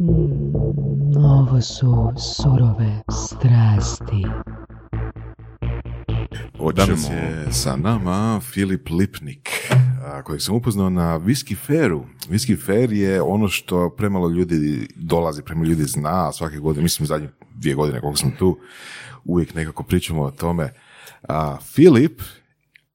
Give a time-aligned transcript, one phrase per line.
[0.00, 4.24] Mm, ovo su surove strasti.
[6.74, 9.50] Danas je sa nama Filip Lipnik,
[10.04, 12.04] a, kojeg sam upoznao na Whisky Fairu.
[12.28, 17.28] Whisky Fair je ono što premalo ljudi dolazi, premalo ljudi zna, svake godine, mislim zadnje
[17.54, 18.58] dvije godine koliko sam tu,
[19.24, 20.72] uvijek nekako pričamo o tome.
[21.28, 22.22] A, Filip,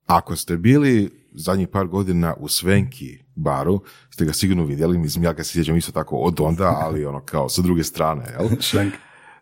[0.06, 3.80] ako ste bili zadnjih par godina u Svenki baru,
[4.10, 7.20] ste ga sigurno vidjeli, mislim ja ga se sjećam isto tako od onda, ali ono
[7.20, 8.48] kao sa druge strane, jel?
[8.60, 8.94] Švenk.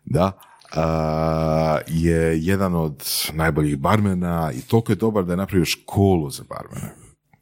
[0.04, 0.32] da,
[0.72, 3.02] a, je jedan od
[3.32, 6.94] najboljih barmena i toliko je dobar da je napravio školu za barmene.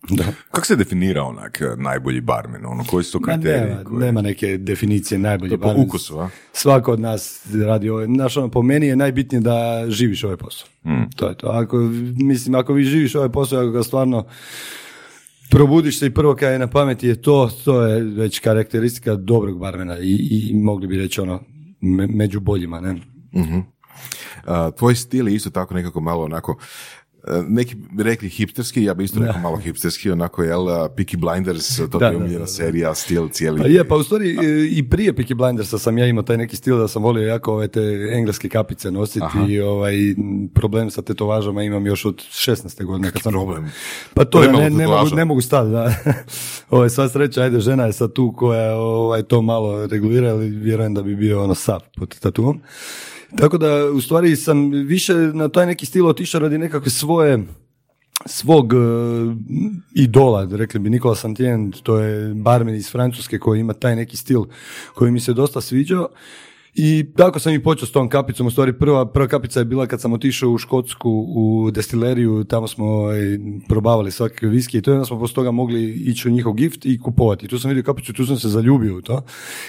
[0.09, 0.25] Da.
[0.51, 2.67] Kako se definira onak eh, najbolji barmen?
[2.67, 3.69] Ono, koji su to kriteriji?
[3.69, 5.59] nema, koje- nema neke definicije najbolje.
[5.59, 6.29] Po ukusu, a?
[6.53, 8.05] Svako od nas radi ovo.
[8.07, 10.69] Znaš, ono, po meni je najbitnije da živiš ovaj posao.
[10.85, 11.11] Mm.
[11.17, 11.47] To je to.
[11.47, 11.77] Ako,
[12.17, 14.27] mislim, ako vi živiš ovaj posao, ako ga stvarno
[15.51, 19.59] probudiš se i prvo kad je na pameti je to, to je već karakteristika dobrog
[19.59, 21.43] barmena i, i mogli bi reći ono,
[21.81, 22.97] me- među boljima, ne?
[24.45, 26.57] A, tvoj stil je isto tako nekako malo onako,
[27.49, 31.99] neki bi rekli hipsterski, ja bi isto rekao malo hipsterski, onako, jel, Peaky Blinders, to
[32.01, 32.46] Da, je omiljena da.
[32.46, 33.60] serija, stil cijeli.
[33.60, 36.57] Pa je, pa u stvari e, i prije Peaky Blindersa sam ja imao taj neki
[36.57, 37.80] stil da sam volio jako ove te
[38.12, 39.95] engleske kapice nositi i ovaj,
[40.54, 42.85] problem sa tetovažama imam još od 16.
[42.85, 43.10] godine.
[43.10, 43.71] Kad sam, problem?
[44.15, 45.95] Pa to je ne, ne, mogu, ne mogu stati, da.
[46.71, 50.95] Ovo sva sreća, ajde, žena je sad tu koja ovaj, to malo regulira, ali vjerujem
[50.95, 52.60] da bi bio ono sav pod tatuom.
[53.37, 57.47] Tako da, u stvari sam više na taj neki stil otišao radi nekakve svoje
[58.27, 58.77] svog e,
[59.95, 64.45] idola, rekli bi Nikola Santien, to je barmen iz Francuske koji ima taj neki stil
[64.95, 66.09] koji mi se dosta sviđao.
[66.75, 68.47] I tako sam i počeo s tom kapicom.
[68.47, 72.69] U stvari prva, prva kapica je bila kad sam otišao u Škotsku u destileriju, tamo
[72.69, 73.38] smo ovaj,
[73.69, 76.87] probavali svakakve viske i to i onda smo poslije toga mogli ići u njihov gift
[76.87, 77.49] i kupovati.
[77.49, 79.22] Tu sam vidio kapicu, tu sam se zaljubio u to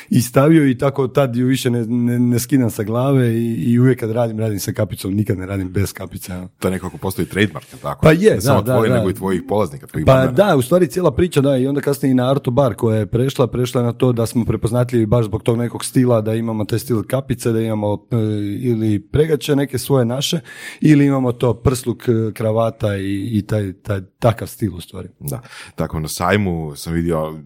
[0.10, 3.80] i stavio i tako tad ju više ne, ne, ne skidam sa glave i, i
[3.80, 6.34] uvijek kad radim, radim sa kapicom, nikad ne radim bez kapice.
[6.34, 6.50] ono.
[6.60, 8.02] To je nekako postoji trademark, tako?
[8.02, 9.12] Pa je, Ne samo da, tvoj, da, nego da.
[9.12, 12.16] i tvojih polaznika, tvojih Pa da, u stvari cijela priča, da, i onda kasnije i
[12.16, 15.44] na Arto Bar koja je prešla, prešla je na to da smo prepoznatljivi baš zbog
[15.44, 18.16] tog nekog stila, da imamo taj stil kapice, da imamo e,
[18.62, 20.40] ili pregače neke svoje naše,
[20.82, 25.10] ili imamo to prsluk e, kravata i, i taj, taj, takav stil u stvari.
[25.20, 25.42] Da,
[25.76, 27.40] tako na sajmu sam vidio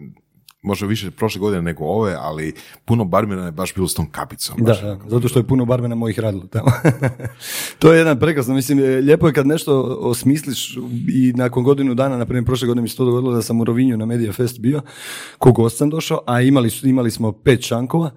[0.66, 2.54] možda više prošle godine nego ove, ali
[2.84, 4.56] puno barmena je baš bilo s tom kapicom.
[4.58, 4.82] Da, baš.
[4.82, 6.70] da, zato što je puno barmena mojih radilo tamo.
[7.78, 10.76] to je jedan prekrasno, mislim, e, lijepo je kad nešto osmisliš
[11.08, 13.64] i nakon godinu dana, na primjer prošle godine mi se to dogodilo da sam u
[13.64, 14.82] Rovinju na Media Fest bio,
[15.38, 18.10] ko gost sam došao, a imali, su, imali smo pet šankova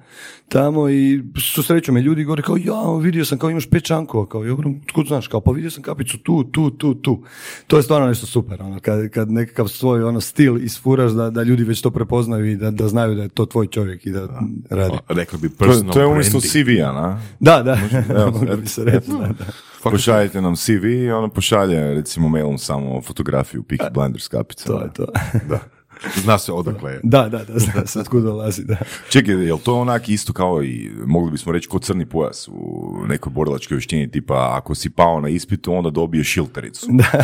[0.50, 1.24] tamo i
[1.54, 4.56] susreću me ljudi govore kao, ja, vidio sam kao imaš pet šankova, kao, ja,
[4.88, 7.24] tko znaš, kao, pa vidio sam kapicu tu, tu, tu, tu.
[7.68, 11.44] To je stvarno nešto super, ono, kad, kad nekakav svoj ono, stil isfuraš da, da
[11.44, 14.28] ljudi već to prepoznaju i da, da znaju da je to tvoj čovjek i da
[14.70, 14.96] radi.
[15.10, 16.40] Rekli bi To, je- personal to je umjesto.
[16.42, 17.22] CV-a, na?
[17.40, 17.78] Da, da,
[18.16, 19.46] Evo, moglo bi se reći, da, da.
[19.84, 24.66] Pošaljite nam CV i ono pošalje recimo mailom samo fotografiju Peaky Blinders kapice.
[24.66, 25.06] To je to.
[25.50, 25.60] Da.
[26.16, 27.00] Zna se odakle je.
[27.04, 28.76] Da, da, da, zna se otkud dolazi, da.
[29.10, 32.94] Čekaj, je li to onak isto kao i, mogli bismo reći, kod crni pojas u
[33.08, 36.88] nekoj borilačkoj vještini, tipa ako si pao na ispitu, onda dobiješ šiltericu.
[36.90, 37.24] Da,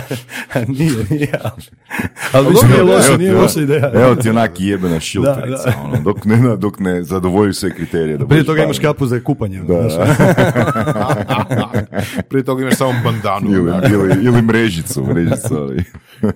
[0.68, 1.62] nije, nije, ali,
[2.31, 3.91] ali više nije ti, nije loša ideja.
[3.94, 8.18] Evo ti onak jebena šilterica, Da, ono, dok ne, dok ne zadovoljiš sve kriterije.
[8.18, 9.59] Da Prije toga imaš kapu za kupanje.
[9.59, 9.75] Da.
[12.29, 13.51] Prije toga imaš samo bandanu.
[13.51, 15.83] Ili, ili, ili mrežicu, mrežicu, ali...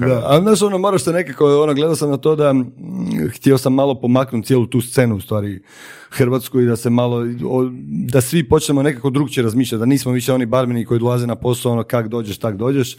[0.00, 0.06] Da.
[0.06, 2.66] Da, ali znaš, ono, moraš se nekako, ono, gledao sam na to da mm,
[3.34, 5.62] htio sam malo pomaknuti cijelu tu scenu, u stvari,
[6.16, 7.24] Hrvatsku i da se malo,
[7.88, 11.72] da svi počnemo nekako drugčije razmišljati, da nismo više oni barmeni koji dolaze na posao,
[11.72, 12.96] ono, kak dođeš, tak dođeš,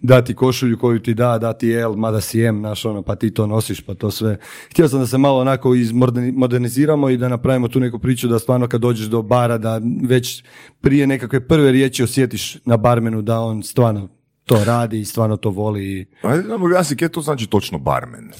[0.00, 3.16] da ti košulju koju ti da, da ti L, mada si M, naš, ono, pa
[3.16, 4.38] ti to nosiš, pa to sve.
[4.70, 8.38] Htio sam da se malo onako izmoderni- moderniziramo i da napravimo tu neku priču da
[8.38, 10.44] stvarno kad dođeš do bara, da već
[10.80, 14.08] prije nekakve prve riječi osjetiš na barmenu da on stvarno
[14.44, 18.30] to radi i stvarno to voli Ajde nam objasni, kaj to znači točno barmen?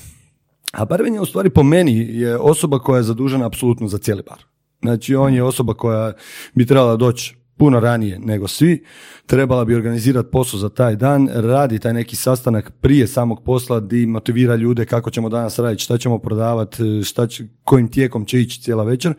[0.73, 4.23] A barmen je u stvari po meni je osoba koja je zadužena apsolutno za cijeli
[4.23, 4.45] bar.
[4.83, 6.13] Znači on je osoba koja
[6.55, 8.85] bi trebala doći puno ranije nego svi,
[9.27, 14.07] trebala bi organizirati posao za taj dan, radi taj neki sastanak prije samog posla di
[14.07, 18.63] motivira ljude kako ćemo danas raditi, šta ćemo prodavati, šta će, kojim tijekom će ići
[18.63, 19.15] cijela večer.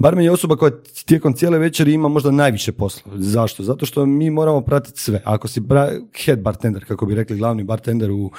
[0.00, 0.72] Barmen je osoba koja
[1.04, 3.12] tijekom cijele večeri ima možda najviše posla.
[3.16, 3.62] Zašto?
[3.62, 5.22] Zato što mi moramo pratiti sve.
[5.24, 8.30] Ako si bra- head bartender, kako bi rekli glavni bartender u,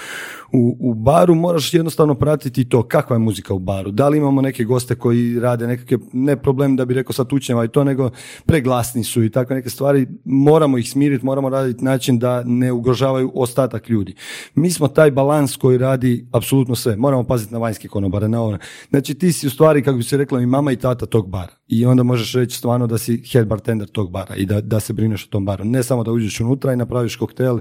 [0.52, 3.92] u, u baru, moraš jednostavno pratiti to kakva je muzika u baru.
[3.92, 7.66] Da li imamo neke goste koji rade nekakve, ne problem da bi rekao sad tučnjava
[7.66, 8.10] i to, nego
[8.46, 10.08] preglasni su i takve neke stvari.
[10.26, 14.16] Moramo ih smiriti, moramo raditi način da ne ugrožavaju ostatak ljudi.
[14.56, 16.96] Mi smo taj balans koji radi apsolutno sve.
[16.96, 18.58] Moramo paziti na vanjske konobare, na ono.
[18.90, 21.51] Znači ti si u stvari, kako bi se rekla, i mama i tata tog bara.
[21.68, 24.94] I onda možeš reći stvarno da si head bartender tog bara i da, da se
[24.94, 25.66] brineš o tom baru.
[25.66, 27.60] Ne samo da uđeš unutra i napraviš koktel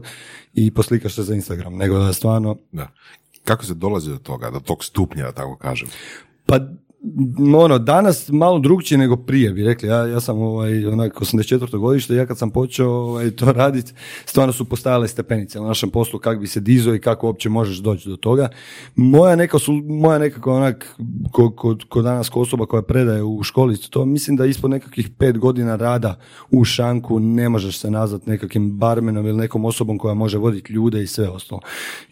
[0.54, 2.88] i poslikaš se za Instagram, nego da stvarno Da.
[3.44, 5.88] Kako se dolazi do toga, do tog stupnja, da tako kažem?
[6.46, 6.58] Pa
[7.56, 9.88] ono, danas malo drugčije nego prije bi rekli.
[9.88, 11.78] Ja, ja sam ovaj, onak 84.
[11.78, 13.92] godište, ja kad sam počeo ovaj, to raditi,
[14.24, 17.78] stvarno su postajale stepenice u našem poslu kako bi se dizo i kako uopće možeš
[17.78, 18.48] doći do toga.
[18.94, 20.96] Moja neka su, moja nekako onak,
[21.32, 25.08] ko, ko, ko danas ko osoba koja predaje u školi, to mislim da ispod nekakvih
[25.18, 26.18] pet godina rada
[26.50, 31.02] u šanku ne možeš se nazvati nekakvim barmenom ili nekom osobom koja može voditi ljude
[31.02, 31.60] i sve ostalo.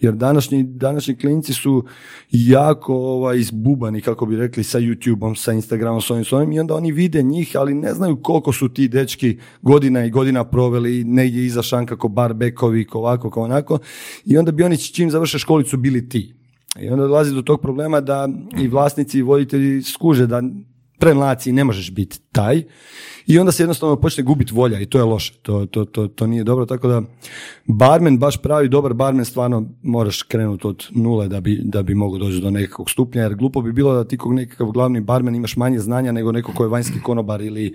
[0.01, 1.85] Jer današnji, današnji klinci su
[2.31, 6.61] jako ovaj, izbubani, kako bi rekli, sa YouTubeom, sa Instagramom, s ovim, s ovim, i
[6.61, 11.05] onda oni vide njih, ali ne znaju koliko su ti dečki godina i godina proveli
[11.05, 13.79] negdje iza šanka ko barbekovi, ko ovako, ko onako,
[14.25, 16.35] i onda bi oni čim završe školicu bili ti.
[16.81, 18.29] I onda dolazi do tog problema da
[18.61, 20.43] i vlasnici i voditelji skuže da
[20.99, 22.63] premlaci ne možeš biti taj
[23.27, 26.27] i onda se jednostavno počne gubiti volja i to je loše, to, to, to, to
[26.27, 27.03] nije dobro, tako da
[27.67, 32.19] barmen, baš pravi dobar barmen, stvarno moraš krenuti od nule da bi, da bi mogao
[32.19, 35.57] doći do nekakvog stupnja, jer glupo bi bilo da ti kog nekakav glavni barmen imaš
[35.57, 37.75] manje znanja nego neko ko je vanjski konobar ili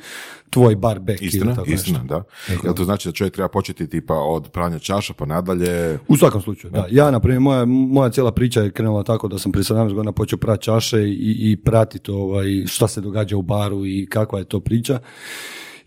[0.50, 2.14] tvoj bar back ili Istina, tako istina, nešto.
[2.14, 2.24] da.
[2.64, 6.00] Jel to znači da čovjek treba početi tipa od pranja čaša pa nadalje?
[6.08, 6.88] U svakom slučaju, da.
[6.92, 10.12] Ja, na primjer, moja, moja cijela priča je krenula tako da sam prije 17 godina
[10.12, 14.46] počeo prati čaše i, i pratiti ovaj, šta se događa u baru i kakva je
[14.54, 15.00] to priča.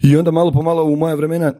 [0.02, 1.52] I onda malo po malo u moja vremena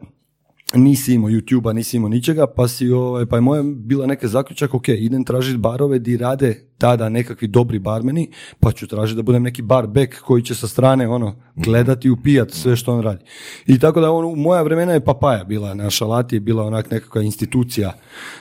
[0.73, 4.73] nisi imao YouTube-a, nisi imao ničega, pa, si, ovaj, pa je moja bila neka zaključak,
[4.73, 9.43] ok, idem tražiti barove di rade tada nekakvi dobri barmeni, pa ću tražiti da budem
[9.43, 13.25] neki bar back koji će sa strane ono, gledati i upijati sve što on radi.
[13.67, 16.91] I tako da ono, u moja vremena je papaja bila na šalati, je bila onak
[16.91, 17.93] nekakva institucija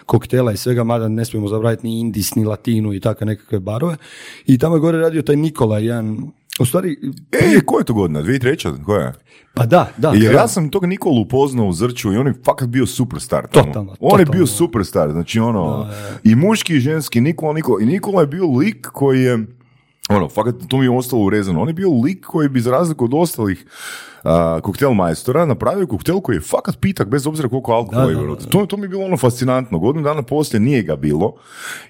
[0.06, 3.96] koktela i svega, mada ne smijemo zabraviti ni indis, ni latinu i takve nekakve barove.
[4.46, 6.96] I tamo je gore radio taj Nikola, jedan u stvari,
[7.32, 8.22] E, koja je to godina?
[8.22, 8.84] 2003.
[8.84, 9.12] Koja je?
[9.54, 10.10] pa da, da.
[10.10, 10.38] Jer da.
[10.40, 13.46] ja sam tog Nikolu upoznao u Zrću i on je fakat bio superstar.
[13.46, 13.66] tamo.
[13.66, 14.32] Totalno, On je totalno.
[14.32, 15.86] bio superstar, znači ono,
[16.24, 17.82] i muški i ženski, Nikola, Nikola.
[17.82, 19.46] I Nikola je bio lik koji je,
[20.08, 21.62] ono, fakat to mi je ostalo urezano.
[21.62, 23.66] On je bio lik koji bi za razliku od ostalih
[24.24, 28.20] a, koktel majstora napravio koktel koji je fakat pitak bez obzira koliko alkohola Da, da,
[28.20, 28.50] unutra.
[28.50, 29.78] To, to mi je bilo ono fascinantno.
[29.78, 31.34] Godinu dana poslije nije ga bilo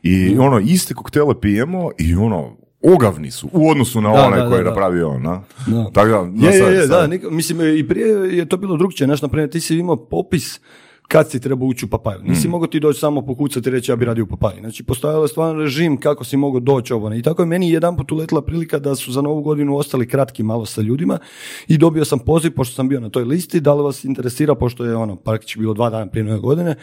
[0.02, 4.48] i ono, iste koktele pijemo i ono, ogavni su u odnosu na Da, onaj da,
[4.48, 5.22] koji je napravio on?
[5.22, 5.44] Da.
[5.92, 9.06] Tako da, Je, sad- je, sad- da, nik- mislim, i prije je to bilo drugčije,
[9.06, 10.60] znaš, na primjer, ti si imao popis
[11.08, 12.20] kad si trebao ući u papaju.
[12.20, 12.28] Mm.
[12.28, 14.60] Nisi mogao ti doći samo pokucati i reći ja bi radio u papaji.
[14.60, 17.14] Znači, postojao je stvarno režim kako si mogao doći ovo.
[17.14, 20.42] I tako je meni jedan put uletila prilika da su za novu godinu ostali kratki
[20.42, 21.18] malo sa ljudima
[21.68, 24.84] i dobio sam poziv, pošto sam bio na toj listi, da li vas interesira, pošto
[24.84, 26.74] je ono, praktički bilo dva dana prije nove godine,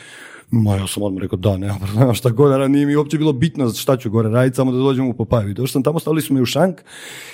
[0.56, 3.70] Ma ja sam odmah rekao da, nema problema šta ali nije mi uopće bilo bitno
[3.70, 5.50] šta ću gore raditi, samo da dođem u Popaju.
[5.50, 6.82] I došao sam tamo, stavili su me u šank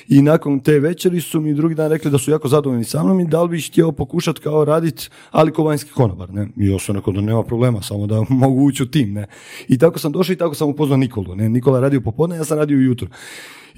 [0.07, 3.19] i nakon te večeri su mi drugi dan rekli da su jako zadovoljni sa mnom
[3.19, 6.33] i da li bi htio pokušati kao raditi, ali ko vanjski konobar.
[6.33, 6.48] Ne?
[6.57, 9.13] I ja sam rekao da nema problema, samo da mogu ući u tim.
[9.13, 9.25] Ne?
[9.68, 11.36] I tako sam došao i tako sam upoznao Nikolu.
[11.36, 11.50] Ne?
[11.50, 13.07] Nikola je radio popodne, ja sam radio ujutro.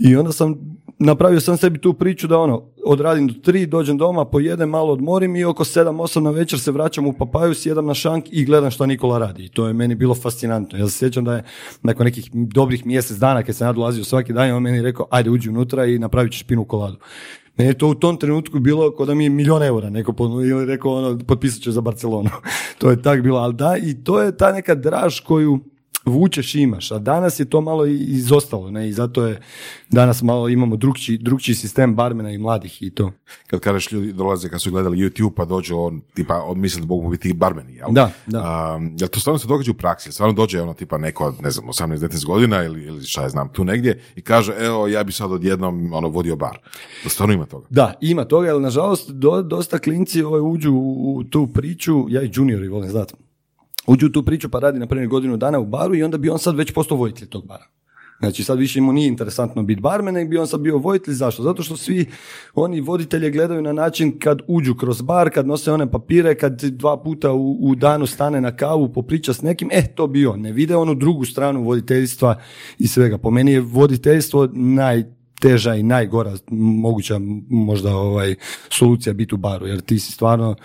[0.04, 0.56] I onda sam
[1.00, 5.36] napravio sam sebi tu priču da ono, odradim do tri, dođem doma, pojedem, malo odmorim
[5.36, 8.72] i oko sedam, osam na večer se vraćam u papaju, sjedam na šank i gledam
[8.72, 9.46] što Nikola radi.
[9.46, 10.80] I to je meni bilo fascinantno.
[10.80, 11.44] Ja se sjećam da je
[11.84, 15.30] nakon nekih dobrih mjesec dana kad sam ja dolazio svaki dan, on meni rekao, ajde
[15.30, 16.98] uđi unutra i napravit ćeš pinu koladu.
[17.58, 20.66] Je to u tom trenutku bilo kao da mi je milion eura neko ponudio ili
[20.66, 22.30] rekao ono, potpisat ću za Barcelonu.
[22.80, 25.60] to je tak bilo, ali da, i to je ta neka draž koju
[26.06, 29.42] vučeš i imaš, a danas je to malo izostalo, ne, i zato je
[29.90, 33.12] danas malo imamo drugčiji, drugčiji sistem barmena i mladih i to.
[33.48, 36.88] Kad kažeš ljudi dolaze kad su gledali YouTube pa dođu on, tipa, on misli da
[36.88, 37.88] mogu biti barmeni, jel?
[37.92, 38.76] Da, da.
[38.76, 40.12] Um, jel to stvarno se događa u praksi?
[40.12, 43.50] Stvarno dođe ono tipa neko, od, ne znam, 18-19 godina ili, ili šta ja znam,
[43.50, 46.58] tu negdje i kaže, evo, ja bi sad odjednom ono, vodio bar.
[47.04, 47.68] Da stvarno ima toga.
[47.70, 52.22] Da, ima toga, ali nažalost do, dosta klinci ovaj, uđu u, u tu priču, ja
[52.22, 53.14] i juniori volim znati,
[53.88, 56.30] uđu u tu priču pa radi na primjer godinu dana u baru i onda bi
[56.30, 57.66] on sad već postao voditelj tog bara.
[58.22, 61.14] Znači sad više mu nije interesantno biti barmen, nego bi on sad bio voditelj.
[61.14, 61.44] Zašto?
[61.44, 62.06] Zato što svi
[62.56, 67.04] oni voditelje gledaju na način kad uđu kroz bar, kad nose one papire, kad dva
[67.04, 70.42] puta u, u danu stane na kavu, popriča s nekim, eh, to bi on.
[70.42, 72.40] Ne vide onu drugu stranu voditeljstva
[72.80, 73.18] i svega.
[73.18, 77.20] Po meni je voditeljstvo najteža i najgora moguća
[77.50, 78.36] možda ovaj
[78.70, 80.56] solucija biti u baru, jer ti si stvarno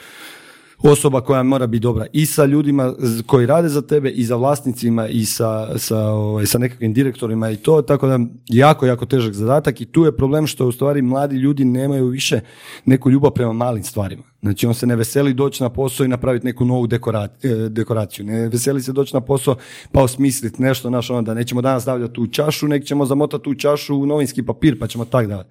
[0.82, 2.94] osoba koja mora biti dobra i sa ljudima
[3.26, 7.56] koji rade za tebe i za vlasnicima i sa, sa, ovaj, sa nekakvim direktorima i
[7.56, 8.18] to, tako da
[8.48, 12.40] jako, jako težak zadatak i tu je problem što u stvari mladi ljudi nemaju više
[12.84, 14.22] neku ljubav prema malim stvarima.
[14.46, 18.26] Znači on se ne veseli doći na posao i napraviti neku novu e, dekoraciju.
[18.26, 19.56] Ne veseli se doći na posao
[19.92, 23.96] pa osmisliti nešto naš onda nećemo danas stavljati tu čašu, nek ćemo zamotati tu čašu
[23.96, 25.50] u novinski papir pa ćemo tak davati.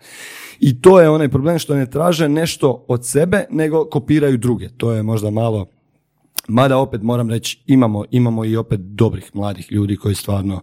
[0.60, 4.70] I to je onaj problem što ne traže nešto od sebe, nego kopiraju druge.
[4.70, 5.66] To je možda malo
[6.48, 10.62] Mada opet moram reći, imamo, imamo i opet dobrih mladih ljudi koji stvarno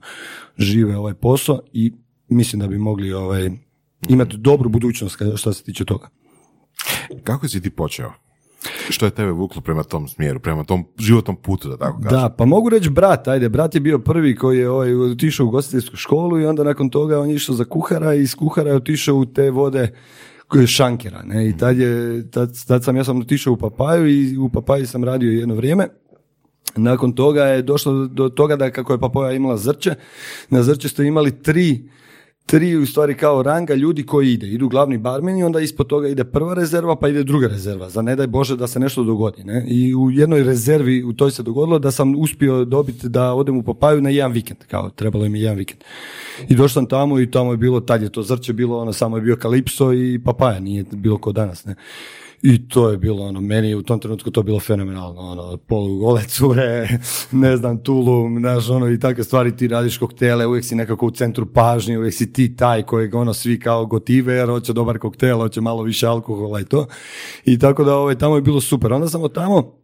[0.59, 1.93] žive ovaj posao i
[2.29, 3.51] mislim da bi mogli ovaj,
[4.09, 6.09] imati dobru budućnost što se tiče toga.
[7.25, 8.13] Kako si ti počeo?
[8.91, 12.21] Što je tebe vuklo prema tom smjeru, prema tom životnom putu, da tako kažem?
[12.21, 15.51] Da, pa mogu reći brat, ajde, brat je bio prvi koji je ovaj, otišao u
[15.51, 18.77] gostiteljsku školu i onda nakon toga on je išao za kuhara i iz kuhara je
[18.77, 19.95] otišao u te vode
[20.67, 24.49] šankera, ne, i tad, je, tad, tad sam, ja sam otišao u Papaju i u
[24.49, 25.89] Papaju sam radio jedno vrijeme,
[26.77, 29.95] nakon toga je došlo do toga da kako je Papaja imala zrče,
[30.51, 31.89] na zrče ste imali tri
[32.47, 34.49] tri u stvari kao ranga ljudi koji ide.
[34.49, 37.89] Idu glavni barmeni, onda ispod toga ide prva rezerva, pa ide druga rezerva.
[37.89, 39.45] Za ne daj Bože da se nešto dogodi.
[39.45, 39.65] Ne?
[39.69, 43.63] I u jednoj rezervi u toj se dogodilo da sam uspio dobiti da odem u
[43.63, 44.59] Papaju na jedan vikend.
[44.71, 45.81] Kao, trebalo mi jedan vikend.
[46.49, 49.17] I došao sam tamo i tamo je bilo, tad je to zrče bilo, ono samo
[49.17, 51.65] je bio Kalipso i Papaja, nije bilo ko danas.
[51.65, 51.75] Ne?
[52.43, 56.89] I to je bilo, ono, meni u tom trenutku to bilo fenomenalno, ono, polugole cure,
[57.33, 61.11] ne znam, tulum, znaš, ono, i takve stvari, ti radiš koktele, uvijek si nekako u
[61.11, 65.39] centru pažnje, uvijek si ti taj kojeg, ono, svi kao gotive, jer hoće dobar koktel,
[65.39, 66.87] hoće malo više alkohola i to.
[67.45, 68.93] I tako da, ovaj, tamo je bilo super.
[68.93, 69.82] Onda sam od tamo,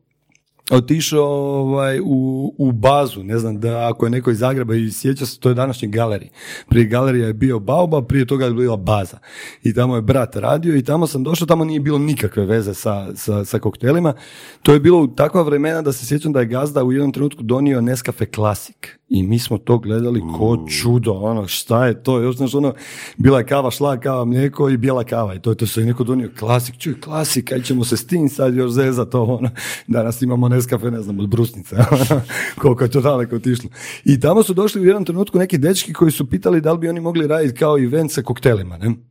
[0.71, 5.27] otišao ovaj, u, u bazu, ne znam, da ako je neko iz Zagreba i sjeća
[5.27, 6.29] se, to je današnji galerij.
[6.69, 9.19] Prije galerija je bio Baoba, prije toga je bila baza.
[9.63, 13.17] I tamo je brat radio i tamo sam došao, tamo nije bilo nikakve veze sa,
[13.17, 14.15] sa, sa koktelima.
[14.63, 17.43] To je bilo u takva vremena da se sjećam da je gazda u jednom trenutku
[17.43, 18.77] donio Nescafe Classic.
[19.09, 22.75] I mi smo to gledali ko čudo, ono, šta je to, još znaš, ono,
[23.17, 26.31] bila je kava, šla kava, mlijeko i bijela kava i to, to se neko donio
[26.39, 29.51] klasik, čuj, klasik, kaj ćemo se s tim sad još zeza to, ono,
[29.87, 32.21] danas imamo Neskafe, ne znam, od brusnice, ono,
[32.59, 33.71] koliko je to daleko otišlo.
[34.05, 36.89] I tamo su došli u jednom trenutku neki dečki koji su pitali da li bi
[36.89, 39.08] oni mogli raditi kao event sa koktelima, ne?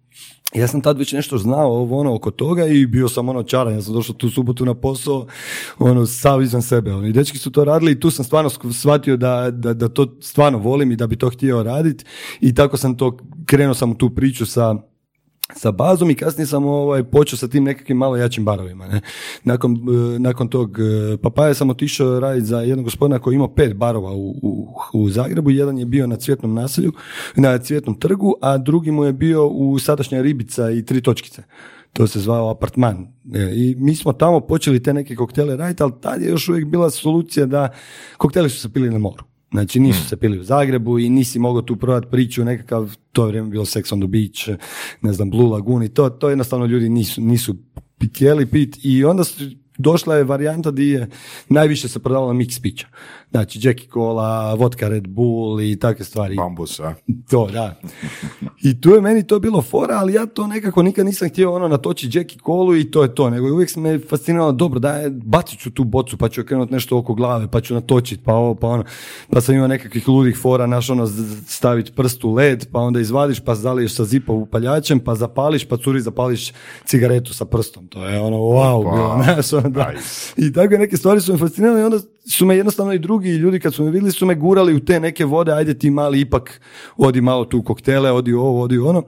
[0.54, 3.74] Ja sam tad već nešto znao ovo ono oko toga i bio sam ono čaran,
[3.74, 5.26] ja sam došao tu subotu na posao,
[5.80, 6.94] ono sav izvan sebe.
[6.94, 10.58] Oni dečki su to radili i tu sam stvarno shvatio da, da, da to stvarno
[10.58, 12.06] volim i da bi to htio raditi
[12.42, 14.76] i tako sam to, krenuo sam u tu priču sa
[15.56, 18.88] sa bazom i kasnije sam ovaj, počeo sa tim nekakvim malo jačim barovima.
[18.88, 19.02] Ne.
[19.44, 23.76] Nakon, e, nakon tog e, papaja sam otišao raditi za jednog gospodina koji imao pet
[23.76, 25.50] barova u, u, u, Zagrebu.
[25.50, 26.94] Jedan je bio na Cvjetnom naselju,
[27.36, 31.44] na Cvjetnom trgu, a drugi mu je bio u sadašnja Ribica i tri točkice.
[31.94, 33.08] To se zvao apartman.
[33.34, 36.66] E, I mi smo tamo počeli te neke koktele raditi, ali tad je još uvijek
[36.66, 37.70] bila solucija da
[38.18, 39.24] kokteli su se pili na moru.
[39.52, 40.08] Znači nisu hmm.
[40.08, 43.66] se pili u Zagrebu i nisi mogao tu prodati priču nekakav, to je vrijeme bilo
[43.66, 44.62] Sex on the Beach,
[45.02, 47.56] ne znam, Blue Lagoon i to, to jednostavno ljudi nisu, nisu
[48.06, 49.44] htjeli pit i onda su,
[49.78, 51.08] došla je varijanta di je
[51.50, 52.88] najviše se prodavala mix pića.
[53.32, 56.36] Znači, Jackie Cola, vodka Red Bull i takve stvari.
[56.36, 56.94] Bambus, a?
[57.30, 57.76] To, da.
[58.64, 61.68] I tu je meni to bilo fora, ali ja to nekako nikad nisam htio ono
[61.68, 63.30] natočiti Jackie Colu i to je to.
[63.30, 67.14] Nego uvijek me fasciniralo, dobro, daj, bacit ću tu bocu, pa ću krenuti nešto oko
[67.14, 68.84] glave, pa ću natočiti, pa ovo, pa ono.
[69.30, 71.08] Pa sam imao nekakvih ludih fora, naš ono,
[71.48, 75.78] staviti prst u led, pa onda izvadiš, pa zaliješ sa zipom upaljačem, pa zapališ, pa
[75.78, 76.54] curi zapališ
[76.86, 77.88] cigaretu sa prstom.
[77.88, 79.94] To je ono, wow, bilo, znaš, ono, da.
[80.38, 83.60] I takve neke stvari su me fascinirale i onda su me jednostavno i drugi ljudi
[83.60, 86.62] kad su me vidjeli su me gurali u te neke vode, ajde ti mali ipak
[86.98, 89.04] odi malo tu koktele, odi ovo, odi ono.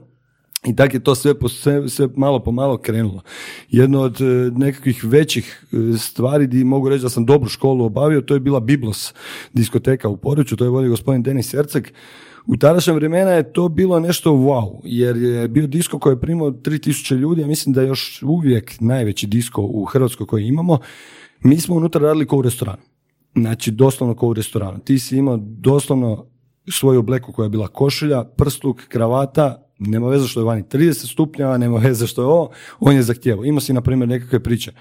[0.66, 3.22] I tako je to sve, po, sve, sve, malo po malo krenulo.
[3.68, 4.24] Jedno od e,
[4.56, 8.60] nekakvih većih e, stvari gdje mogu reći da sam dobru školu obavio, to je bila
[8.60, 9.14] Biblos
[9.52, 11.88] diskoteka u području, to je vodio gospodin Denis Herceg.
[12.46, 16.50] U tadašnjem vremena je to bilo nešto wow, jer je bio disko koji je primao
[16.50, 20.78] 3000 ljudi, ja mislim da je još uvijek najveći disko u Hrvatskoj koji imamo.
[21.42, 22.89] Mi smo unutra radili kao u restoranu.
[23.34, 24.78] Znači, doslovno kao u restoranu.
[24.78, 26.26] Ti si imao doslovno
[26.68, 31.58] svoju obleku koja je bila košulja, prstuk, kravata, nema veze što je vani 30 stupnjeva,
[31.58, 33.44] nema veze što je ovo, on je zahtjevao.
[33.44, 34.72] Imao si, na primjer, nekakve priče.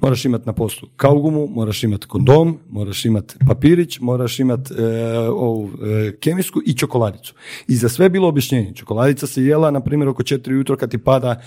[0.00, 5.70] Moraš imati na poslu kaugumu, moraš imati kondom, moraš imati papirić, moraš imati e, ovu
[5.82, 7.34] e, kemijsku i čokoladicu.
[7.68, 8.74] I za sve bilo objašnjenje.
[8.74, 11.40] Čokoladica se jela, na primjer, oko četiri jutro kad ti pada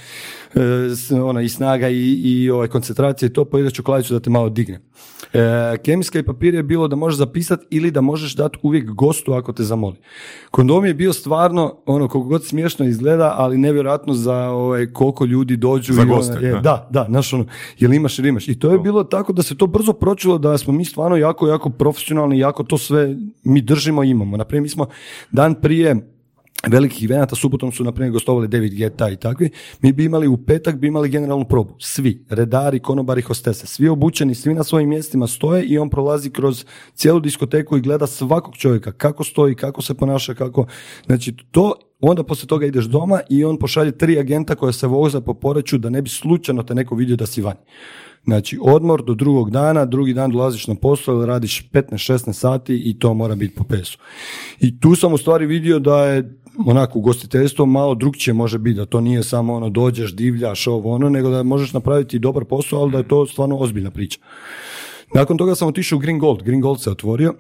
[1.12, 4.50] e, ona, i snaga i, i ovaj, koncentracija i to, pojedeš čokoladicu da te malo
[4.50, 4.80] digne.
[5.34, 9.34] E, kemijska i papir je bilo da možeš zapisati ili da možeš dati uvijek gostu
[9.34, 9.96] ako te zamoli.
[10.52, 15.58] Kondom je bio stvarno, ono, koliko god smiješno izgleda, ali nevjerojatno za ovaj, koliko ljudi
[15.58, 15.94] dođu.
[15.94, 16.60] Za i ona- goste, je, da.
[16.60, 17.46] da, da, znaš ono,
[17.80, 18.41] jel imaš ili imaš.
[18.48, 21.48] I to je bilo tako da se to brzo pročilo, da smo mi stvarno jako,
[21.48, 24.38] jako profesionalni, jako to sve mi držimo i imamo.
[24.38, 24.86] Naprimjer, mi smo
[25.32, 25.96] dan prije
[26.68, 29.50] velikih eventa, subotom su naprimjer gostovali David Guetta i takvi,
[29.82, 31.76] mi bi imali u petak bi imali generalnu probu.
[31.80, 36.66] Svi, redari, konobari, hostese, svi obučeni, svi na svojim mjestima stoje i on prolazi kroz
[36.94, 40.66] cijelu diskoteku i gleda svakog čovjeka, kako stoji, kako se ponaša, kako...
[41.06, 45.22] Znači, to onda poslije toga ideš doma i on pošalje tri agenta koja se voza
[45.22, 47.60] po poreću da ne bi slučajno te neko vidio da si vani.
[48.24, 53.14] Znači, odmor do drugog dana, drugi dan dolaziš na posao, radiš 15-16 sati i to
[53.14, 53.98] mora biti po pesu.
[54.60, 58.86] I tu sam u stvari vidio da je onako ugostiteljstvo malo drugčije može biti, da
[58.86, 62.92] to nije samo ono dođeš, divljaš, ovo ono, nego da možeš napraviti dobar posao, ali
[62.92, 64.20] da je to stvarno ozbiljna priča.
[65.16, 66.44] Nakon toga sam otišao u Green Gold.
[66.44, 67.34] Green Gold se otvorio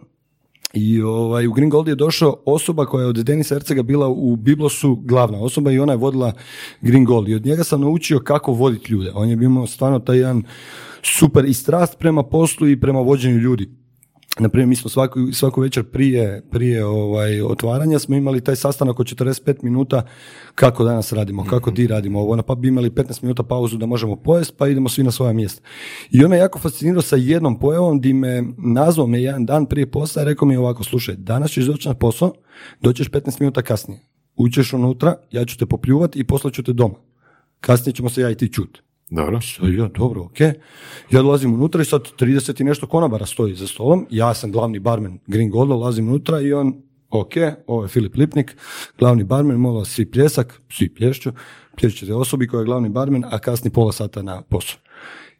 [0.74, 4.36] i ovaj, u Green Gold je došao osoba koja je od Denisa Hercega bila u
[4.36, 6.34] Biblosu glavna osoba i ona je vodila
[6.82, 7.30] Green Gold.
[7.30, 9.12] I od njega sam naučio kako voditi ljude.
[9.16, 10.44] On je imao stvarno taj jedan
[11.02, 13.81] super i strast prema poslu i prema vođenju ljudi.
[14.40, 19.06] Naprimjer, mi smo svaku, svaku večer prije, prije ovaj, otvaranja smo imali taj sastanak od
[19.06, 20.06] 45 minuta
[20.56, 23.86] kako danas radimo, kako ti radimo ovo, ono, pa bi imali 15 minuta pauzu da
[23.86, 25.62] možemo pojest, pa idemo svi na svoja mjesta.
[26.12, 29.92] I on me jako fascinirao sa jednom pojavom di me nazvao me jedan dan prije
[29.92, 32.34] posla i rekao mi ovako, slušaj, danas ćeš doći na posao,
[32.82, 34.00] doćeš 15 minuta kasnije.
[34.36, 36.96] Uđeš unutra, ja ću te popljuvati i poslat ću te doma.
[37.60, 38.82] Kasnije ćemo se ja i ti čuti.
[39.12, 39.40] Dobro.
[39.78, 40.40] Ja, dobro, ok.
[41.12, 44.08] Ja dolazim unutra i sad 30 i nešto konobara stoji za stolom.
[44.10, 46.74] Ja sam glavni barmen Green Golda, ulazim unutra i on,
[47.10, 47.34] ok,
[47.68, 48.56] ovo je Filip Lipnik,
[49.00, 51.32] glavni barmen, molim vas svi pljesak, svi plješću,
[51.78, 54.80] plješćete osobi koja je glavni barmen, a kasni pola sata na posao.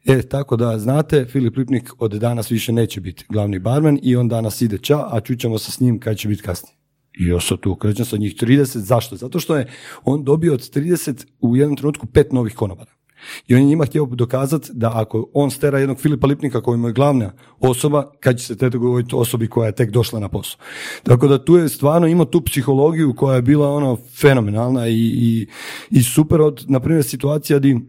[0.06, 4.28] E, tako da znate, Filip Lipnik od danas više neće biti glavni barmen i on
[4.28, 6.74] danas ide ča, a čućemo se s njim kad će biti kasnije.
[7.18, 8.78] I ja sad tu krećem sa njih 30.
[8.78, 9.16] Zašto?
[9.16, 9.68] Zato što je
[10.04, 13.01] on dobio od 30 u jednom trenutku pet novih konobara.
[13.48, 16.88] I on je njima htio dokazati da ako on stera jednog Filipa Lipnika koji mu
[16.88, 20.60] je glavna osoba, kad će se te govoriti osobi koja je tek došla na posao.
[21.02, 25.46] Tako da tu je stvarno imao tu psihologiju koja je bila ono fenomenalna i, i,
[25.90, 27.80] i super od, na primjer, situacija di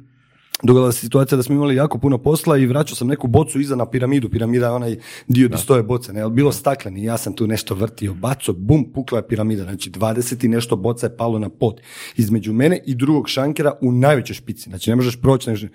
[0.63, 3.75] dogodila se situacija da smo imali jako puno posla i vraćao sam neku bocu iza
[3.75, 4.29] na piramidu.
[4.29, 7.03] Piramida je onaj dio gdje stoje boce, ne, ali bilo stakleni.
[7.03, 9.63] Ja sam tu nešto vrtio, baco, bum, pukla je piramida.
[9.63, 11.81] Znači 20 i nešto boca je palo na pod.
[12.17, 14.69] Između mene i drugog šankera u najvećoj špici.
[14.69, 15.49] Znači ne možeš proći.
[15.49, 15.69] Ne možeš-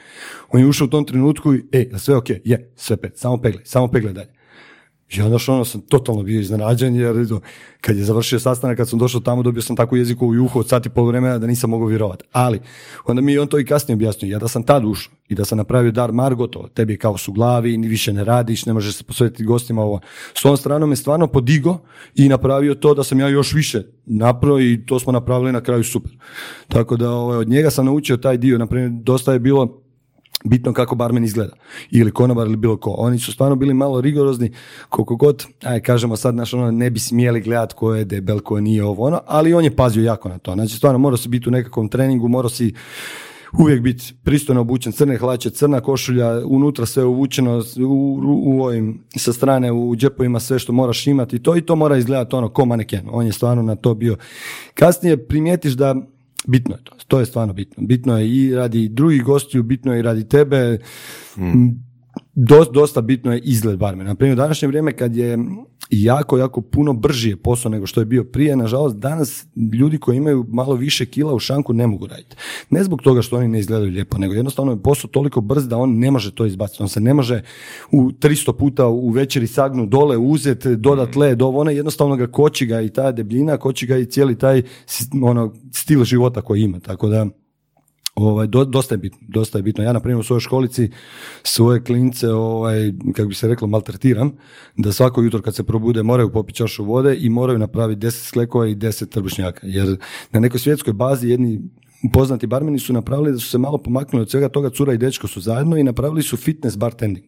[0.48, 2.30] On je ušao u tom trenutku i, e, sve ok?
[2.44, 3.18] Je, sve pet.
[3.18, 4.37] Samo peglaj, samo peglaj dalje.
[5.24, 7.16] Onda što ono sam totalno bio iznenađen jer
[7.80, 10.86] kad je završio sastanak, kad sam došao tamo dobio sam takvu jezikovu juhu od sat
[10.86, 12.24] i pol vremena da nisam mogao vjerovati.
[12.32, 12.60] Ali
[13.06, 14.32] onda mi on to i kasnije objasnio.
[14.32, 17.76] Ja da sam tad ušao i da sam napravio dar Margoto, tebi kao su glavi,
[17.76, 20.00] ni više ne radiš, ne možeš se posvetiti gostima ovo.
[20.34, 21.78] S ovom stranom je stvarno podigo
[22.14, 25.84] i napravio to da sam ja još više napravio i to smo napravili na kraju
[25.84, 26.12] super.
[26.68, 29.87] Tako da ovaj, od njega sam naučio taj dio, naprimjer, dosta je bilo
[30.44, 31.52] bitno kako barmen izgleda.
[31.90, 32.90] Ili konobar ili bilo ko.
[32.90, 34.52] Oni su stvarno bili malo rigorozni,
[34.88, 38.60] koliko god, aj kažemo sad, naš ono, ne bi smjeli gledati ko je debel, ko
[38.60, 40.52] nije ovo ono, ali on je pazio jako na to.
[40.54, 42.74] Znači, stvarno morao si biti u nekakvom treningu, morao si
[43.58, 49.32] uvijek biti pristojno obučen, crne hlače, crna košulja, unutra sve uvučeno u, u, ovim, sa
[49.32, 52.64] strane u džepovima sve što moraš imati i to i to mora izgledati ono ko
[52.64, 53.08] maneken.
[53.10, 54.16] On je stvarno na to bio.
[54.74, 55.94] Kasnije primijetiš da
[56.46, 56.96] bitno je to.
[57.08, 57.86] To je stvarno bitno.
[57.86, 60.78] Bitno je i radi drugih gostiju, bitno je i radi tebe.
[62.40, 64.08] Dosta, dosta bitno je izgled barmena.
[64.08, 65.38] Na primjer, u današnje vrijeme kad je
[65.90, 70.16] jako, jako puno brži je posao nego što je bio prije, nažalost, danas ljudi koji
[70.16, 72.36] imaju malo više kila u šanku ne mogu raditi.
[72.70, 75.76] Ne zbog toga što oni ne izgledaju lijepo, nego jednostavno je posao toliko brz da
[75.76, 76.82] on ne može to izbaciti.
[76.82, 77.42] On se ne može
[77.92, 82.66] u 300 puta u večeri sagnu dole, uzet, dodat led, ovo, ono, jednostavno ga koči
[82.66, 84.62] ga i ta debljina, koči ga i cijeli taj
[85.22, 86.80] ono, stil života koji ima.
[86.80, 87.26] Tako da,
[88.18, 89.84] Ovaj, do- dosta, je bitno, dosta je bitno.
[89.84, 90.90] Ja, na primjer, u svojoj školici
[91.42, 94.32] svoje klince, ovaj, kako bi se reklo, maltretiram,
[94.76, 98.66] da svako jutro kad se probude moraju popiti čašu vode i moraju napraviti 10 sklekova
[98.66, 99.66] i 10 trbušnjaka.
[99.66, 99.96] Jer
[100.32, 101.60] na nekoj svjetskoj bazi jedni
[102.12, 105.28] poznati barmeni su napravili da su se malo pomaknuli od svega toga, cura i dečko
[105.28, 107.26] su zajedno i napravili su fitness bartending.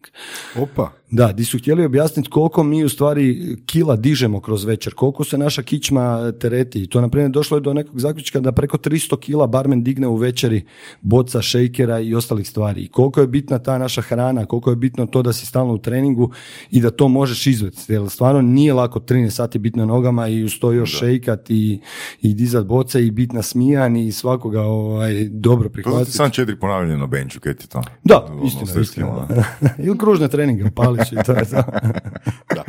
[0.55, 0.91] Opa.
[1.11, 5.37] Da, di su htjeli objasniti koliko mi u stvari kila dižemo kroz večer, koliko se
[5.37, 6.83] naša kičma tereti.
[6.83, 10.07] I to, na primjer, došlo je do nekog zaključka da preko 300 kila barmen digne
[10.07, 10.65] u večeri
[11.01, 12.81] boca, šejkera i ostalih stvari.
[12.81, 15.77] I koliko je bitna ta naša hrana, koliko je bitno to da si stalno u
[15.77, 16.31] treningu
[16.69, 17.93] i da to možeš izvesti.
[17.93, 21.79] Jer stvarno nije lako 13 sati biti na nogama i uz to još šejkat i,
[22.21, 26.11] i dizat boce i biti nasmijan i svakoga ovaj, dobro prihvatiti.
[26.11, 27.81] sam četiri ponavljanja na benču, kaj ti to?
[28.03, 29.27] Da, Ono, istina, istina.
[29.29, 29.43] da.
[29.85, 31.63] Ili kružne treninge, palić i to je to.
[32.55, 32.63] Da.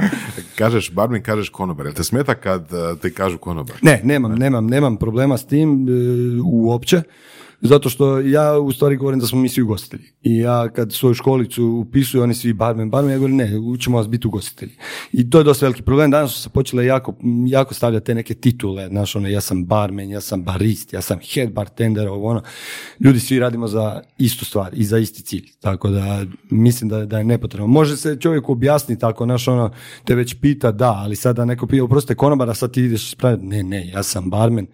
[0.58, 1.86] kažeš barman, kažeš konobar.
[1.86, 3.76] Jel te smeta kad uh, te kažu konobar?
[3.82, 5.92] Ne, nemam, nemam, nemam problema s tim e,
[6.44, 7.02] uopće.
[7.64, 10.04] Zato što ja u stvari govorim da smo mi svi ugostitelji.
[10.22, 14.08] I ja kad svoju školicu upisuju, oni svi barmen, barmen, ja govorim ne, učimo vas
[14.08, 14.72] biti ugostitelji.
[15.12, 16.10] I to je dosta veliki problem.
[16.10, 17.14] Danas su se počele jako,
[17.46, 21.18] jako stavljati te neke titule, znaš, ono, ja sam barmen, ja sam barist, ja sam
[21.34, 22.42] head bartender, ovo ono.
[23.00, 25.48] Ljudi svi radimo za istu stvar i za isti cilj.
[25.60, 27.66] Tako da mislim da, da je nepotrebno.
[27.66, 29.70] Može se čovjeku objasniti ako, znaš, ono,
[30.04, 33.62] te već pita da, ali sada neko pije, oprostite konobara, sad ti ideš spraviti, ne,
[33.62, 34.66] ne, ja sam barmen,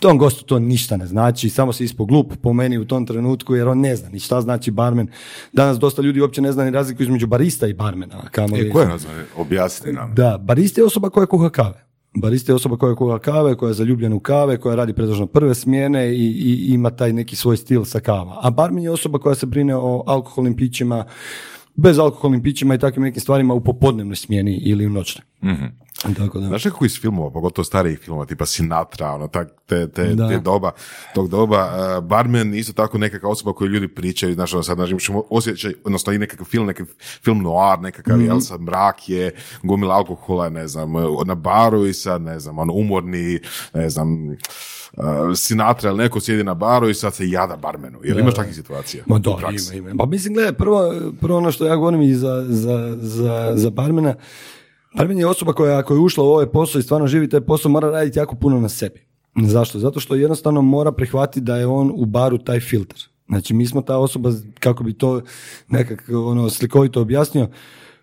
[0.00, 3.54] tom gostu to ništa ne znači, samo se ispo glup po meni u tom trenutku
[3.54, 5.08] jer on ne zna ni šta znači barmen.
[5.52, 8.28] Danas dosta ljudi uopće ne zna ni razliku između barista i barmena.
[8.30, 9.14] Kamo E, koje razlike?
[9.36, 10.14] Objasni nam.
[10.14, 11.84] Da, barista je osoba koja kuha kave.
[12.14, 15.54] Barista je osoba koja kuha kave, koja je zaljubljena u kave, koja radi pretežno prve
[15.54, 18.40] smjene i, i ima taj neki svoj stil sa kava.
[18.42, 21.04] A barmen je osoba koja se brine o alkoholnim pićima,
[21.74, 25.24] bez alkoholnim pićima i takvim nekim stvarima u popodnevnoj smjeni ili u noćnoj.
[26.02, 26.46] Tako da.
[26.46, 30.28] Znaš kako iz filmova, pogotovo starijih filmova, tipa Sinatra, ono, tak, te, te, Da.
[30.28, 30.70] te doba,
[31.14, 34.90] tog doba, uh, barmen isto tako nekakva osoba koju ljudi pričaju, znaš, ono, sad, znaš,
[34.90, 39.30] imaš osjećaj, odnosno i nekakav film, nekakav film noir, nekakav, jel, sad mrak je,
[39.62, 40.92] gomila alkohola, ne znam,
[41.26, 43.40] na baru i sad, ne znam, ono, umorni,
[43.74, 44.36] ne znam, uh,
[45.36, 47.98] Sinatra ili neko sjedi na baru i sad se jada barmenu.
[48.04, 49.04] Jel imaš takvih situacija?
[49.06, 49.76] Ma da, praksi?
[49.78, 50.04] ima, ima.
[50.04, 54.14] Pa mislim, gledaj, prvo, prvo ono što ja govorim i za, za, za, za barmena,
[54.96, 57.70] barmen je osoba koja ako je ušla u ovaj posao i stvarno živi taj posao,
[57.70, 59.06] mora raditi jako puno na sebi.
[59.42, 59.78] Zašto?
[59.78, 62.98] Zato što jednostavno mora prihvatiti da je on u baru taj filter.
[63.28, 65.20] Znači, mi smo ta osoba, kako bi to
[65.68, 67.48] nekako ono, slikovito objasnio,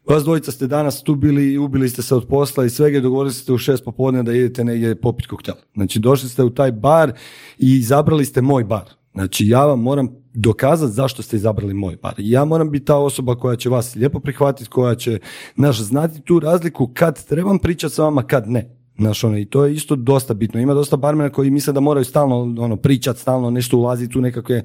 [0.06, 3.02] Vas dvojica ste danas tu bili i ubili ste se od posla i svega i
[3.02, 5.56] dogovorili ste u šest popodne da idete negdje popiti koktel.
[5.74, 7.12] Znači došli ste u taj bar
[7.58, 8.90] i izabrali ste moj bar.
[9.14, 12.14] Znači ja vam moram dokazati zašto ste izabrali moj bar.
[12.18, 15.20] Ja moram biti ta osoba koja će vas lijepo prihvatiti, koja će
[15.56, 18.76] naš znati tu razliku kad trebam pričati s vama, kad ne.
[18.98, 20.60] Znaš, ono, i to je isto dosta bitno.
[20.60, 24.64] Ima dosta barmena koji misle da moraju stalno ono, pričati, stalno nešto ulaziti u nekakve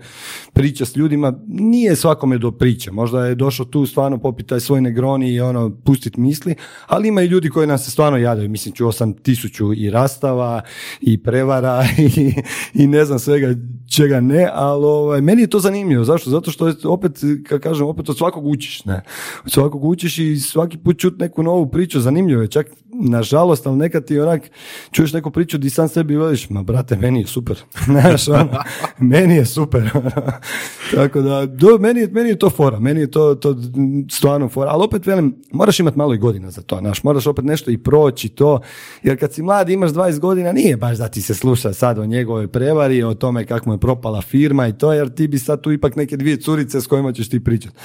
[0.53, 1.35] priče s ljudima.
[1.47, 2.91] Nije svakome do priče.
[2.91, 6.55] Možda je došao tu stvarno popiti taj svoj negroni i ono, pustiti misli,
[6.87, 8.49] ali ima i ljudi koji nam se stvarno javljaju.
[8.51, 10.63] Mislim, čuo sam tisuću i rastava
[11.01, 11.85] i prevara
[12.17, 12.35] i,
[12.75, 13.55] i ne znam svega
[13.97, 16.05] čega ne, ali ovaj, meni je to zanimljivo.
[16.05, 16.31] Zašto?
[16.31, 18.85] Zato što opet, kad kažem, opet od svakog učiš.
[18.85, 19.03] Ne?
[19.45, 22.49] Od svakog učiš i svaki put čut neku novu priču, zanimljivo je.
[22.49, 24.43] Čak, nažalost, ali nekad ti onak
[24.91, 27.57] čuješ neku priču di sam sebi veliš, ma brate, meni je super.
[27.85, 28.63] Znaš, ono,
[28.99, 29.91] meni je super.
[30.95, 33.57] Tako da, do, meni, meni je to fora, meni je to, to
[34.11, 37.45] stvarno fora, ali opet velim, moraš imati malo i godina za to, znaš, moraš opet
[37.45, 38.61] nešto i proći to,
[39.03, 42.07] jer kad si mlad imaš 20 godina, nije baš da ti se sluša sad o
[42.07, 45.61] njegovoj prevari, o tome kako mu je propala firma i to, jer ti bi sad
[45.61, 47.77] tu ipak neke dvije curice s kojima ćeš ti pričati.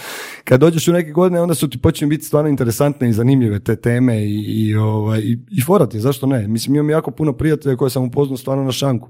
[0.44, 3.76] Kad dođeš u neke godine, onda su ti počinju biti stvarno interesantne i zanimljive te
[3.76, 6.48] teme i, i, ovaj, i, i fora ti je, zašto ne?
[6.48, 9.10] Mislim, imam jako puno prijatelja koje sam upoznao stvarno na šanku.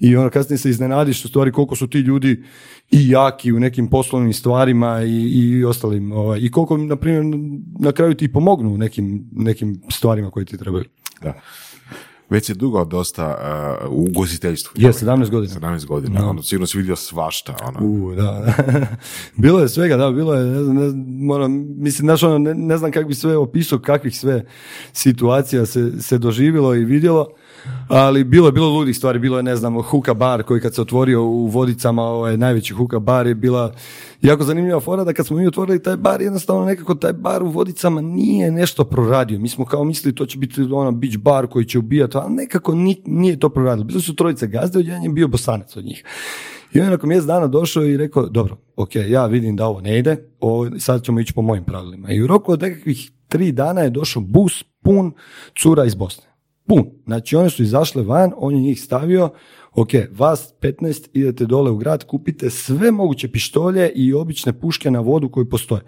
[0.00, 2.42] I onda kasnije se iznenadiš u stvari koliko su ti ljudi
[2.90, 6.12] i jaki u nekim poslovnim stvarima i, i ostalim.
[6.12, 7.24] Ovaj, I koliko, na primjer,
[7.78, 10.84] na kraju ti pomognu u nekim, nekim stvarima koje ti trebaju.
[11.22, 11.40] Da.
[12.32, 13.36] Već je dugo dosta
[13.84, 14.72] uh, u ugostiteljstvu.
[14.76, 15.54] Je, 17 godina.
[15.54, 17.78] 17 godina, ono, sigurno si vidio svašta, ono.
[17.86, 18.54] U, da.
[19.36, 20.92] bilo je svega, da, bilo je, ne znam, ne
[21.26, 24.44] moram, mislim, znaš, ono, ne, ne znam kako bi sve opisao, kakvih sve
[24.92, 27.28] situacija se, se doživjelo i vidjelo,
[27.88, 30.82] ali bilo je bilo ludih stvari, bilo je, ne znam, Huka bar koji kad se
[30.82, 33.74] otvorio u Vodicama, ovaj najveći Huka bar je bila
[34.22, 37.50] jako zanimljiva fora da kad smo mi otvorili taj bar, jednostavno nekako taj bar u
[37.50, 39.38] Vodicama nije nešto proradio.
[39.38, 42.74] Mi smo kao mislili to će biti ono beach bar koji će ubijati, ali nekako
[42.74, 43.84] ni- nije to proradilo.
[43.84, 46.04] Bili su trojice gazde, jedan je bio bosanac od njih.
[46.72, 49.80] I on je nakon mjesec dana došao i rekao, dobro, ok, ja vidim da ovo
[49.80, 52.10] ne ide, ovo, sad ćemo ići po mojim pravilima.
[52.10, 55.12] I u roku od nekakvih tri dana je došao bus pun
[55.62, 56.31] cura iz Bosne.
[56.66, 56.90] Pun.
[57.06, 59.30] Znači one su izašle van, on je njih stavio,
[59.74, 65.00] ok, vas 15 idete dole u grad, kupite sve moguće pištolje i obične puške na
[65.00, 65.82] vodu koji postoje.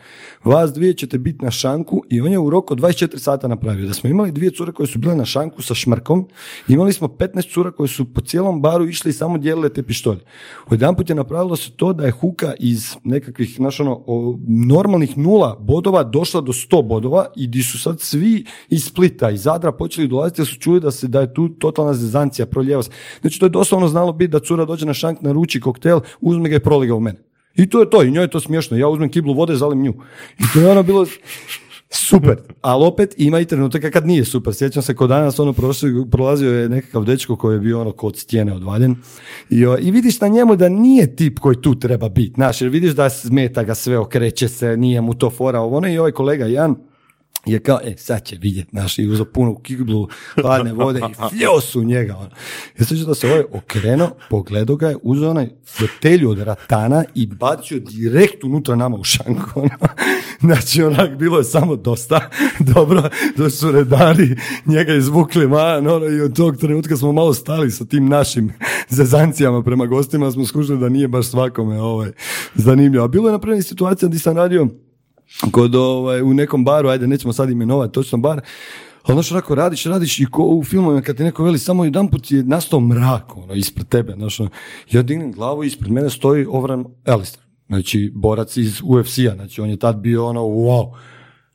[0.45, 3.87] Vas dvije ćete biti na šanku i on je u roku od 24 sata napravio.
[3.87, 6.29] Da smo imali dvije cure koje su bile na šanku sa šmrkom,
[6.69, 10.21] imali smo 15 cura koje su po cijelom baru išli i samo dijelile te pištolje.
[10.67, 14.05] Odjedanput je napravilo se to da je Huka iz nekakvih, znaš ono,
[14.49, 19.43] normalnih nula bodova došla do 100 bodova i di su sad svi iz Splita, iz
[19.43, 22.91] Zadra počeli dolaziti jer su čuli da se da je tu totalna zezancija, proljeva se.
[23.21, 26.57] Znači to je doslovno znalo biti da cura dođe na šank, naruči koktel, uzme ga
[26.57, 27.19] i proliga u mene.
[27.55, 28.77] I to je to, i njoj je to smiješno.
[28.77, 29.95] Ja uzmem kiblu vode, zalim nju.
[30.39, 31.07] I to je ono bilo
[31.91, 32.37] super.
[32.61, 34.55] Ali opet ima i trenutaka kad nije super.
[34.55, 38.17] Sjećam se kod danas ono prošli, prolazio je nekakav dečko koji je bio ono kod
[38.17, 38.97] stijene odvaljen.
[39.51, 42.33] I, I vidiš na njemu da nije tip koji tu treba biti.
[42.35, 45.61] Znaš, jer vidiš da smeta ga sve, okreće se, nije mu to fora.
[45.61, 46.77] Ovo ono i ovaj kolega Jan,
[47.47, 51.85] je kao, e, sad će vidjeti, znaš, i uzo punu kiblu hladne vode i fljosu
[51.85, 52.17] njega.
[52.17, 52.31] Ono.
[52.79, 57.27] I sad da se ovaj okrenuo, pogledao ga je, uzeo onaj fotelju od ratana i
[57.27, 59.61] bacio direkt unutra nama u šanku.
[59.61, 59.71] Ono.
[60.41, 62.31] Znači, onak, bilo je samo dosta
[62.75, 63.03] dobro,
[63.37, 67.85] da su redari njega izvukli van, ono, i od tog trenutka smo malo stali sa
[67.85, 68.53] tim našim
[68.89, 72.11] zezancijama prema gostima, smo skušali da nije baš svakome ovaj,
[72.55, 73.05] zanimljivo.
[73.05, 74.69] A bilo je napravljena situacija gdje sam radio
[75.51, 78.41] kod ovaj, u nekom baru, ajde nećemo sad imenovati točno bar,
[79.03, 82.09] ali znaš onako radiš, radiš i ko u filmovima kad ti neko veli samo jedan
[82.09, 84.51] put je nastao mrak ono, ispred tebe, znaš, ono,
[84.91, 89.71] ja dignem glavu i ispred mene stoji Ovran Elister, znači borac iz UFC-a, znači on
[89.71, 90.95] je tad bio ono wow,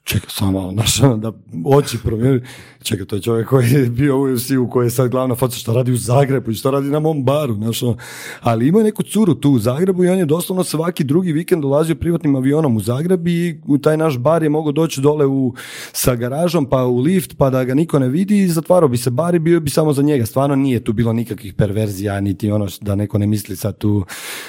[0.09, 1.31] čekaj samo malo, znaš, ono, da
[1.65, 2.41] oči promijeni.
[2.83, 5.73] Čekaj, to je čovjek koji je bio u UFC-u, koji je sad glavna faca, što
[5.73, 7.97] radi u Zagrebu i što radi na mom baru, znaš, ono.
[8.41, 11.95] ali ima neku curu tu u Zagrebu i on je doslovno svaki drugi vikend dolazio
[11.95, 15.53] privatnim avionom u Zagreb i u taj naš bar je mogao doći dole u,
[15.93, 19.09] sa garažom, pa u lift, pa da ga niko ne vidi i zatvarao bi se
[19.09, 20.25] bar i bio bi samo za njega.
[20.25, 24.05] Stvarno nije tu bilo nikakvih perverzija, niti ono da neko ne misli sad tu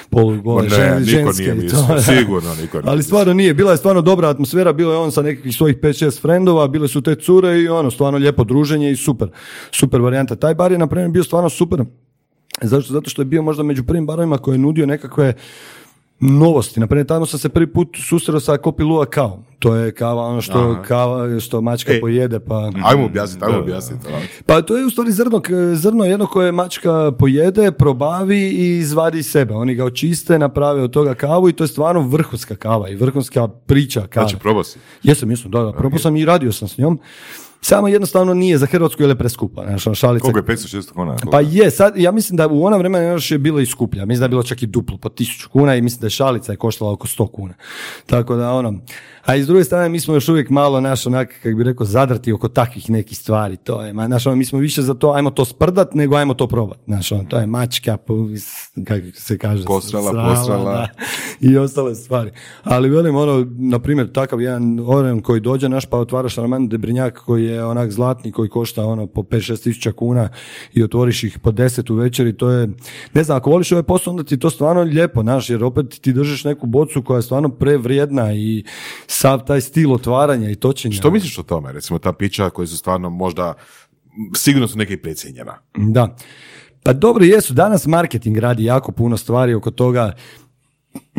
[0.09, 1.43] polugole Ma ne, žen, niko ženske.
[1.43, 4.97] nije mislio, sigurno niko nije Ali stvarno nije, bila je stvarno dobra atmosfera, bilo je
[4.97, 8.91] on sa nekakvih svojih 5-6 frendova, bile su te cure i ono, stvarno lijepo druženje
[8.91, 9.29] i super,
[9.71, 10.35] super varijanta.
[10.35, 11.83] Taj bar je na primjer bio stvarno super,
[12.61, 12.93] zašto?
[12.93, 15.33] Zato što je bio možda među prvim barovima koji je nudio nekakve
[16.19, 16.79] novosti.
[16.79, 19.43] Naprimjer, tamo sam se prvi put susreo sa kopilua kao.
[19.61, 20.81] To je kava, ono što, Aha.
[20.81, 21.99] kava, što mačka E.
[22.01, 22.71] pojede, pa...
[22.83, 24.07] Ajmo objasniti, ajmo objasniti.
[24.45, 25.41] Pa to je u stvari zrno,
[25.73, 29.53] zrno jedno koje mačka pojede, probavi i izvadi iz sebe.
[29.53, 33.47] Oni ga očiste, naprave od toga kavu i to je stvarno vrhunska kava i vrhunska
[33.47, 34.27] priča kave.
[34.27, 34.79] Znači, probao si.
[35.03, 36.99] Jesam, jesam, da, da, probao sam i radio sam s njom.
[37.63, 39.63] Samo jednostavno nije za Hrvatsku je preskupa.
[39.67, 41.15] Znaš, ono, šalica Koliko je 500-600 kuna?
[41.31, 44.05] pa je, sad, ja mislim da u ono vremena još je bilo i skuplja.
[44.05, 46.51] Mislim da je bilo čak i duplo po tisuću kuna i mislim da je šalica
[46.51, 47.53] je koštala oko 100 kuna.
[48.05, 48.79] Tako da ono,
[49.25, 51.85] a i s druge strane mi smo još uvijek malo naš onak, kako bi rekao,
[51.85, 53.57] zadrti oko takvih nekih stvari.
[53.57, 56.33] To je, ma, znaš, ono, mi smo više za to, ajmo to sprdat, nego ajmo
[56.33, 56.77] to probat.
[56.85, 57.97] Znaš, ono, to je mačka,
[58.87, 60.71] kako se kaže, Posrala, srala, posrala.
[60.71, 60.89] da,
[61.39, 62.31] i ostale stvari.
[62.63, 67.17] Ali velim, ono, na primjer, takav jedan oren koji dođe naš, pa otvara šarman debrinjak
[67.17, 70.29] koji je onak zlatni, koji košta ono po 5-6 tisuća kuna
[70.73, 72.69] i otvoriš ih po 10 u večeri, to je,
[73.13, 76.13] ne znam, ako voliš ovaj posao, onda ti to stvarno lijepo, znaš, jer opet ti
[76.13, 78.63] držiš neku bocu koja je stvarno prevrijedna i
[79.07, 80.95] sav taj stil otvaranja i točenja.
[80.95, 81.71] Što misliš o tome?
[81.71, 83.53] Recimo, ta pića koja su stvarno možda,
[84.35, 85.57] sigurno su neke precijenjena.
[85.77, 86.15] Da.
[86.83, 90.13] Pa dobro jesu, danas marketing radi jako puno stvari oko toga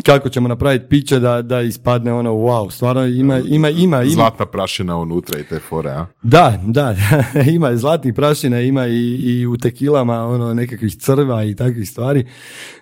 [0.05, 4.45] kako ćemo napraviti piće da, da ispadne ono wow, stvarno ima, ima, ima, ima, Zlatna
[4.45, 6.05] prašina unutra i te fore, a?
[6.23, 6.95] Da, da,
[7.55, 12.25] ima i zlatnih prašina, ima i, i u tekilama ono nekakvih crva i takvih stvari.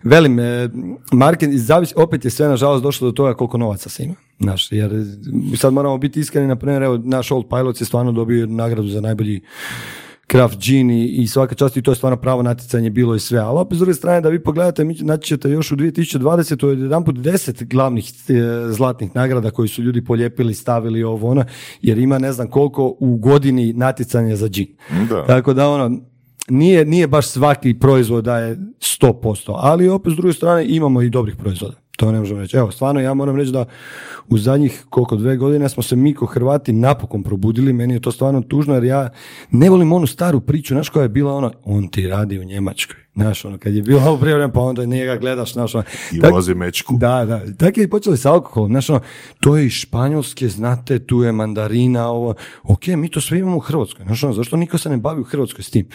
[0.03, 0.69] Velim, e,
[1.11, 4.15] marketing, zavisi, opet je sve nažalost došlo do toga koliko novaca se ima.
[4.41, 4.91] Znaš, jer
[5.57, 9.01] sad moramo biti iskreni, na primjer, evo, naš Old Pilot je stvarno dobio nagradu za
[9.01, 9.41] najbolji
[10.31, 13.39] craft gin i, i svaka čast i to je stvarno pravo natjecanje bilo i sve.
[13.39, 16.65] Ali opet s druge strane da vi pogledate, mi naći ćete još u 2020.
[16.65, 18.33] od jedan put deset glavnih e,
[18.71, 21.45] zlatnih nagrada koji su ljudi polijepili, stavili ovo ono,
[21.81, 24.67] jer ima ne znam koliko u godini natjecanja za gin.
[25.09, 25.25] Da.
[25.25, 26.01] Tako da ono,
[26.49, 31.09] nije, nije baš svaki proizvod da je 100%, ali opet s druge strane imamo i
[31.09, 31.75] dobrih proizvoda.
[32.01, 32.57] To ne možemo reći.
[32.57, 33.65] Evo, stvarno ja moram reći da
[34.29, 38.11] u zadnjih koliko dve godine smo se mi ko Hrvati napokon probudili, meni je to
[38.11, 39.09] stvarno tužno jer ja
[39.51, 42.95] ne volim onu staru priču, znaš koja je bila ona, on ti radi u Njemačkoj.
[43.15, 46.31] Znaš, ono, kad je bilo ovo privremeno, pa onda njega gledaš, znaš, ono, I tak-
[46.31, 46.97] vozi mečku.
[46.97, 47.41] da, da.
[47.57, 48.71] Tako je počeli sa alkoholom.
[48.71, 48.99] Znaš, ono,
[49.39, 52.33] to je iz Španjolske, znate, tu je mandarina, ovo.
[52.63, 54.05] Ok, mi to sve imamo u Hrvatskoj.
[54.05, 55.87] Znaš, ono, zašto niko se ne bavi u Hrvatskoj s tim?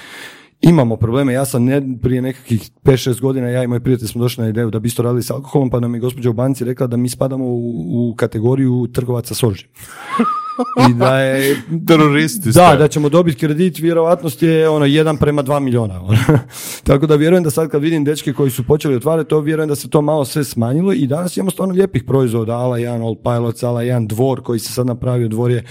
[0.60, 4.42] Imamo probleme, ja sam ne, prije nekakvih 5-6 godina, ja i moj prijatelj smo došli
[4.42, 6.86] na ideju da bi isto radili s alkoholom, pa nam je gospođa u banci rekla
[6.86, 9.70] da mi spadamo u, u kategoriju trgovaca s oružjem.
[10.90, 12.76] I da je Teroristi da, ste.
[12.76, 16.02] da ćemo dobiti kredit, vjerovatnost je ono jedan prema dva milijuna.
[16.02, 16.18] ono.
[16.84, 19.74] Tako da vjerujem da sad kad vidim dečke koji su počeli otvarati to, vjerujem da
[19.74, 23.62] se to malo sve smanjilo i danas imamo stvarno lijepih proizvoda, ala jedan Old Pilots,
[23.62, 25.64] ala jedan dvor koji se sad napravio, dvor je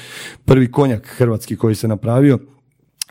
[0.45, 2.39] prvi konjak hrvatski koji se napravio.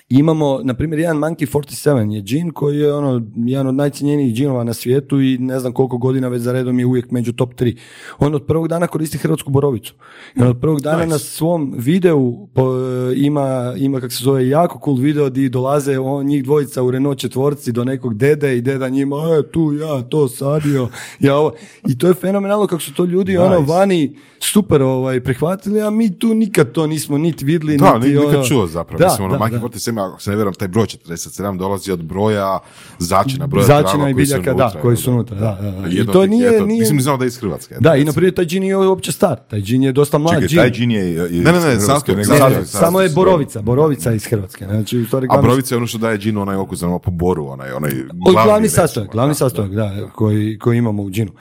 [0.09, 4.65] Imamo, na primjer, jedan Monkey 47 je džin koji je ono, jedan od najcijenjenijih džinova
[4.65, 7.77] na svijetu i ne znam koliko godina već za redom je uvijek među top 3.
[8.19, 9.95] On od prvog dana koristi hrvatsku borovicu.
[10.37, 12.73] I on od prvog dana na svom videu po,
[13.17, 17.19] ima, ima kak se zove, jako cool video di dolaze on, njih dvojica u Renault
[17.19, 20.89] četvorci do nekog dede i deda njima, e, tu ja to sadio,
[21.21, 21.53] ja ovo.
[21.85, 23.73] I to je fenomenalno kako su to ljudi ono Nice.
[23.73, 28.15] vani super ovaj, prihvatili, a mi tu nikad to nismo niti vidli, Da, niti ni-
[28.15, 28.99] nikad ono- čuo zapravo.
[28.99, 29.61] Da, Mislim, ono, da, Maki da.
[29.61, 32.59] 47, ako se ne vjerujem, taj broj 47 dolazi od broja
[32.99, 35.71] začina, broja Začina trava i koji su biljaka, unutra, da, koji su unutra, da, da,
[35.73, 35.89] da.
[35.89, 37.75] I Jedno to tih- nije- eto, nije- Mislim, znao da je iz Hrvatske.
[37.75, 38.07] Da, i recimo.
[38.07, 40.59] na primjer taj džin nije uopće star, taj džin je dosta mlad Čekaj, džin.
[40.59, 41.05] taj džin je...
[41.07, 44.65] je Ne, ne, ne, iz nego- Ne, ne, sastojak, samo je borovica, borovica iz Hrvatske.
[44.67, 47.11] Znači, u stvari A glavni, brovica je ono što daje džinu onaj okus, ono po
[47.11, 51.33] boru, onaj, onaj glavni, glavni sastojak, glavni sastojak, da, koji, koji imamo u džinu.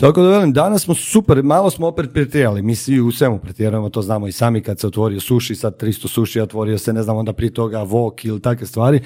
[0.00, 3.88] Tako da velim, danas smo super, malo smo opet pretjerali, mi svi u svemu pretjerujemo,
[3.88, 7.16] to znamo i sami kad se otvorio suši, sad 300 suši, otvorio se, ne znam,
[7.16, 9.00] onda prije toga vok ili takve stvari.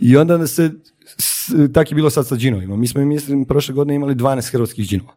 [0.00, 0.70] I onda se,
[1.18, 2.76] s, tak je bilo sad sa džinovima.
[2.76, 5.12] Mi smo, mislim, prošle godine imali 12 hrvatskih džinova.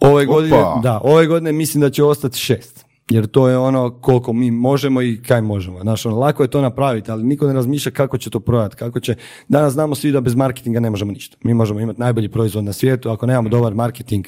[0.00, 2.89] Ove godine, da, ove godine mislim da će ostati šest.
[3.10, 5.80] Jer to je ono koliko mi možemo i kaj možemo.
[5.80, 9.00] Znaš, ono, lako je to napraviti, ali niko ne razmišlja kako će to prodati, kako
[9.00, 9.14] će...
[9.48, 11.36] Danas znamo svi da bez marketinga ne možemo ništa.
[11.44, 14.26] Mi možemo imati najbolji proizvod na svijetu, ako nemamo dobar marketing,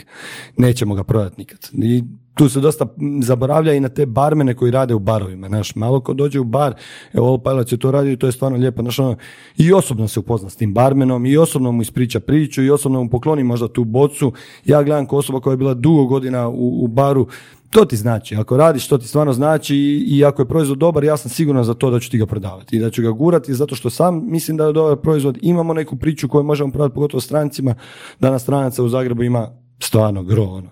[0.57, 1.69] nećemo ga prodati nikad.
[1.73, 2.03] I
[2.35, 2.87] tu se dosta
[3.23, 5.49] zaboravlja i na te barmene koji rade u barovima.
[5.49, 6.75] Znaš, malo ko dođe u bar,
[7.13, 8.83] evo All Pilots je to radio i to je stvarno lijepo.
[8.83, 9.17] Znaš, ono,
[9.57, 13.11] I osobno se upozna s tim barmenom i osobno mu ispriča priču i osobno mu
[13.11, 14.33] pokloni možda tu bocu.
[14.65, 17.27] Ja gledam kao osoba koja je bila dugo godina u, u baru,
[17.71, 18.37] to ti znači.
[18.37, 21.65] Ako radiš, to ti stvarno znači i, i ako je proizvod dobar, ja sam siguran
[21.65, 24.31] za to da ću ti ga prodavati i da ću ga gurati zato što sam
[24.31, 25.39] mislim da je dobar proizvod.
[25.43, 27.75] Imamo neku priču koju možemo prodati pogotovo strancima.
[28.21, 30.43] Danas stranaca u Zagrebu ima stvarno gro.
[30.43, 30.71] Ono.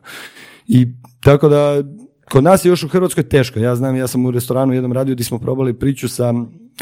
[0.67, 0.87] I
[1.21, 1.83] tako da
[2.31, 3.59] kod nas je još u Hrvatskoj teško.
[3.59, 6.35] Ja znam, ja sam u restoranu jednom radio gdje smo probali priču sa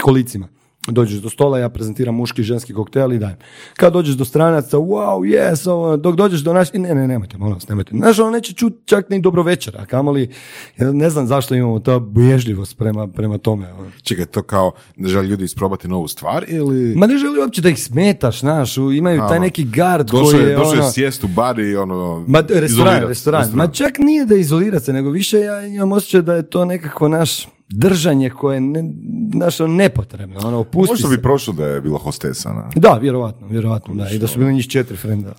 [0.03, 0.49] kolicima.
[0.87, 3.37] Dođeš do stola, ja prezentiram muški i ženski koktel i dajem.
[3.77, 6.73] Kad dođeš do stranaca, wow, yes, ovo, dok dođeš do naš...
[6.73, 7.91] Ne, ne, nemojte, molim vas, nemojte.
[7.95, 10.31] Znaš, on neće čuti čak ni dobro večer, a kamoli,
[10.79, 13.73] ja ne znam zašto imamo ta boježljivost prema, prema tome.
[13.73, 13.91] ono.
[14.03, 16.95] Čekaj, to kao ne žele ljudi isprobati novu stvar ili...
[16.97, 20.75] Ma ne želi uopće da ih smetaš, znaš, imaju taj neki gard koji je, došao
[20.75, 20.91] je ono...
[20.91, 22.25] sjest u bar i ono...
[22.29, 23.09] Ma restoran, izolirat.
[23.09, 23.51] restoran.
[23.55, 27.09] Ma čak nije da izolira se, nego više ja imam osjećaj da je to nekako
[27.09, 28.93] naš držanje koje ne,
[29.35, 30.41] naš ono, nepotrebno.
[30.41, 31.17] Ono, opusti Možda se.
[31.17, 32.53] bi prošlo da je bila hostesa.
[32.53, 32.71] Na.
[32.77, 34.09] Da, vjerojatno, vjerojatno, da.
[34.09, 35.33] I da su bili njih četiri frenda.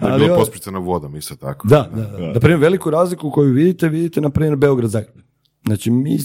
[0.00, 1.68] Da je ovo- pospricano vodom, isto tako.
[1.68, 2.18] Da, da, da.
[2.26, 5.14] Na primjer, veliku razliku koju vidite, vidite na primjer Beograd Zagreb.
[5.64, 6.18] Znači, mi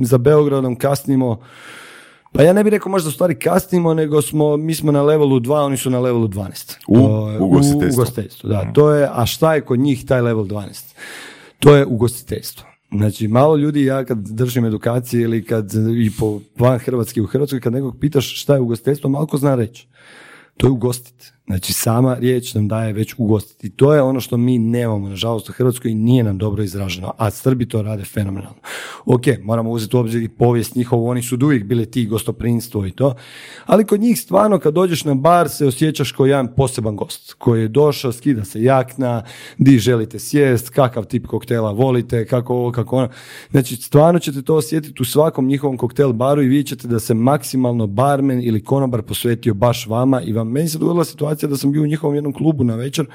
[0.00, 1.40] za Beogradom kasnimo,
[2.32, 5.40] pa ja ne bih rekao možda u stvari kasnimo, nego smo, mi smo na levelu
[5.40, 6.76] 2, oni su na levelu 12.
[6.88, 7.90] U je- ugostiteljstvu.
[7.90, 8.72] U ugostiteljstvu, da.
[8.72, 10.94] To je, a šta je kod njih taj level 12?
[11.58, 12.67] To je ugostiteljstvo.
[12.90, 17.60] Znači, malo ljudi, ja kad držim edukacije ili kad i po van Hrvatske u Hrvatskoj,
[17.60, 19.88] kad nekog pitaš šta je ugostiteljstvo, malo ko zna reći.
[20.56, 21.32] To je ugostit.
[21.48, 23.70] Znači, sama riječ nam daje već ugostiti.
[23.70, 27.12] To je ono što mi nemamo, nažalost, u Hrvatskoj nije nam dobro izraženo.
[27.18, 28.58] A Srbi to rade fenomenalno.
[29.06, 32.90] Ok, moramo uzeti u obzir i povijest njihovu, oni su uvijek bili ti gostoprinstvo i
[32.90, 33.14] to.
[33.66, 37.60] Ali kod njih stvarno, kad dođeš na bar, se osjećaš kao jedan poseban gost koji
[37.62, 39.22] je došao, skida se jakna,
[39.58, 43.08] di želite sjest, kakav tip koktela volite, kako ovo, kako ono.
[43.50, 47.14] Znači, stvarno ćete to osjetiti u svakom njihovom koktel baru i vidjet ćete da se
[47.14, 50.48] maksimalno barmen ili konobar posvetio baš vama i vam.
[50.48, 53.06] Meni se dogodila situacija da sam bio u njihovom jednom klubu na večer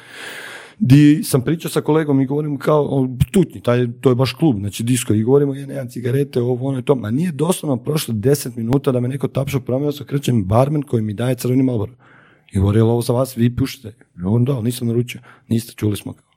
[0.79, 4.83] di sam pričao sa kolegom i govorim kao, tutnji, taj, to je baš klub, znači
[4.83, 8.57] disko, i govorimo, je, nemam cigarete, ovo, ono i to, ma nije doslovno prošlo 10
[8.57, 11.89] minuta da me neko tapša promio, se krećem barmen koji mi daje crveni malbor.
[12.53, 13.87] I govori, jel ovo za vas, vi pušite?
[14.17, 16.32] I govorim, da, nisam naručio, niste, čuli smo kao.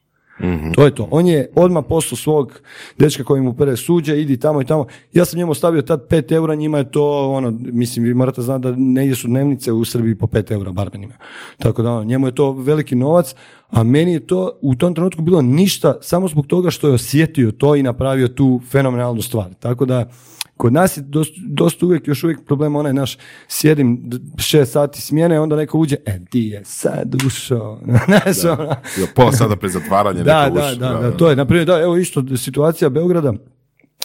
[0.75, 1.09] To je to.
[1.11, 2.61] On je odmah poslao svog
[2.99, 4.87] dečka koji mu pere suđe, idi tamo i tamo.
[5.13, 8.63] Ja sam njemu stavio tad 5 eura, njima je to, ono, mislim, vi morate znati
[8.63, 11.15] da negdje su dnevnice u Srbiji po 5 eura barmenima.
[11.59, 13.35] Tako da, ono, njemu je to veliki novac,
[13.71, 17.53] a meni je to u tom trenutku bilo ništa, samo zbog toga što je osjetio
[17.53, 19.55] to i napravio tu fenomenalnu stvar.
[19.55, 20.11] Tako da,
[20.57, 25.41] kod nas je dosta, dosta uvijek, još uvijek problem onaj naš, sjedim šest sati smjene,
[25.41, 27.81] onda neko uđe, e, di je sad ušao.
[28.07, 28.65] Znaš, ono,
[28.99, 31.67] Jo, Pola sada pred zatvaranje da, neko da, uš- da, da, to je, na primjer,
[31.67, 33.33] da, evo isto situacija Beograda,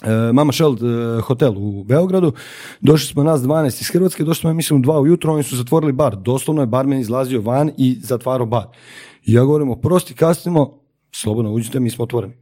[0.02, 2.32] e, Mama Shell e, hotel u Beogradu,
[2.80, 5.56] došli smo nas 12 iz Hrvatske, došli smo, ja mislim, u dva ujutro, oni su
[5.56, 8.66] zatvorili bar, doslovno je barmen izlazio van i zatvarao bar.
[9.24, 10.78] I ja govorim, oprosti, kasnimo,
[11.12, 12.41] slobodno uđite, mi smo otvoreni.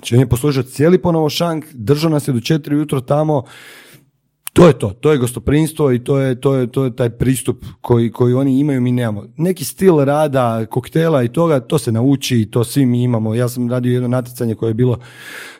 [0.00, 3.42] Znači, on je poslužio cijeli ponovo šank, držao nas je do četiri ujutro tamo,
[4.52, 7.64] to je to, to je gostoprinstvo i to je, to je, to je taj pristup
[7.80, 9.24] koji, koji oni imaju, mi nemamo.
[9.36, 13.34] Neki stil rada, koktela i toga, to se nauči i to svi mi imamo.
[13.34, 14.98] Ja sam radio jedno natjecanje koje je bilo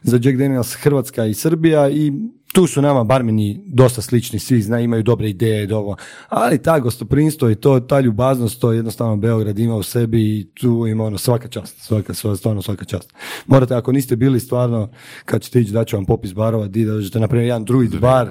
[0.03, 2.13] za Jack Daniels Hrvatska i Srbija i
[2.53, 5.97] tu su nama barmeni dosta slični, svi zna, imaju dobre ideje, dobro.
[6.29, 10.87] ali ta gostoprinstvo i to, ta ljubaznost, to jednostavno Beograd ima u sebi i tu
[10.87, 13.15] ima ono svaka čast, svaka, sva- stvarno svaka čast.
[13.47, 14.91] Morate, ako niste bili stvarno,
[15.25, 18.31] kad ćete ići, daću vam popis barova, di da dođete, na primjer, jedan druid bar,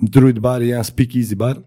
[0.00, 1.58] druid bar i jedan speak easy bar.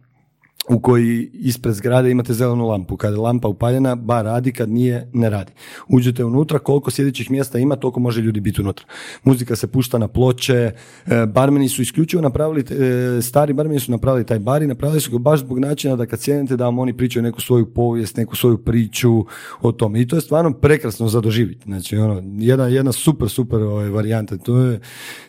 [0.69, 2.97] U koji ispred zgrade imate zelenu lampu.
[2.97, 5.51] Kad je lampa upaljena, bar radi, kad nije, ne radi.
[5.87, 8.85] Uđete unutra, koliko sjedećih mjesta ima, toliko može ljudi biti unutra.
[9.23, 10.71] Muzika se pušta na ploče,
[11.07, 15.11] e, barmeni su isključivo napravili, e, stari barmeni su napravili taj bar i napravili su
[15.11, 18.35] ga baš zbog načina da kad sjednete da vam oni pričaju neku svoju povijest, neku
[18.35, 19.25] svoju priču
[19.61, 20.01] o tome.
[20.01, 21.63] I to je stvarno prekrasno za doživjeti.
[21.65, 24.37] Znači, ono, jedna, jedna super, super ovaj, varijanta.
[24.37, 24.79] To je,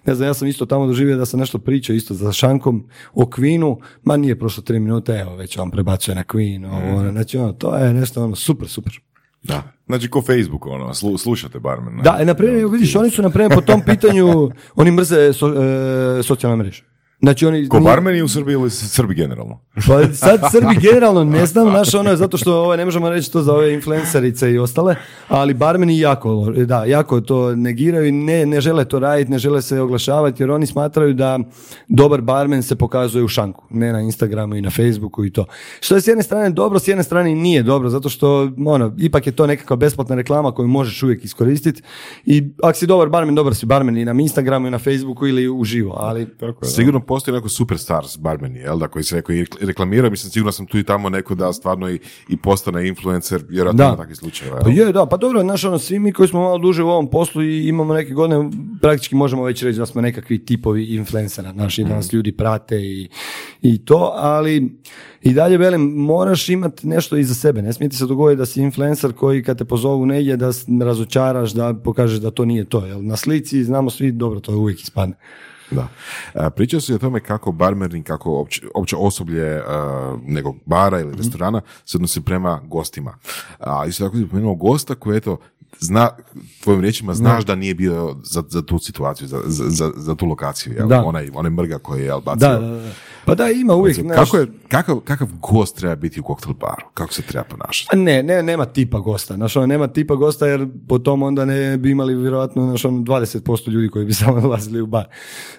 [0.07, 2.85] ne znam, ja sam isto tamo doživio da sam nešto pričao isto za šankom
[3.15, 7.11] o Queenu, ma nije prošlo tri minute, evo, već vam prebacuje na Queen, ovo, ono,
[7.11, 9.01] znači, ono, to je nešto, ono, super, super.
[9.43, 9.63] Da.
[9.87, 12.03] Znači ko Facebook, ono, slu, slušate barmen.
[12.03, 16.23] Da, na primjer, vidiš, oni su na primjer po tom pitanju, oni mrze so, e,
[16.23, 16.90] socijalne mreže.
[17.23, 17.69] Znači oni...
[17.69, 19.59] Ko barmeni u Srbiji ili Srbi generalno?
[19.87, 23.33] Pa sad Srbi generalno ne znam, naš ono je zato što ovaj, ne možemo reći
[23.33, 24.97] to za ove influencerice i ostale,
[25.29, 29.63] ali barmeni jako, da, jako to negiraju i ne, ne žele to raditi, ne žele
[29.63, 31.39] se oglašavati jer oni smatraju da
[31.89, 35.45] dobar barmen se pokazuje u šanku, ne na Instagramu i na Facebooku i to.
[35.81, 39.27] Što je s jedne strane dobro, s jedne strane nije dobro, zato što ono, ipak
[39.27, 41.83] je to nekakva besplatna reklama koju možeš uvijek iskoristiti
[42.27, 45.49] i ako si dobar barmen, dobar si barmen i na Instagramu i na Facebooku ili
[45.49, 46.69] uživo, ali Tako je, da.
[46.69, 50.67] Sigurno postoji neko superstars barmeni, jel da, koji se neko i reklamira, mislim, sigurno sam
[50.67, 51.99] tu i tamo neko da stvarno i,
[52.29, 53.97] i postane influencer, vjerojatno Da.
[53.97, 54.61] takvih slučajeva.
[54.65, 57.11] Pa je, da, pa dobro, znaš, ono, svi mi koji smo malo duže u ovom
[57.11, 58.51] poslu i imamo neke godine,
[58.81, 63.09] praktički možemo već reći da smo nekakvi tipovi influencera, naši, da nas ljudi prate i,
[63.63, 64.81] i to, ali
[65.23, 68.63] i dalje velim, moraš imati nešto iza sebe, ne smije ti se dogoditi da si
[68.63, 70.51] influencer koji kad te pozovu negdje da
[70.85, 74.83] razočaraš, da pokažeš da to nije to, jel na slici znamo svi, dobro, to uvijek
[74.83, 75.17] ispadne.
[75.71, 75.89] Da.
[76.35, 79.63] A, pričao si o tome kako barmeri, kako opće, opće osoblje
[80.23, 83.15] nekog bara ili restorana se odnosi prema gostima.
[83.59, 85.39] A isto tako si pomenuo gosta koji eto,
[85.79, 86.11] zna,
[86.63, 90.73] tvojim riječima znaš da nije bio za, za tu situaciju, za, za, za, tu lokaciju,
[90.73, 90.89] jel?
[90.89, 91.05] Da.
[91.05, 92.49] Onaj, onaj mrga koji je jel, bacio.
[92.49, 92.91] Da, da, da.
[93.25, 96.87] Pa da, ima uvijek, znaš, Kako je, kakav, kakav gost treba biti u koktel baru?
[96.95, 97.89] Kako se treba ponašati?
[97.93, 99.35] A Ne, ne, nema tipa gosta.
[99.35, 102.99] Znaš, ono, nema tipa gosta jer po tom onda ne bi imali vjerojatno znaš, ono,
[102.99, 105.05] 20% ljudi koji bi samo dolazili u bar.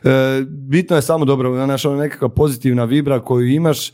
[0.04, 0.10] E,
[0.48, 3.92] bitno je samo dobro, znaš, ono, nekakva pozitivna vibra koju imaš.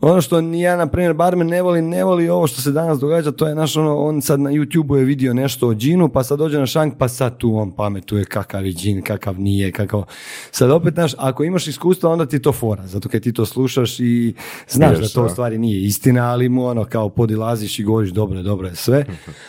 [0.00, 2.98] Ono što ni ja, na primjer, barmen ne voli, ne voli ovo što se danas
[2.98, 6.24] događa, to je naš ono, on sad na YouTube je vidio nešto o džinu, pa
[6.24, 10.04] sad dođe na šank, pa sad tu on pametuje kakav je džin, kakav nije, kakav...
[10.50, 14.00] Sad opet, znaš, ako imaš iskustva, onda ti to fora, zato kad ti to slušaš
[14.00, 14.34] i
[14.68, 18.10] znaš da Smiješ to u stvari nije istina, ali mu ono kao podilaziš i govoriš
[18.10, 19.04] dobro je, dobro je sve.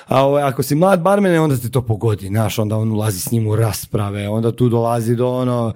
[0.07, 3.31] A ovaj, ako si mlad barmene, onda ti to pogodi, znaš, onda on ulazi s
[3.31, 5.73] njim u rasprave, onda tu dolazi do ono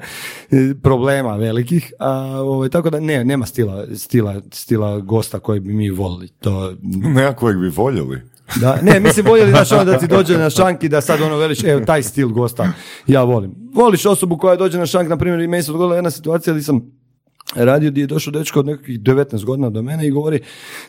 [0.52, 2.12] e, problema velikih, a
[2.42, 6.28] ovaj, tako da ne, nema stila, stila, stila gosta koji bi mi volili.
[6.28, 6.74] To,
[7.16, 8.22] Nekakvog bi voljeli.
[8.56, 11.38] da, ne, mislim voljeli znaš ono da ti dođe na šank i da sad ono
[11.38, 12.72] veliš, evo taj stil gosta
[13.08, 13.56] ja volim.
[13.74, 16.64] Voliš osobu koja dođe na šank, na primjer i meni se dogodila jedna situacija gdje
[16.64, 16.82] sam
[17.56, 20.40] radio gdje je došao dečko od nekakvih 19 godina do mene i govori,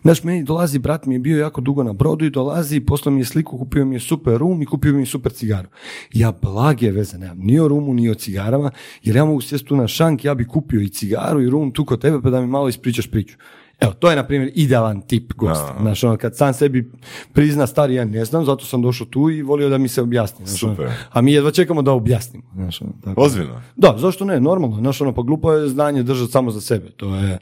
[0.03, 3.20] znaš, meni dolazi, brat mi je bio jako dugo na brodu i dolazi, poslao mi
[3.20, 5.68] je sliku, kupio mi je super rum i kupio mi je super cigaru.
[6.12, 8.70] Ja blage veze nemam, ni o rumu, ni o cigarama,
[9.03, 11.85] jer ja mogu sjesti tu na šank, ja bi kupio i cigaru i rum tu
[11.85, 13.37] kod tebe pa da mi malo ispričaš priču.
[13.83, 15.76] Evo, to je, na primjer, idealan tip gosta.
[15.80, 16.91] Znaš, ono, kad sam sebi
[17.33, 20.47] prizna, stari, ja ne znam, zato sam došao tu i volio da mi se objasni.
[20.47, 20.91] Znaš, ono, Super.
[21.12, 22.45] a mi jedva čekamo da objasnimo.
[22.55, 23.20] Znaš, ono, tako.
[23.20, 23.62] Ozbiljno.
[23.76, 24.76] Da, zašto ne, normalno.
[24.76, 26.91] Znaš, ono, pa glupo je znanje držati samo za sebe.
[26.91, 27.39] To je,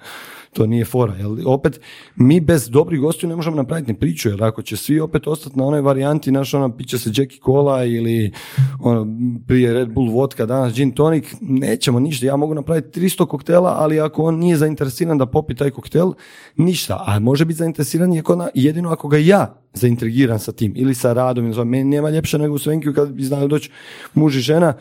[0.52, 1.14] to nije fora.
[1.14, 1.80] Jel, opet,
[2.16, 5.58] mi bez dobrih gostiju ne možemo napraviti ni priču, jer ako će svi opet ostati
[5.58, 8.32] na onoj varijanti, znaš, ono, piće se Jackie Cola ili
[8.80, 9.06] ono,
[9.46, 12.26] prije Red Bull vodka, danas gin tonic, nećemo ništa.
[12.26, 16.12] Ja mogu napraviti 300 koktela, ali ako on nije zainteresiran da popi taj koktel,
[16.56, 17.04] ništa.
[17.06, 18.22] A može biti zainteresiran
[18.54, 21.68] jedino ako ga ja zaintrigiran sa tim ili sa radom.
[21.68, 23.70] Meni nema ljepše nego u Svenkiju kad bi znali doći
[24.14, 24.74] muž i žena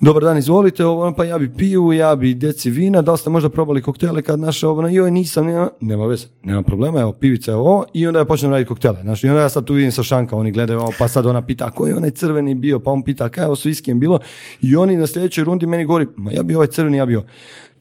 [0.00, 3.18] Dobar dan, izvolite, ovo, ono, pa ja bi piju, ja bi deci vina, da li
[3.18, 7.00] ste možda probali koktele kad naše ovo, ono, joj nisam, nema, nema veze, nema problema,
[7.00, 9.64] evo pivica je ovo i onda ja počnem raditi koktele, znaš, i onda ja sad
[9.64, 12.10] tu vidim sa šanka, oni gledaju ovo, pa sad ona pita, a koji je onaj
[12.10, 14.18] crveni bio, pa on pita, kaj je ovo s viskijem bilo
[14.60, 17.28] i oni na sljedećoj rundi meni govori, ma ja bi ovaj crveni, ja bi ovaj.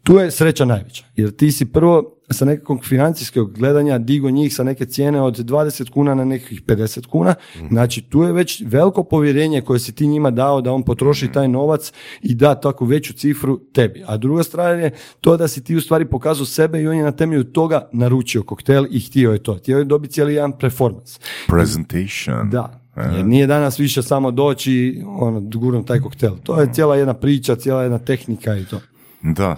[0.04, 4.64] Tu je sreća najveća, jer ti si prvo sa nekakvog financijskog gledanja digo njih sa
[4.64, 7.36] neke cijene od 20 kuna na nekih 50 kuna,
[7.70, 11.48] znači tu je već veliko povjerenje koje si ti njima dao da on potroši taj
[11.48, 14.04] novac i da takvu veću cifru tebi.
[14.08, 17.04] A druga strana je to da si ti u stvari pokazao sebe i on je
[17.04, 19.56] na temelju toga naručio koktel i htio je to.
[19.56, 21.20] Htio je dobiti cijeli jedan performance.
[21.48, 22.50] Presentation.
[22.50, 26.36] Da, jer nije danas više samo doći ono, gurnom taj koktel.
[26.44, 28.80] To je cijela jedna priča, cijela jedna tehnika i to.
[29.22, 29.56] Da,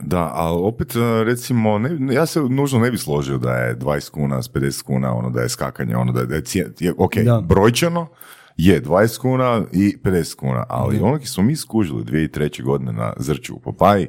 [0.00, 4.10] da, ali opet e, recimo, ne, ja se nužno ne bi složio da je 20
[4.10, 6.42] kuna s 50 kuna, ono da je skakanje, ono da je, da je
[6.80, 7.40] je- ok, Da.
[7.40, 8.06] brojčano,
[8.56, 12.62] je 20 kuna i 50 kuna, ali ono ki smo mi skužili 2003.
[12.62, 14.08] godine na Zrću u Papaji,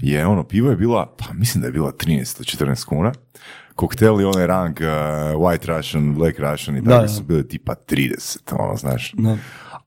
[0.00, 3.12] je ono, pivo je bila, pa mislim da je bila 13-14 kuna,
[3.74, 4.86] kokteli onaj rang uh,
[5.36, 9.12] White Russian, Black Russian i tako su bili tipa 30, ono, znaš.
[9.12, 9.36] Da.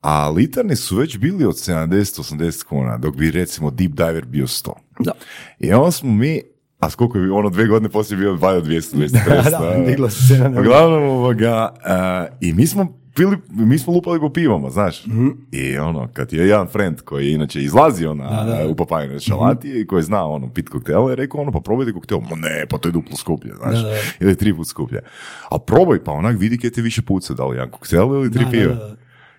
[0.03, 4.69] A litarni su već bili od 70-80 kuna, dok bi recimo Deep Diver bio 100.
[4.99, 5.11] Da.
[5.59, 6.41] I onda smo mi,
[6.79, 9.49] a koliko je ono dve godine poslije bio 2 do 200, 250.
[9.77, 11.51] Da, digla se na- Uglavnom, ovoga,
[11.85, 15.03] a, i mi smo pili, mi smo lupali po pivama, znaš.
[15.51, 18.43] I ono, kad je jedan friend koji je inače izlazio na.
[18.43, 18.67] Da, da.
[18.67, 22.19] u papajnoj šalati i koji zna ono, pit koktele, je rekao ono, pa probajte koktel.
[22.19, 23.75] Ma ne, pa to je duplo skuplje, znaš.
[23.75, 23.95] Da, da.
[24.19, 25.01] Ili tri put skuplje.
[25.49, 28.43] A probaj, pa onak vidi kaj ti više puca, da li jedan koktel ili tri
[28.43, 28.73] Da, piva.
[28.73, 28.95] da, da.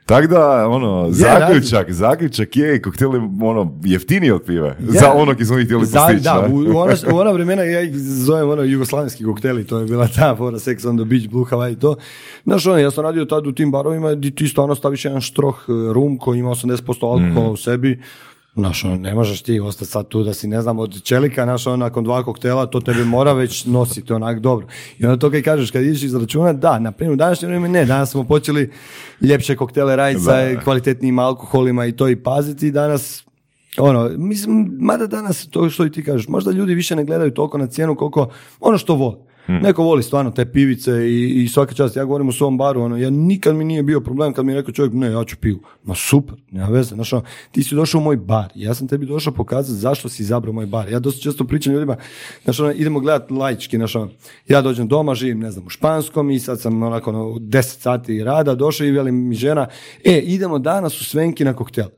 [0.07, 3.11] Tako da, ono, zaključak, zaključak je, koktel
[3.43, 4.77] ono, jeftiniji od pive.
[4.81, 6.23] Za ono ki smo mi htjeli postići.
[6.23, 9.87] Da, u, u, ona, u ona vremena ja ih zovem ono jugoslavenski kokteli, to je
[9.87, 11.97] bila ta fora Sex on the Beach, Blue Hawaii i to.
[12.45, 15.65] Znaš, ono, ja sam radio tad u tim barovima gdje ti stvarno staviš jedan štroh
[15.69, 18.01] e, rum koji ima 80% alkohola u sebi,
[18.57, 21.67] Znaš, ono, ne možeš ti ostati sad tu da si, ne znam, od čelika, znaš,
[21.67, 24.67] ono, nakon dva koktela, to tebi mora već nositi onak dobro.
[24.99, 27.85] I onda to kaj kažeš, kad ideš izračunat, da, na primjer, u današnje vrijeme ne,
[27.85, 28.71] danas smo počeli
[29.21, 33.25] ljepše koktele raditi sa kvalitetnijim alkoholima i to i paziti, danas
[33.79, 37.59] ono, mislim, mada danas to što i ti kažeš, možda ljudi više ne gledaju toliko
[37.59, 38.29] na cijenu koliko
[38.61, 39.17] ono što vole.
[39.49, 42.97] Neko voli stvarno te pivice i, i svaka čast, ja govorim u svom baru, ono,
[42.97, 45.61] ja nikad mi nije bio problem kad mi je rekao čovjek, ne, ja ću pivu.
[45.85, 49.07] Ma super, nema veze, znaš, ono, ti si došao u moj bar, ja sam tebi
[49.07, 50.89] došao pokazati zašto si izabrao moj bar.
[50.89, 51.97] Ja dosta često pričam ljudima,
[52.45, 54.11] znaš, ono, idemo gledati laički, znaš, ono,
[54.49, 58.25] ja dođem doma, živim, ne znam, u Španskom i sad sam onako, ono, 10 sati
[58.25, 59.67] rada, došao i veli mi žena,
[60.05, 61.89] e, idemo danas u Svenki na koktel.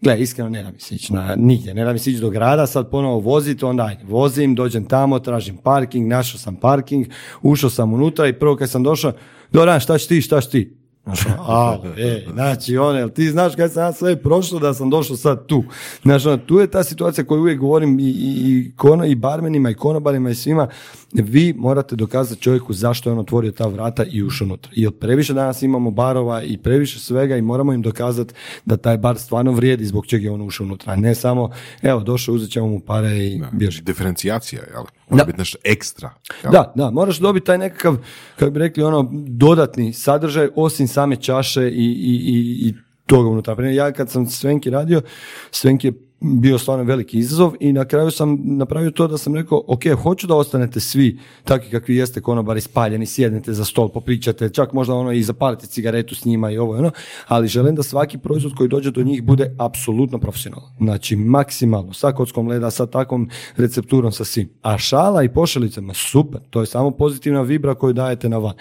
[0.00, 2.30] Gle, iskreno ne da mi se ići na nigdje, ne da mi se ići do
[2.30, 7.06] grada, sad ponovo voziti, onda ajde, vozim, dođem tamo, tražim parking, našao sam parking,
[7.42, 9.12] ušao sam unutra i prvo kad sam došao,
[9.52, 10.76] Doran, šta ćeš ti, šta ćeš ti?
[11.04, 14.90] Znaš, ono, e, znači, ono, jel ti znaš kad sam ja sve prošlo da sam
[14.90, 15.64] došao sad tu.
[16.04, 19.74] Ono, tu je ta situacija koju uvijek govorim i, i, i, kono, i barmenima i
[19.74, 20.68] konobarima i svima,
[21.12, 24.72] vi morate dokazati čovjeku zašto je on otvorio ta vrata i ušao unutra.
[24.74, 28.34] Jer previše danas imamo barova i previše svega i moramo im dokazati
[28.64, 30.92] da taj bar stvarno vrijedi zbog čega je on ušao unutra.
[30.92, 31.50] a Ne samo,
[31.82, 33.82] evo, došao, uzet ćemo mu pare i bježi.
[33.82, 34.84] Diferencijacija, jel?
[35.08, 35.26] Mora Da.
[35.26, 36.10] biti nešto ekstra.
[36.42, 36.52] jel?
[36.52, 37.96] Da, da, moraš dobiti taj nekakav,
[38.36, 42.74] kako bi rekli, ono, dodatni sadržaj osim same čaše i, i, i, i
[43.06, 43.70] toga unutra.
[43.70, 45.02] Ja kad sam Svenki radio,
[45.50, 45.92] Svenki je
[46.22, 50.26] bio stvarno veliki izazov i na kraju sam napravio to da sam rekao, ok, hoću
[50.26, 55.12] da ostanete svi takvi kakvi jeste konobari spaljeni, sjednete za stol, popričate, čak možda ono
[55.12, 56.90] i zapalite cigaretu s njima i ovo ono,
[57.28, 60.70] ali želim da svaki proizvod koji dođe do njih bude apsolutno profesionalan.
[60.78, 64.48] Znači, maksimalno, sa kockom leda, sa takvom recepturom, sa svim.
[64.62, 68.54] A šala i pošalicama, super, to je samo pozitivna vibra koju dajete na van.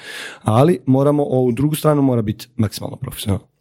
[0.43, 3.51] Ali moramo, ovu drugu stranu mora biti maksimalno profesionalno.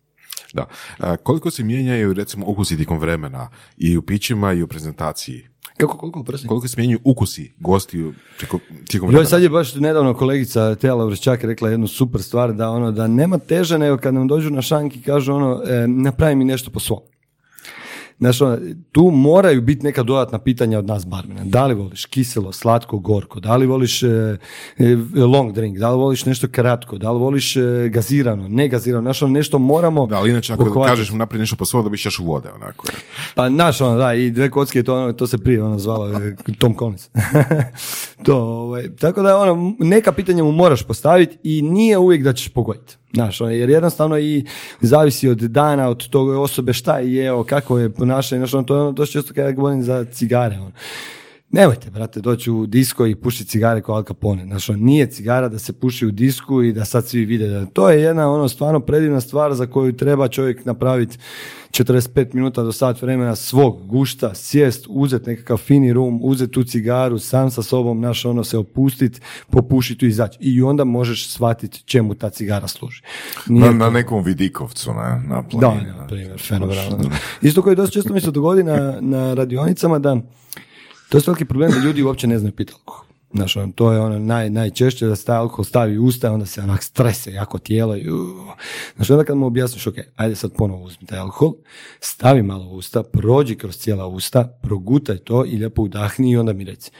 [0.53, 0.67] Da.
[0.99, 5.47] A, koliko se mijenjaju, recimo, ukusi tijekom vremena i u pićima i u prezentaciji?
[5.77, 6.49] Kako, koliko, prosim?
[6.49, 8.15] Koliko se mijenjaju ukusi gostiju
[8.89, 9.29] tijekom, vremena?
[9.29, 13.39] sad je baš nedavno kolegica Teja Lavrščak rekla jednu super stvar da ono da nema
[13.39, 16.81] teže nego kad nam dođu na šank i kažu ono e, napravi mi nešto po
[16.81, 17.01] svom.
[18.21, 18.59] Znaš, ono,
[18.93, 21.41] tu moraju biti neka dodatna pitanja od nas barmena.
[21.45, 23.41] Da li voliš kiselo, slatko, gorko?
[23.41, 24.07] Da li voliš e,
[24.79, 25.79] e, long drink?
[25.79, 26.99] Da li voliš nešto kratko?
[26.99, 29.03] Da li voliš e, gazirano, ne gazirano?
[29.03, 30.91] Znaš, ono, nešto moramo Da, ali inače ako pohvatati.
[30.91, 32.87] kažeš mu napravi nešto po svom, dobiš čašu vode, onako.
[33.35, 36.11] Pa naš ono, da, i dve kocke, to, ono, to se prije ono zvalo
[36.59, 37.09] Tom Collins.
[38.27, 42.49] to, ovaj, tako da ono, neka pitanja mu moraš postaviti i nije uvijek da ćeš
[42.49, 42.97] pogoditi.
[43.15, 44.45] Znaš, ono, jer jednostavno i
[44.81, 48.75] zavisi od dana, od toga osobe šta je jeo, kako je ponašanje, znaš, ono, to
[48.75, 50.73] je ono, dosta često kada govorim za cigare, ono.
[51.53, 54.43] Nemojte, brate, doći u disko i pušiti cigare kao Al Capone.
[54.43, 57.49] Ono, nije cigara da se puši u disku i da sad svi vide.
[57.49, 61.19] Da, to je jedna ono stvarno predivna stvar za koju treba čovjek napraviti
[61.71, 67.19] 45 minuta do sat vremena svog gušta, sjest, uzeti nekakav fini rum, uzeti tu cigaru,
[67.19, 69.21] sam sa sobom, naš ono se opustiti,
[69.51, 70.39] popušiti i izaći.
[70.41, 73.03] I onda možeš shvatiti čemu ta cigara služi.
[73.49, 75.87] Nije Na, na nekom vidikovcu, ne, na da, planini.
[75.99, 77.11] na primjer, fenomenalno.
[77.43, 80.17] Isto koji dosta često mi se dogodi na, na radionicama da
[81.11, 83.05] to je veliki problem da ljudi uopće ne znaju piti alkohol.
[83.35, 86.47] Znaš, ono, to je ono naj, najčešće da se taj alkohol stavi u usta, onda
[86.47, 88.07] se onak strese jako tijelo i.
[88.97, 91.55] Znaš, onda kad mu objasniš, ok, ajde sad ponovo uzmi taj alkohol,
[92.01, 96.53] stavi malo u usta, prođi kroz cijela usta, progutaj to i lijepo udahni i onda
[96.53, 96.91] mi reci,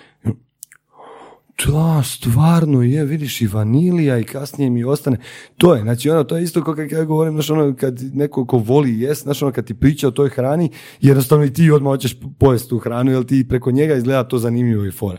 [1.67, 5.17] da, stvarno je, vidiš i vanilija i kasnije mi ostane.
[5.57, 8.47] To je, znači ono, to je isto kao kad ja govorim, znaš ono, kad neko
[8.47, 11.91] ko voli jest, znaš ono, kad ti priča o toj hrani, jednostavno i ti odmah
[11.91, 15.19] hoćeš pojesti tu hranu, jer ti preko njega izgleda to zanimljivo i fora.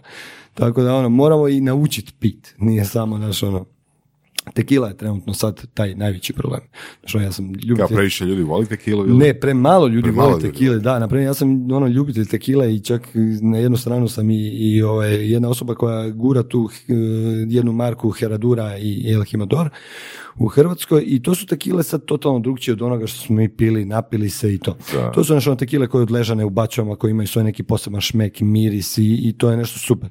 [0.54, 3.66] Tako da ono, moramo i naučiti pit, nije samo, znaš ono,
[4.54, 6.62] Tekila je trenutno sad taj najveći problem.
[7.06, 7.96] Što ja sam Kao ljubitelj...
[7.96, 9.18] previše ljudi voli tekilu ili?
[9.18, 13.08] Ne, premalo ljudi Premalo voli tekile, da, naprimjer ja sam ono ljubitelj tekile i čak
[13.42, 16.94] na jednu stranu sam i, i ovaj, jedna osoba koja gura tu eh,
[17.48, 19.70] jednu marku Heradura i El Himador
[20.36, 23.86] u Hrvatskoj i to su tekile sad totalno drugčije od onoga što smo mi pili,
[23.86, 24.78] napili se i to.
[25.14, 28.98] To su nešto tekile koje odležane u bačama, koje imaju svoj neki poseban šmek, miris
[28.98, 30.10] i, i to je nešto super.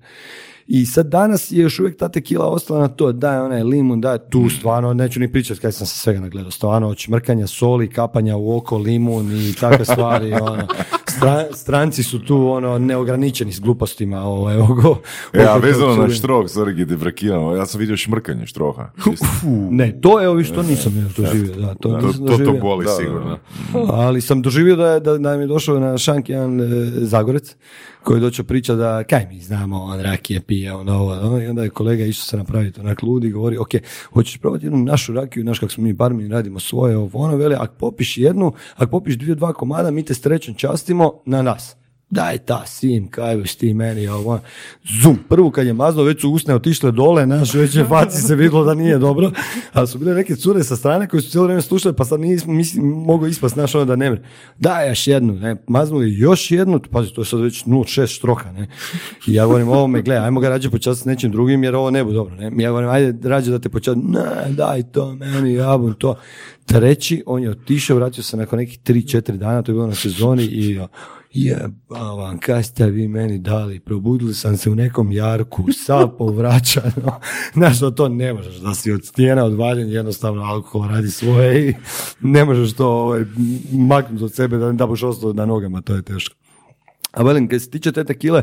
[0.73, 4.19] I sad danas je još uvijek ta tekila ostala na to, daj onaj limun, daj
[4.19, 8.37] tu stvarno, neću ni pričati kad sam se svega nagledao, stvarno od čmrkanja soli, kapanja
[8.37, 10.67] u oko, limun i takve stvari, ono.
[11.21, 14.99] Stra- stranci su tu ono neograničeni s glupostima ovaj, oko,
[15.33, 18.91] E, a vezano na štrok, sorry, gdje te prekidam, ja sam vidio šmrkanje štroha.
[19.71, 22.91] Ne, to je ovi što nisam još doživio, da, to, To, to, to boli Da,
[22.91, 23.39] da, sigurno.
[23.89, 26.67] Ali sam doživio da, je- da, da mi je došao na šank jedan e,
[26.97, 27.57] Zagorec
[28.03, 31.47] koji je došao priča da kaj mi znamo, on rakije pije, on ovo, ono, i
[31.47, 33.69] onda je kolega išao se napraviti onak ludi i govori, ok,
[34.13, 37.57] hoćeš probati jednu našu rakiju, znaš kako smo mi barmeni radimo svoje, ovo, ono, vele,
[37.57, 41.75] ako popiš jednu, ako popiš dvije, dva komada, mi te srećom častimo në nas.
[42.11, 44.41] Daj ta sim, kaj biš ti meni, ovo,
[45.03, 48.35] zum, prvu kad je mazno, već su usne otišle dole, naš, već je faci se
[48.35, 49.31] vidjelo da nije dobro,
[49.73, 52.53] ali su bile neke cure sa strane koje su cijelo vrijeme slušale, pa sad nismo,
[52.83, 54.23] mogu ispast, znaš, ono da ne mre.
[54.59, 58.69] Daj još jednu, ne, maznuli još jednu, pazi, to je sad već 0,6 štroka, ne.
[59.27, 62.05] I ja govorim, ovo me gleda, ajmo ga rađe s nečim drugim, jer ovo ne
[62.05, 62.63] bu dobro, ne.
[62.63, 66.17] Ja govorim, ajde, rađe da te počasti, ne, daj to meni, jabun to.
[66.67, 70.45] Treći, on je otišao, vratio se nakon nekih 3-4 dana, to je bilo na sezoni
[70.45, 70.81] i
[71.33, 77.21] jeba vam, kaj ste vi meni dali, probudili sam se u nekom jarku, sad povraćano,
[77.55, 81.75] znaš da to ne možeš, da si od stijena odvaljen, jednostavno alkohol radi svoje i
[82.21, 83.25] ne možeš to ovaj,
[83.73, 86.37] maknuti od sebe da, da boš ostao na nogama, to je teško.
[87.13, 88.43] A velim, kad se tiče te tekile,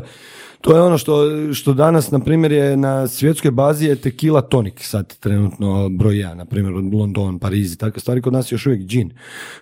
[0.60, 1.22] to je ono što,
[1.54, 6.34] što danas, na primjer, je na svjetskoj bazi je tekila tonik, sad trenutno broj 1,
[6.34, 9.12] na primjer, od London, Pariz i takve stvari, kod nas je još uvijek gin.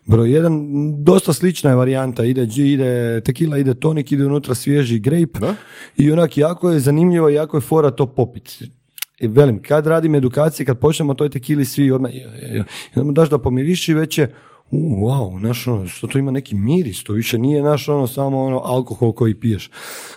[0.07, 5.39] Broj 1, dosta slična je varijanta, ide, ide tekila, ide tonik, ide unutra svježi grape
[5.97, 8.63] i onak jako je zanimljivo, i jako je fora to popit.
[9.21, 12.11] I velim, kad radim edukacije, kad počnemo toj tekili svi odmah,
[12.95, 14.35] daš da pomiriši već je,
[14.71, 18.43] u, wow, znaš, ono, što to ima neki miris, to više nije naš ono, samo
[18.43, 19.71] ono, alkohol koji piješ.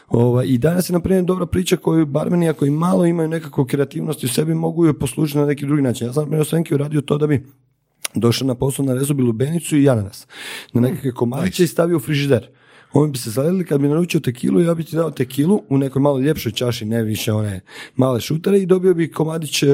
[0.07, 3.65] Ovaj, I danas je, na primjer, dobra priča koju barmeni, ako i malo imaju nekakvu
[3.65, 6.07] kreativnost u sebi, mogu ju poslužiti na neki drugi način.
[6.07, 7.45] Ja sam, na primjer, u Svenki uradio to da bi
[8.15, 10.27] došao na posao na rezubi lubenicu i ananas.
[10.73, 12.49] Na nekakve komadiće i stavio u frižider.
[12.93, 16.01] Oni bi se zaledili kad bi naručio tekilu, ja bi ti dao tekilu u nekoj
[16.01, 17.61] malo ljepšoj čaši, ne više one
[17.95, 19.67] male šutere i dobio bi komadić e,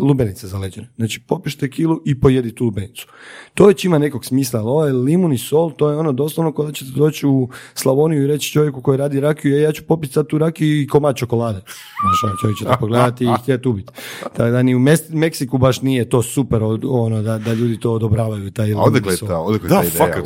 [0.00, 0.88] lubenice zaleđene.
[0.96, 3.06] Znači popiš tekilu i pojedi tu lubenicu.
[3.54, 6.72] To već ima nekog smisla, ali ovaj limun i sol, to je ono doslovno kada
[6.72, 10.26] ćete doći u Slavoniju i reći čovjeku koji radi rakiju, "E, ja ću popiti sad
[10.26, 11.58] tu rakiju i komad čokolade.
[11.58, 13.92] Znaš, ono, čovjek će te pogledati i htjeti ubiti.
[14.22, 17.92] Tako da ni u Mes- Meksiku baš nije to super ono, da, da ljudi to
[17.92, 18.50] odobravaju.
[18.50, 20.24] Taj odakle ta, odakle je Da, ta ideja fakat,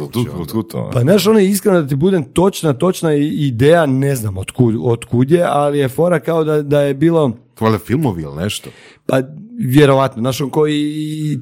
[0.49, 0.91] tud to.
[0.93, 5.30] Pa znaš, ono je iskreno da ti budem točna, točna ideja, ne znam otkud, otkud
[5.30, 8.70] je, ali je fora kao da, da je bilo, Valjda filmovi ili nešto?
[9.07, 9.20] pa
[9.59, 10.80] vjerovatno, znaš, on koji,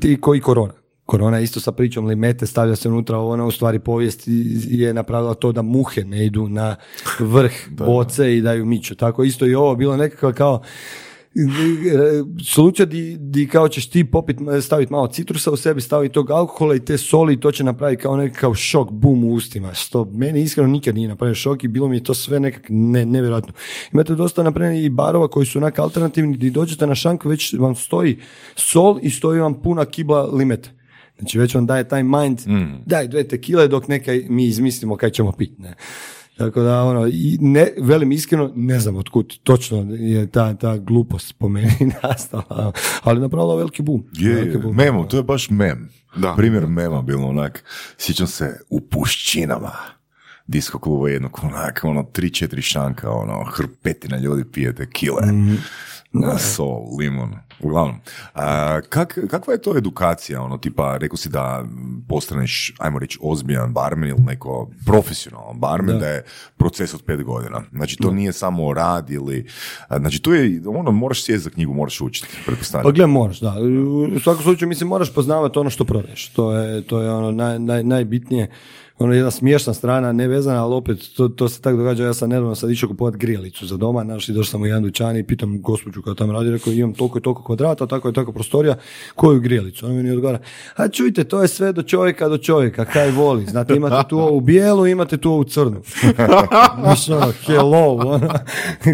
[0.05, 0.73] i- koji korona.
[1.07, 4.23] Korona je isto sa pričom limete, stavlja se unutra, ona u stvari povijest
[4.69, 6.77] je napravila to da muhe ne idu na
[7.21, 8.95] vrh boce i da ju miču.
[8.95, 10.63] Tako isto i ovo bilo nekako kao
[12.45, 16.75] slučaj di, di kao ćeš ti popit, staviti malo citrusa u sebi, staviti tog alkohola
[16.75, 19.75] i te soli i to će napraviti kao nekakav šok, bum u ustima.
[19.75, 23.07] Što meni iskreno nikad nije napravio šok i bilo mi je to sve nekak ne,
[23.07, 23.53] nevjerojatno.
[23.93, 27.75] Imate dosta napravljeni i barova koji su onak alternativni gdje dođete na šank već vam
[27.75, 28.19] stoji
[28.55, 30.71] sol i stoji vam puna kibla limete.
[31.19, 32.41] Znači već vam daje taj mind,
[32.87, 35.63] daj dve tekile dok neka mi izmislimo kaj ćemo piti.
[35.63, 35.75] Ne.
[36.41, 41.39] Tako da, ono, i ne, velim iskreno, ne znam otkud točno je ta, ta glupost
[41.39, 42.73] po meni nastala,
[43.03, 44.05] ali napravila veliki boom.
[44.13, 44.77] Je, veliki boom.
[44.77, 45.89] memo, to je baš mem.
[46.17, 46.35] Da.
[46.37, 47.65] Primjer mema bilo onak,
[47.99, 49.73] sjećam se u pušćinama
[50.47, 55.23] disko kluba jednog onak, ono, tri, četiri šanka, ono, hrpetina ljudi pijete kile.
[56.13, 57.97] Na sol, limon, uglavnom.
[58.35, 61.65] A, kak, kakva je to edukacija, ono, tipa, rekao si da
[62.09, 66.07] postaneš, ajmo reći, ozbiljan barmen ili neko profesionalan barmen, da.
[66.07, 66.25] je
[66.57, 67.63] proces od pet godina.
[67.73, 69.47] Znači, to nije samo rad ili,
[69.89, 72.95] a, znači, to je, ono, moraš sjesti za knjigu, moraš učiti, Pa pretpostavljam.
[72.95, 73.55] gle, moraš, da.
[74.17, 76.29] U svakom slučaju, mislim, moraš poznavati ono što prodaješ.
[76.29, 78.51] To je, to je ono naj, naj, najbitnije.
[79.01, 82.05] Ono jedna smiješna strana, nevezana, ali opet to, to se tako događa.
[82.05, 84.83] Ja sam nedavno sad išao kupovati grijalicu za doma, znaš, i došao sam u jedan
[84.83, 88.13] dućan i pitam gospođu kao tamo radi, rekao imam toliko i toliko kvadrata, tako i
[88.13, 88.77] tako prostorija,
[89.15, 89.87] koju grijelicu?
[89.87, 90.39] On mi odgovara,
[90.77, 94.41] a čujte, to je sve do čovjeka do čovjeka, kaj voli, znate, imate tu ovu
[94.41, 95.83] bijelu, imate tu ovu crnu.
[96.91, 98.21] Mislim, ono, hello, ono,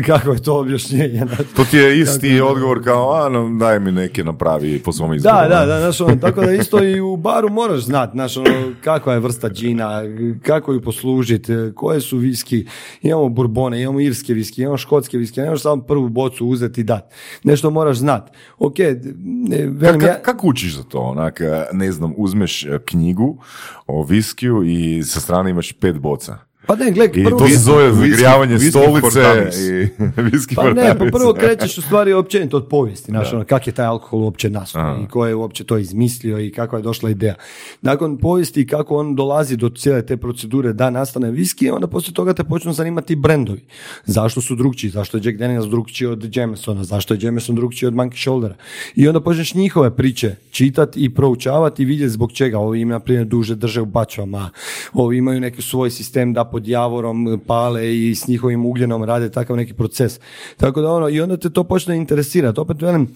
[0.06, 1.22] kako je to objašnjenje.
[1.56, 5.36] To ti je isti odgovor kao, a no, daj mi neke napravi po svom izboru.
[5.36, 8.72] Da, da, da, znaš, ono, tako da isto i u baru moraš znati, znaš, ono,
[8.84, 9.95] kakva je vrsta džina,
[10.42, 12.66] kako ju poslužiti, koje su viski,
[13.02, 16.84] imamo burbone, imamo irske viski, imamo škotske viski, ne možeš samo prvu bocu uzeti i
[16.84, 17.14] dati.
[17.44, 18.30] Nešto moraš znati.
[18.58, 18.78] Ok,
[19.24, 20.98] ne, velim, Ka- ja, ka- kako učiš za to?
[20.98, 21.40] Onak,
[21.72, 23.38] ne znam, uzmeš e, knjigu
[23.86, 26.38] o viskiju i sa strane imaš pet boca.
[26.66, 29.88] Pa ne, gle, I prvo, to se zove zagrijavanje stolice i
[30.32, 33.72] viski Pa ne, pa prvo krećeš u stvari općenito od povijesti, znaš, ono, kak je
[33.72, 37.34] taj alkohol uopće nastao i ko je uopće to izmislio i kakva je došla ideja.
[37.82, 42.14] Nakon povijesti i kako on dolazi do cijele te procedure da nastane viski, onda poslije
[42.14, 43.64] toga te počnu zanimati brendovi.
[44.04, 44.90] Zašto su drugčiji?
[44.90, 46.84] Zašto je Jack Daniels drugčiji od Jamesona?
[46.84, 48.54] Zašto je Jameson drugčiji od Monkey Shouldera?
[48.94, 52.58] I onda počneš njihove priče čitati i proučavati i vidjeti zbog čega.
[52.58, 54.50] Ovi ima, na primjer, duže drže u bačvama,
[54.92, 59.56] ovi imaju neki svoj sistem da pod javorom pale i s njihovim ugljenom rade takav
[59.56, 60.20] neki proces.
[60.56, 62.60] Tako da ono, i onda te to počne interesirati.
[62.60, 63.08] Opet velim,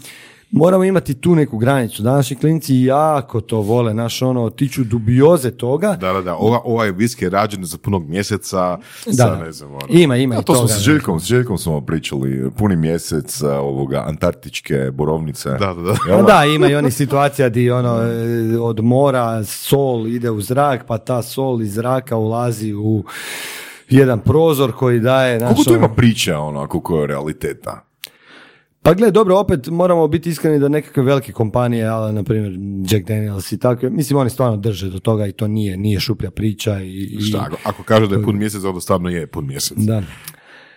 [0.52, 2.02] moramo imati tu neku granicu.
[2.02, 5.88] Današnji klinci jako to vole, naš ono, tiču dubioze toga.
[5.90, 6.34] Da, da, da.
[6.34, 9.80] Ova, ovaj viski je rađen za punog mjeseca, Da, sa, ne znam, ono.
[9.90, 10.74] Ima, ima A i to smo toga.
[10.74, 15.48] s Željkom, s Željkom smo pričali, puni mjesec a, ovoga antarktičke borovnice.
[15.50, 15.94] Da, da, da.
[16.08, 20.86] Pa da, ima i onih situacija di ono, e, od mora sol ide u zrak,
[20.86, 23.04] pa ta sol iz zraka ulazi u
[23.88, 25.38] jedan prozor koji daje...
[25.38, 27.84] znaš, Koliko tu ono- ima priča, ono, koliko je realiteta?
[28.82, 32.58] Pa gle, dobro, opet moramo biti iskreni da nekakve velike kompanije, ali na primjer
[32.90, 36.30] Jack Daniels i tako, mislim oni stvarno drže do toga i to nije, nije šuplja
[36.30, 37.20] priča i...
[37.20, 39.78] Šta, ako, ako kaže da je pun mjesec, onda stvarno je pun mjesec.
[39.78, 40.02] Da.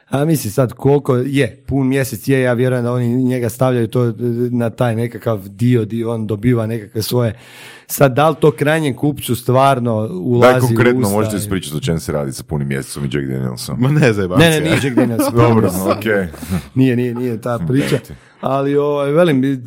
[0.09, 4.13] A mislim sad koliko je, pun mjesec je, ja vjerujem da oni njega stavljaju to
[4.51, 7.39] na taj nekakav dio, dio on dobiva nekakve svoje,
[7.87, 11.79] sad da li to krajnjem kupcu stvarno ulazi Daj konkretno, u usta možete ispričati o
[11.79, 13.77] čem se radi sa punim mjesecom i Jack Danielsom.
[13.79, 15.23] Ma ne zajebam Ne, ne, nije Jack Daniels.
[15.35, 16.05] Dobro, ok.
[16.75, 17.99] nije, nije, nije ta priča.
[18.43, 19.63] Ali ovaj, velim,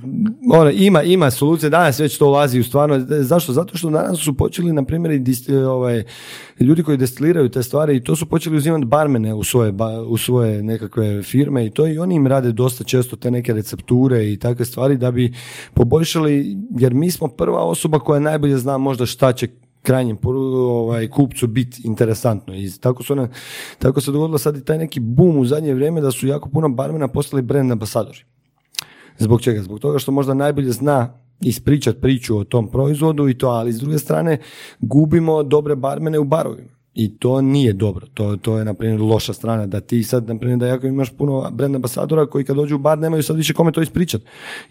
[0.53, 3.05] ono, ima, ima solucije, danas već to ulazi u stvarno.
[3.09, 3.53] Zašto?
[3.53, 5.23] Zato što danas su počeli, na primjer,
[5.69, 6.05] ovaj,
[6.61, 10.17] ljudi koji destiliraju te stvari i to su počeli uzimati barmene u svoje, ba- u
[10.17, 14.39] svoje nekakve firme i to i oni im rade dosta često te neke recepture i
[14.39, 15.35] takve stvari da bi
[15.75, 19.49] poboljšali, jer mi smo prva osoba koja najbolje zna možda šta će
[19.83, 22.55] krajnjem ovaj, kupcu biti interesantno.
[22.55, 23.29] I tako, su ona,
[23.79, 26.69] tako se dogodilo sad i taj neki boom u zadnje vrijeme da su jako puno
[26.69, 28.19] barmena postali brand ambasadori.
[29.19, 29.63] Zbog čega?
[29.63, 33.81] Zbog toga što možda najbolje zna ispričat priču o tom proizvodu i to, ali s
[33.81, 34.39] druge strane
[34.81, 36.77] gubimo dobre barmene u barovima.
[36.95, 38.07] I to nije dobro.
[38.15, 39.67] To, to je, na primjer, loša strana.
[39.67, 42.79] Da ti sad, na primjer, da jako imaš puno brand ambasadora koji kad dođu u
[42.79, 44.23] bar nemaju sad više kome to ispričat.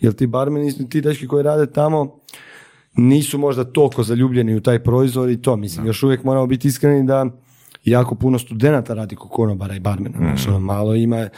[0.01, 2.19] Jer ti barmeni, ti dečki koji rade tamo,
[2.97, 5.55] nisu možda toliko zaljubljeni u taj proizvod i to.
[5.55, 7.25] Mislim, još uvijek moramo biti iskreni da
[7.85, 10.17] jako puno studenata radi kod konobara i barmena.
[10.17, 11.29] Znači, ono, malo ima,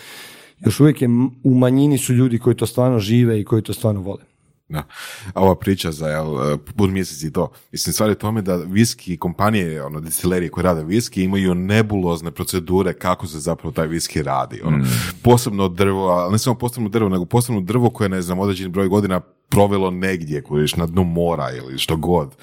[0.60, 1.08] još uvijek je,
[1.44, 4.24] u manjini su ljudi koji to stvarno žive i koji to stvarno vole.
[4.70, 4.84] Da.
[5.34, 7.52] A ova priča za jel, pun mjesec i to.
[7.72, 12.94] Mislim, stvar je tome da viski kompanije, ono, destilerije koje rade viski imaju nebulozne procedure
[12.94, 14.62] kako se zapravo taj viski radi.
[14.64, 14.86] Ono,
[15.24, 18.88] Posebno drvo, ali ne samo posebno drvo, nego posebno drvo koje, ne znam, određeni broj
[18.88, 22.36] godina provelo negdje, koje je na dnu mora ili što god.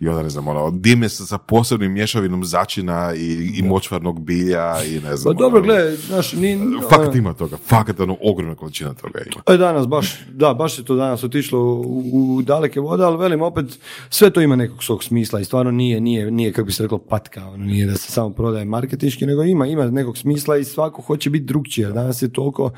[0.00, 4.84] I onda, ne znam, ono, dime se sa posebnim mješavinom začina i, i močvarnog bilja
[4.84, 5.36] i ne Pa znam.
[5.36, 6.58] dobro, ono, gle, znaš, ni...
[6.90, 9.54] Fakat ima toga, fakat ono, ogromna količina toga ima.
[9.54, 13.42] E, danas baš, da, baš je to danas otišlo u, u daleke vode, ali velim
[13.42, 13.78] opet,
[14.10, 16.98] sve to ima nekog svog smisla i stvarno nije, nije, nije kako bi se reklo
[16.98, 21.02] patka, ono, nije da se samo prodaje marketinški, nego ima, ima nekog smisla i svako
[21.02, 21.92] hoće biti drugčije.
[21.92, 22.70] Danas je toliko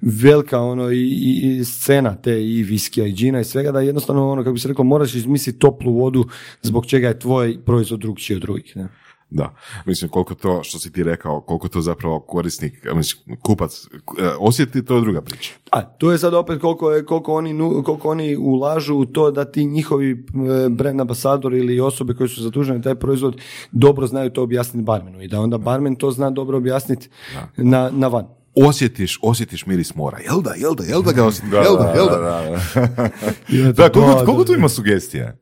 [0.00, 4.30] velika ono i, i, i scena te i viskija i džina i svega da jednostavno
[4.30, 6.24] ono kako bi se reklo moraš izmisliti toplu vodu
[6.62, 8.76] zbog čega je tvoj proizvod drugčiji od drugih.
[8.76, 8.88] Ne?
[9.30, 9.54] Da,
[9.86, 13.86] mislim koliko to, što si ti rekao, koliko to zapravo korisnik, mislim, kupac
[14.18, 15.52] e, osjeti, to je druga priča.
[15.70, 19.44] A, tu je sad opet koliko, je, koliko, oni, koliko oni ulažu u to da
[19.44, 23.40] ti njihovi e, brand ambasadori ili osobe koje su zadužene taj proizvod
[23.72, 27.08] dobro znaju to objasniti barmenu i da onda barmen to zna dobro objasniti
[27.56, 28.37] na, na van.
[28.66, 32.06] Osjetiš, osjetiš miris mora, jel da, jel da, jel da ga osjetiš, jel da, jel
[32.06, 33.72] da.
[33.72, 35.36] Da, koliko, koliko tu ima sugestija?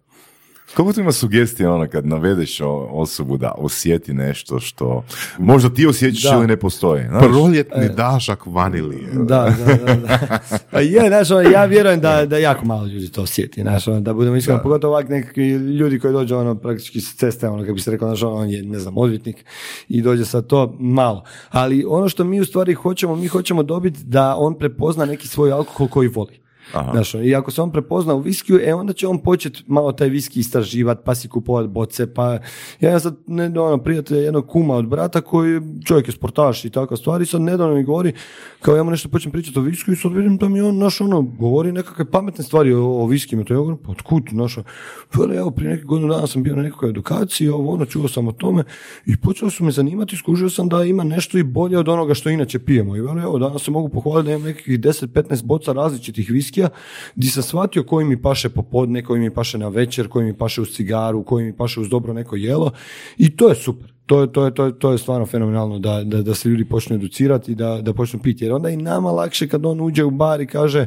[0.77, 2.61] Kako tu ima sugestija ono kad navedeš
[2.91, 5.05] osobu da osjeti nešto što
[5.39, 6.37] možda ti osjećaš Da.
[6.37, 7.05] ili ne postoji.
[7.09, 7.25] znaš?
[7.25, 9.09] Proljetni dašak vanilije.
[9.13, 9.95] Da, da, da.
[9.95, 10.39] da.
[10.71, 14.01] Pa je, znaš, ono, ja vjerujem da, da jako malo ljudi to osjeti, znaš, ono,
[14.01, 17.75] da budemo iskreni, pogotovo ovak nekakvi ljudi koji dođu ono, praktički s ceste, ono, kako
[17.75, 19.45] bi se rekao, znaš, ono, on je, ne znam, odvjetnik
[19.89, 21.25] i dođe sa to malo.
[21.51, 25.53] Ali ono što mi u stvari hoćemo, mi hoćemo dobiti da on prepozna neki svoj
[25.53, 26.46] alkohol koji voli.
[26.73, 29.93] Znaš, ono, I ako se on prepozna u viskiju, e onda će on početi malo
[29.93, 32.33] taj viski istraživati, pa si kupovat boce, pa
[32.81, 36.71] ja imam sad ne, ono, prijatelja jednog kuma od brata koji čovjek je sportaš i
[36.71, 38.13] takva stvar i sad nedavno mi govori,
[38.61, 41.01] kao ja mu nešto počnem pričati o viskiju i sad vidim da mi on, naš
[41.01, 44.23] ono, govori nekakve pametne stvari o, o viskijima, to ja govorim, pa otkud,
[45.15, 48.29] veli, evo, prije nekih godinu dana sam bio na nekakvoj edukaciji, ovo, ono, čuo sam
[48.29, 48.65] o tome
[49.07, 52.31] i počeo su me zanimati, skužio sam da ima nešto i bolje od onoga što
[52.31, 52.97] inače pijemo.
[52.97, 56.69] I veli, evo, danas se mogu pohvaliti da imam nekakvih 10-15 boca različitih viskija,
[57.17, 60.61] gdje sam shvatio koji mi paše popodne, koji mi paše na večer, koji mi paše
[60.61, 62.73] uz cigaru, koji mi paše uz dobro neko jelo
[63.19, 63.96] i to je super.
[64.07, 66.65] To je, to je, to je, to je stvarno fenomenalno da, da, da se ljudi
[66.65, 68.45] počnu educirati i da, da počnu piti.
[68.45, 70.87] Jer onda i nama lakše kad on uđe u bar i kaže,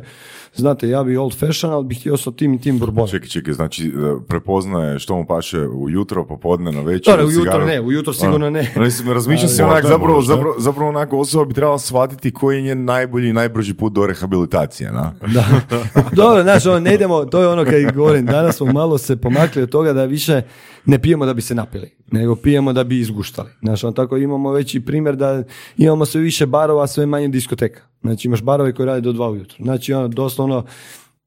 [0.56, 3.10] znate, ja bi old fashion, ali bih htio sa tim i tim bourbonom.
[3.10, 3.92] Čekaj, čekaj, znači e,
[4.28, 7.66] prepoznaje što mu paše ujutro, popodne, na večer, Dobro, ujutro cigaru.
[7.66, 8.74] ne, ujutro sigurno ne.
[8.86, 12.86] Mislim, razmišljam se onak, zapravo, zapravo, zapravo onako osoba bi trebala shvatiti koji je njen
[12.86, 15.14] najbolji i najbrži put do rehabilitacije, na?
[15.34, 15.46] Da.
[16.22, 19.62] Dobro, znaš, ono, ne idemo, to je ono kad govorim, danas smo malo se pomakli
[19.62, 20.42] od toga da više
[20.86, 23.50] ne pijemo da bi se napili, nego pijemo da bi izguštali.
[23.62, 25.44] Znaš, ono, tako imamo već i primjer da
[25.78, 27.82] imamo sve više barova, sve manje diskoteka.
[28.02, 29.58] Znači imaš barove koji rade do dva ujutro.
[29.60, 30.66] Znači ono, doslovno,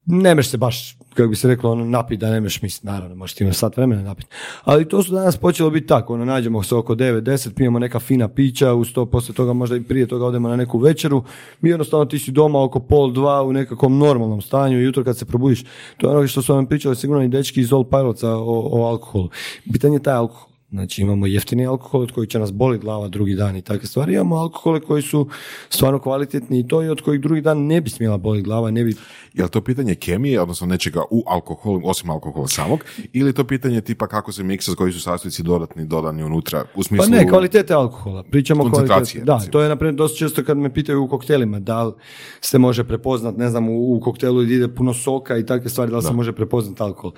[0.05, 3.15] ne meš se baš, kako bi se reklo, ono, napit da ne meš misliti, naravno,
[3.15, 4.25] možeš ti imaš sat vremena napit.
[4.63, 8.27] Ali to su danas počelo biti tako, ono, nađemo se oko 9-10, pijemo neka fina
[8.27, 11.23] pića, uz to poslije toga možda i prije toga odemo na neku večeru,
[11.61, 15.25] mi jednostavno ti si doma oko pol dva u nekakvom normalnom stanju, jutro kad se
[15.25, 15.63] probudiš,
[15.97, 18.85] to je ono što su vam pričali sigurno i dečki iz Old Pilotsa o, o
[18.85, 19.29] alkoholu.
[19.65, 20.52] Bitan je taj alkohol.
[20.73, 24.13] Znači imamo jeftini alkohol od kojih će nas boli glava drugi dan i takve stvari.
[24.13, 25.27] Imamo alkohole koji su
[25.69, 28.83] stvarno kvalitetni i to i od kojih drugi dan ne bi smjela boli glava, ne
[28.83, 28.95] bi
[29.33, 33.43] Je li to pitanje kemije, odnosno nečega u alkoholu, osim alkohola samog, ili je to
[33.43, 37.11] pitanje tipa kako se miksa, koji su sastojci dodatni, dodani unutra, u Pa smislu...
[37.11, 38.23] ne, kvalitete alkohola.
[38.23, 39.23] Pričamo Koncentracije.
[39.23, 41.93] Da, to je naprimjer dosta često kad me pitaju u koktelima, da li
[42.41, 45.97] se može prepoznat, ne znam, u, u koktelu ide puno soka i takve stvari, da
[45.97, 47.11] li se može prepoznat alkohol.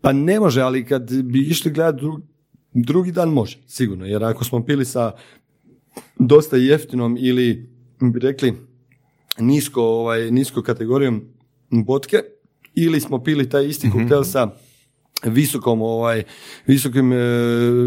[0.00, 2.06] Pa ne može, ali kad bi išli gledati
[2.72, 4.06] drugi dan može, sigurno.
[4.06, 5.12] Jer ako smo pili sa
[6.18, 8.54] dosta jeftinom ili bi rekli
[9.38, 11.24] nisko, ovaj, nisko kategorijom
[11.70, 12.16] botke
[12.74, 14.50] ili smo pili taj isti koktel sa
[15.24, 16.22] visokom ovaj
[16.66, 17.16] visokim e,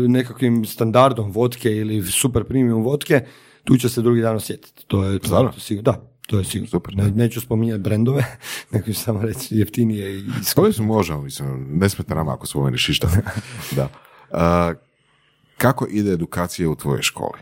[0.08, 3.26] nekakvim standardom vodke ili super premium vodke
[3.64, 6.70] tu će se drugi dan osjetiti to je to, to sigurno da to je sigurno
[6.70, 8.26] Super, ne, neću spominjati brendove
[8.72, 10.24] nego ću samo reći jeftinije i
[10.56, 13.10] Koje su možemo, mislim, ne smeta nama ako spomeniš išta.
[13.76, 13.90] da.
[14.34, 14.74] A,
[15.58, 17.40] kako ide edukacija u tvojoj školi?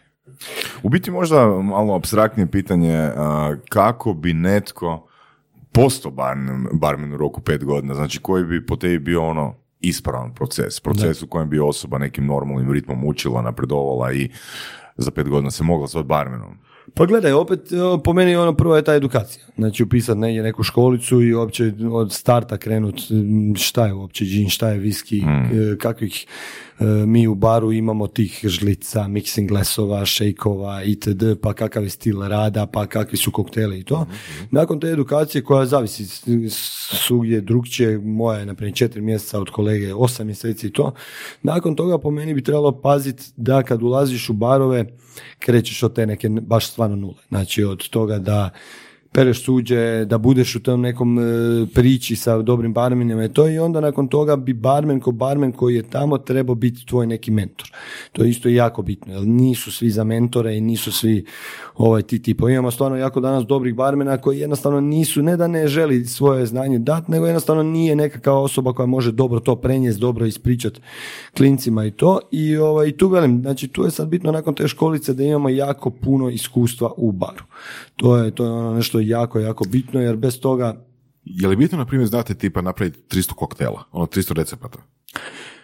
[0.83, 3.09] U biti možda malo abstraktnije pitanje
[3.69, 5.07] kako bi netko
[5.71, 10.33] postao barmen, barmen u roku pet godina, znači koji bi po tebi bio ono ispravan
[10.33, 14.29] proces, proces u kojem bi osoba nekim normalnim ritmom učila, napredovala i
[14.97, 16.57] za pet godina se mogla zvati barmenom.
[16.93, 19.45] Pa gledaj, opet e, po meni ono prvo je ta edukacija.
[19.57, 23.01] Znači upisati negdje neku školicu i uopće od starta krenut
[23.55, 26.25] šta je uopće džin, šta je viski, e, kakvih
[27.07, 32.65] mi u baru imamo tih žlica, mixing glasova, šejkova itd., pa kakav je stil rada,
[32.65, 34.05] pa kakvi su kokteli i to.
[34.51, 36.23] Nakon te edukacije koja zavisi s-
[37.07, 40.93] svugdje drugčije, moja je naprimjer četiri mjeseca od kolege, osam mjeseci i to.
[41.43, 44.85] Nakon toga po meni bi trebalo paziti da kad ulaziš u barove
[45.39, 47.21] krećeš od te neke baš stvarno nule.
[47.29, 48.49] Znači od toga da
[49.11, 51.23] pereš suđe, da budeš u tom nekom e,
[51.73, 55.75] priči sa dobrim barmenima i to i onda nakon toga bi barmen ko barmen koji
[55.75, 57.71] je tamo trebao biti tvoj neki mentor.
[58.11, 61.25] To je isto jako bitno, jer nisu svi za mentore i nisu svi
[61.75, 62.49] ovaj ti tipo.
[62.49, 66.79] Imamo stvarno jako danas dobrih barmena koji jednostavno nisu, ne da ne želi svoje znanje
[66.79, 70.81] dati, nego jednostavno nije nekakva osoba koja može dobro to prenijeti, dobro ispričati
[71.37, 72.19] klincima i to.
[72.31, 75.49] I ovaj, i tu velim, znači tu je sad bitno nakon te školice da imamo
[75.49, 77.43] jako puno iskustva u baru.
[77.95, 80.85] To je, to je ono nešto jako, jako bitno jer bez toga
[81.25, 84.79] Je li bitno, na primjer, znate tipa napraviti 300 koktela, ono 300 recepata?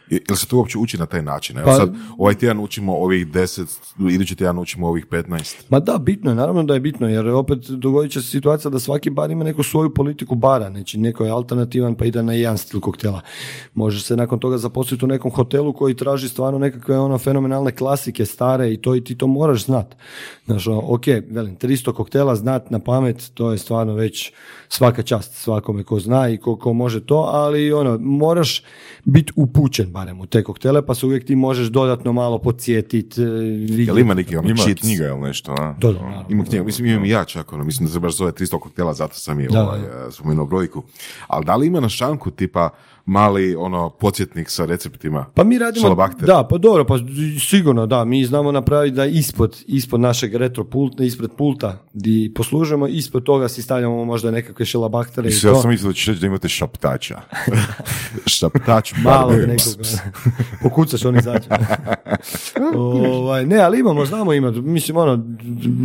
[0.10, 1.58] Je li se to uopće uči na taj način?
[1.58, 5.56] Evo Pa- sad, ovaj tjedan učimo ovih 10, idući tjedan učimo ovih 15.
[5.70, 8.80] Ma da, bitno je, naravno da je bitno, jer opet dogodit će se situacija da
[8.80, 12.58] svaki bar ima neku svoju politiku bara, znači neko je alternativan pa ide na jedan
[12.58, 13.22] stil koktela.
[13.74, 18.26] Može se nakon toga zaposliti u nekom hotelu koji traži stvarno nekakve ono fenomenalne klasike,
[18.26, 19.96] stare i to i ti to moraš znat.
[20.46, 24.32] Znaš, ono, ok, velim, 300 koktela znat na pamet, to je stvarno već
[24.70, 28.64] svaka čast svakome ko zna i ko, ko može to, ali ono, moraš
[29.06, 33.22] biti upućen barem u te koktele, pa se uvijek ti možeš dodatno malo podsjetiti.
[33.88, 34.82] Jel ima neki ono Ima cheats?
[34.82, 35.76] knjiga ili nešto, a?
[35.80, 38.60] Dodatno, Ima knjiga, mislim imam i ja čak, ono, mislim da se baš zove 300
[38.60, 40.84] koktela, zato sam je Da, ovaj, eh, spomenuo brojku.
[41.28, 42.70] Ali da li ima na šanku tipa
[43.08, 45.26] mali ono podsjetnik sa receptima?
[45.34, 46.96] Pa mi radimo, da, pa dobro, pa
[47.50, 52.88] sigurno da, mi znamo napraviti da ispod, ispod našeg retro pulta, ispred pulta di poslužujemo,
[52.88, 56.28] ispod toga si stavljamo možda nekakve šelabahtere i ja sam mislio da ćeš reći da
[56.28, 57.22] imate šaptača.
[58.26, 59.74] Šaptač Malo nekog,
[60.64, 61.48] pokucaš on izađe.
[62.76, 65.26] ovaj, ne, ali imamo, znamo imati, mislim ono,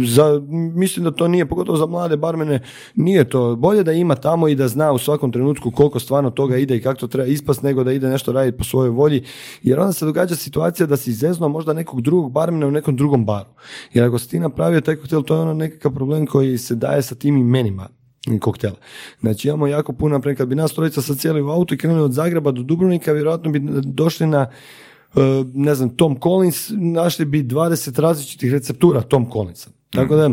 [0.06, 0.40] za,
[0.74, 2.60] mislim da to nije, pogotovo za mlade barmene,
[2.94, 6.56] nije to, bolje da ima tamo i da zna u svakom trenutku koliko stvarno toga
[6.56, 9.24] ide i kako to treba ispast, nego da ide nešto raditi po svojoj volji,
[9.62, 13.26] jer onda se događa situacija da si izeznuo možda nekog drugog barmena u nekom drugom
[13.26, 13.50] baru.
[13.94, 17.02] Jer ako si ti napravio taj koktel, to je ono nekakav problem koji se daje
[17.02, 17.88] sa tim imenima
[18.40, 18.76] koktela.
[19.20, 22.02] Znači imamo jako puno, naprimjer, kad bi nas trojica sad cijeli u auto i krenuli
[22.02, 24.46] od Zagreba do Dubrovnika, vjerojatno bi došli na
[25.14, 25.20] e,
[25.54, 29.70] ne znam, Tom Collins, našli bi 20 različitih receptura Tom Collinsa.
[29.90, 30.30] Tako da,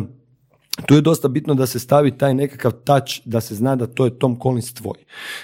[0.86, 4.05] tu je dosta bitno da se stavi taj nekakav touch da se zna da to
[4.05, 4.97] je Tom Collins tvoj.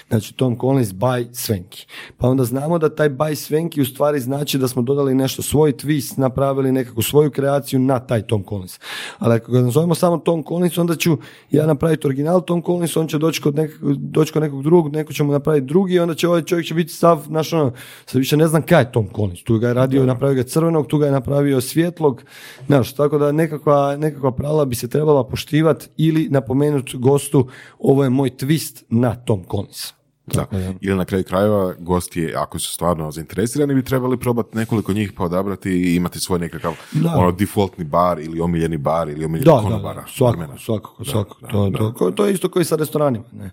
[0.08, 1.86] Znači Tom Collins by Svenki.
[2.16, 5.72] Pa onda znamo da taj by Svenki u stvari znači da smo dodali nešto svoj
[5.72, 8.80] twist, napravili nekakvu svoju kreaciju na taj Tom Collins.
[9.18, 11.18] Ali ako ga nazovemo samo Tom Collins, onda ću
[11.50, 15.12] ja napraviti original Tom Collins, on će doći kod, nekog, doći kod nekog drugog, neko
[15.12, 17.72] će mu napraviti drugi i onda će ovaj čovjek će biti stav, znaš ono,
[18.06, 19.42] sad više ne znam kaj je Tom Collins.
[19.42, 22.22] Tu ga je radio, napravio ga crvenog, tu ga je napravio svjetlog,
[22.66, 27.48] znaš, tako da nekakva, nekakva pravila bi se trebala poštivati ili napomenuti gostu,
[27.78, 29.92] ovo je moj twist na Tom Collins.
[30.26, 30.46] Da.
[30.80, 35.24] Ili na kraju krajeva gosti, ako su stvarno zainteresirani, bi trebali probati nekoliko njih pa
[35.24, 37.14] odabrati i imati svoj nekakav Da.
[37.16, 40.00] ono defaultni bar ili omiljeni bar ili omiljeni Da, konobara.
[40.00, 41.70] da, svakako, svakako, svakako.
[41.70, 43.24] to, to, to je isto koji sa restoranima.
[43.32, 43.50] Ne.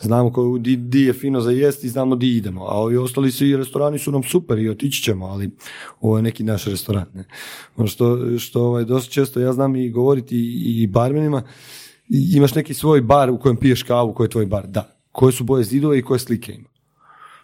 [0.00, 3.32] Znamo ko, di, di je fino za jest i znamo di idemo, a ovi ostali
[3.32, 5.50] svi restorani su nam super i otići ćemo, ali
[6.00, 7.04] ovo je neki naš restoran.
[7.14, 7.24] Ne.
[7.76, 11.42] Ono što, što ovaj, dosta često ja znam i govoriti i, i barmenima,
[12.08, 14.93] imaš neki svoj bar u kojem piješ kavu, koji je tvoj bar, da.
[15.14, 16.68] Koje su boje zidove i koje slike ima.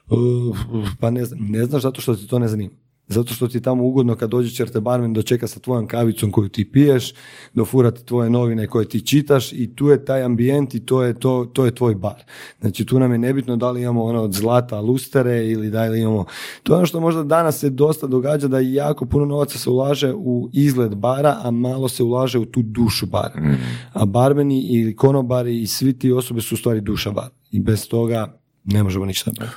[0.08, 0.56] Uh,
[1.00, 2.74] pa ne znam, ne znaš zato što ti to ne zanima.
[3.08, 6.30] Zato što ti je tamo ugodno kad dođe jer te barmen dočeka sa tvojom kavicom
[6.30, 7.14] koju ti piješ,
[7.54, 11.50] dofurati tvoje novine koje ti čitaš i tu je taj ambijent i to je, to,
[11.52, 12.24] to je tvoj bar.
[12.60, 16.00] Znači tu nam je nebitno da li imamo ono od zlata lustere ili da li
[16.00, 16.24] imamo...
[16.62, 20.14] To je ono što možda danas se dosta događa da jako puno novaca se ulaže
[20.14, 23.56] u izgled bara, a malo se ulaže u tu dušu bara.
[23.92, 27.39] A barmeni ili konobari i svi ti osobe su u stvari duša bara.
[27.50, 29.56] I bez toga ne možemo ništa napraviti.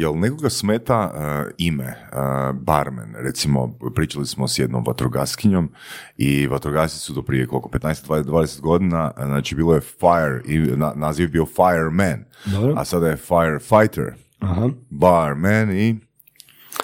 [0.00, 5.70] Jel nekoga smeta a, ime, a, barmen, recimo pričali smo s jednom vatrogaskinjom
[6.16, 10.58] i vatrogasci su do prije koliko, 15, 20, 20 godina, znači bilo je fire, i
[10.58, 12.74] na, naziv je bio fireman, Dobro.
[12.76, 14.68] a sada je firefighter, Aha.
[14.90, 15.96] barman i,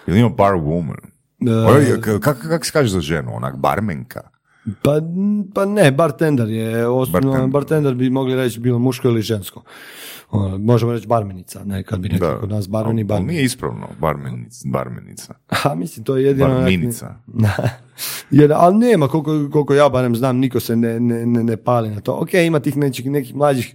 [0.06, 1.06] ili ima bar woman?
[1.40, 4.20] E, Kako kak, kak se kaže za ženu, onak barmenka?
[4.82, 5.00] Pa,
[5.54, 7.50] pa ne, bartender je osnovno, Bartender.
[7.50, 7.94] bartender.
[7.94, 9.62] bi mogli reći bilo muško ili žensko.
[10.36, 13.32] Ono, možemo reći barmenica, ne, kad bi rekli kod nas barmeni, Ali barmeni.
[13.32, 14.68] nije ispravno, barmenica.
[14.68, 15.34] barmenica.
[15.64, 16.48] A mislim, to je jedino...
[16.48, 17.14] Barminica.
[18.30, 21.90] Jer, ali nema, koliko, koliko ja barem znam, niko se ne, ne, ne, ne pali
[21.90, 22.12] na to.
[22.12, 23.74] Ok, ima tih nekih, nekih mlađih,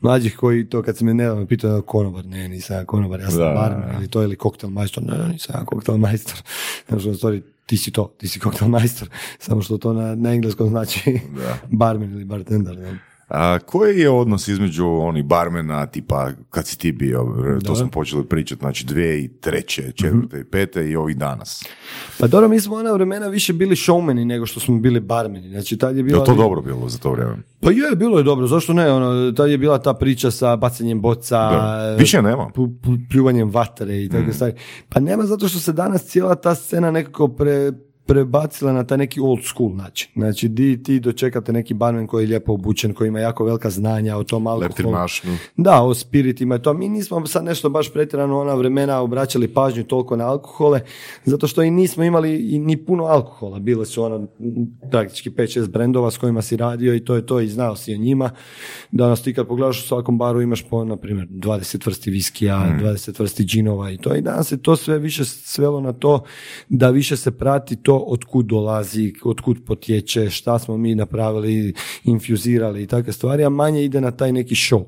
[0.00, 3.38] mlađih koji to kad se me nedavno pitao konobar, ne, nisam ja konobar, ja sam
[3.38, 3.98] Da, barman, da.
[3.98, 6.42] ili to ili koktel majstor, ne, nisam ja koktel majstor.
[6.88, 9.08] Znači, stvari, ti si to, ti si koktel majstor,
[9.38, 11.20] samo što to na, na engleskom znači
[11.70, 12.78] barman ili bartender.
[12.78, 12.98] Ne.
[13.34, 17.26] A koji je odnos između onih barmena, tipa kad si ti bio,
[17.64, 21.64] to smo počeli pričati, znači dvije i treće, četvrte i pete i ovih danas.
[22.18, 25.50] Pa dobro, mi smo ona vremena više bili showmeni nego što smo bili barmeni.
[25.50, 26.20] Znači, tad je Je bila...
[26.20, 27.36] li to dobro bilo za to vrijeme?
[27.60, 28.92] Pa je, bilo je dobro, zašto ne?
[28.92, 31.96] Ono, tad je bila ta priča sa bacanjem boca, Da.
[31.98, 32.50] Više nema.
[32.54, 32.70] pu-
[33.10, 34.54] pljuvanjem vatre i takve stvari.
[34.88, 37.72] Pa nema zato što se danas cijela ta scena nekako pre,
[38.12, 40.10] prebacila na taj neki old school način.
[40.14, 44.16] Znači, di ti dočekate neki barmen koji je lijepo obučen, koji ima jako velika znanja
[44.16, 44.68] o tom alkoholu.
[45.56, 46.74] Da, o spiritima i to.
[46.74, 50.80] Mi nismo sad nešto baš pretjerano ona vremena obraćali pažnju toliko na alkohole,
[51.24, 53.58] zato što i nismo imali i ni puno alkohola.
[53.58, 54.28] Bile su ono m,
[54.90, 57.98] praktički 5-6 brendova s kojima si radio i to je to i znao si o
[57.98, 58.30] njima.
[58.90, 63.20] Danas ti kad pogledaš u svakom baru imaš po, na primjer, 20 vrsti viskija, 20
[63.20, 64.14] vrsti džinova i to.
[64.14, 66.24] I danas se to sve više svelo na to
[66.68, 71.74] da više se prati to od kud dolazi, od kud potječe, šta smo mi napravili,
[72.04, 74.84] infuzirali i takve stvari, a manje ide na taj neki show.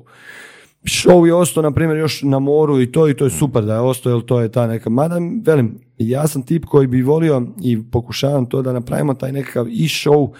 [0.83, 3.73] Show je ostao, na primjer, još na moru i to i to je super da
[3.73, 7.47] je ostao, jer to je ta neka, mada, velim, ja sam tip koji bi volio
[7.63, 10.31] i pokušavam to da napravimo taj nekakav i show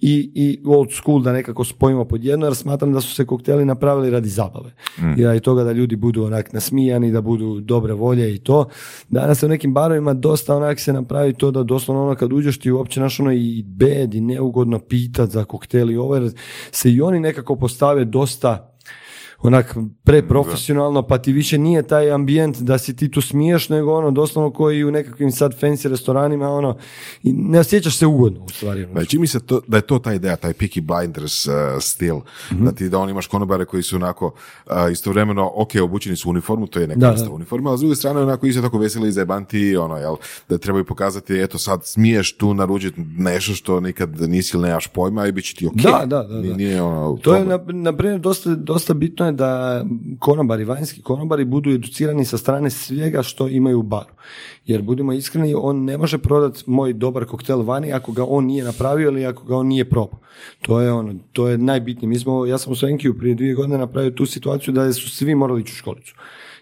[0.00, 3.64] i, i old school da nekako spojimo pod jedno jer smatram da su se kokteli
[3.64, 4.72] napravili radi zabave.
[4.98, 5.36] Mm.
[5.36, 8.68] I toga da ljudi budu onak nasmijani, da budu dobre volje i to.
[9.08, 12.58] Danas se u nekim barovima dosta onak se napravi to da doslovno ono kad uđeš
[12.58, 16.32] ti uopće naš ono i bed i neugodno pitat za kokteli ovo jer
[16.70, 18.73] se i oni nekako postave dosta
[19.46, 24.10] onak preprofesionalno, pa ti više nije taj ambijent da si ti tu smiješ, nego ono
[24.10, 26.76] doslovno koji u nekakvim sad fancy restoranima, ono,
[27.22, 28.84] i ne osjećaš se ugodno u stvari.
[28.84, 29.00] Ono.
[29.18, 32.72] mi se to, da je to ta ideja, taj Peaky Blinders uh, stil, mm da
[32.72, 36.66] ti da on imaš konobare koji su onako uh, istovremeno, ok, obučeni su u uniformu,
[36.66, 39.76] to je neka vrsta uniforma, a s druge strane onako isto tako veseli i zajebanti,
[39.76, 40.16] ono, jel,
[40.48, 45.26] da trebaju pokazati, eto sad smiješ tu naručiti nešto što nikad nisi ili nemaš pojma
[45.26, 45.74] i bit će ti ok.
[45.74, 46.56] Da, da, da.
[46.56, 49.84] Nije, ono, to je, na, na primjer, dosta, dosta bitno je da
[50.18, 54.12] konobari, vanjski konobari budu educirani sa strane svega što imaju u baru.
[54.66, 58.64] Jer budimo iskreni, on ne može prodati moj dobar koktel vani ako ga on nije
[58.64, 60.18] napravio ili ako ga on nije probao.
[60.62, 62.08] To je ono, to je najbitnije.
[62.08, 65.34] Mi smo, ja sam u Svenkiju prije dvije godine napravio tu situaciju da su svi
[65.34, 66.14] morali ići u školicu.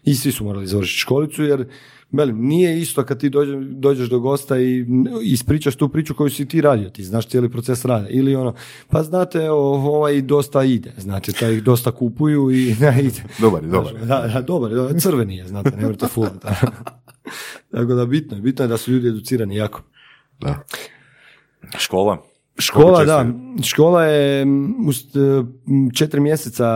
[0.05, 1.66] I svi su morali završiti školicu jer
[2.13, 3.31] Velim, nije isto kad ti
[3.71, 4.87] dođeš do gosta i
[5.23, 8.09] ispričaš tu priču koju si ti radio, ti znaš cijeli proces rada.
[8.09, 8.55] Ili ono,
[8.89, 13.23] pa znate, ovaj dosta ide, znači, taj dosta kupuju i ne ide.
[13.41, 14.07] Dobar je, dobar je.
[14.07, 16.07] Da, da, dobar je, crveni je, znate, ne vrte
[17.73, 19.83] Tako da bitno je, bitno je da su ljudi educirani jako.
[20.41, 20.65] Da.
[21.79, 22.32] Škola?
[22.59, 23.27] Škola, da.
[23.63, 24.47] Škola je
[25.95, 26.69] četiri mjeseca,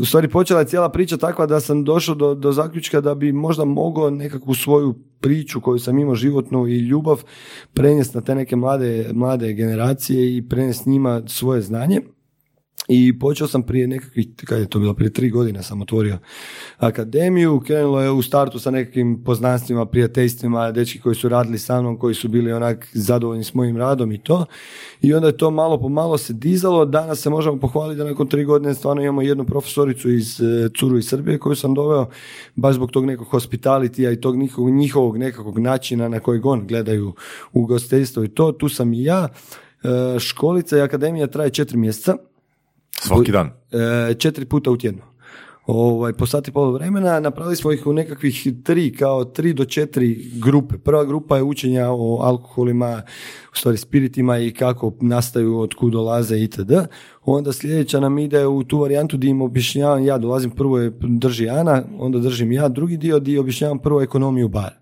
[0.00, 3.32] u stvari počela je cijela priča takva da sam došao do, do zaključka da bi
[3.32, 7.22] možda mogao nekakvu svoju priču koju sam imao životnu i ljubav
[7.72, 12.00] prenijeti na te neke mlade, mlade generacije i prenijeti njima svoje znanje.
[12.88, 16.18] I počeo sam prije nekakvih, kad je to bilo, prije tri godine sam otvorio
[16.78, 21.98] akademiju, krenulo je u startu sa nekakvim poznanstvima, prijateljstvima, dečki koji su radili sa mnom,
[21.98, 24.46] koji su bili onak zadovoljni s mojim radom i to.
[25.02, 28.28] I onda je to malo po malo se dizalo, danas se možemo pohvaliti da nakon
[28.28, 32.08] tri godine stvarno imamo jednu profesoricu iz e, Curu iz Srbije koju sam doveo
[32.56, 37.12] baš zbog tog nekog hospitalitija i tog njihovog, njihovog nekakvog načina na kojeg on gledaju
[37.52, 38.52] u gostiteljstvo i to.
[38.52, 39.28] Tu sam i ja.
[39.82, 42.16] E, školica i akademija traje četiri mjeseca
[43.00, 43.50] Svaki dan?
[44.10, 45.02] E, četiri puta u tjednu.
[45.66, 50.30] Ovaj, po sati pol vremena napravili smo ih u nekakvih tri, kao tri do četiri
[50.42, 50.78] grupe.
[50.78, 53.02] Prva grupa je učenja o alkoholima,
[53.52, 56.72] u stvari spiritima i kako nastaju, od kud dolaze itd.
[57.24, 61.48] Onda sljedeća nam ide u tu varijantu gdje im objašnjavam, ja dolazim prvo je drži
[61.48, 64.80] Ana, onda držim ja drugi dio gdje objašnjavam prvo ekonomiju bara.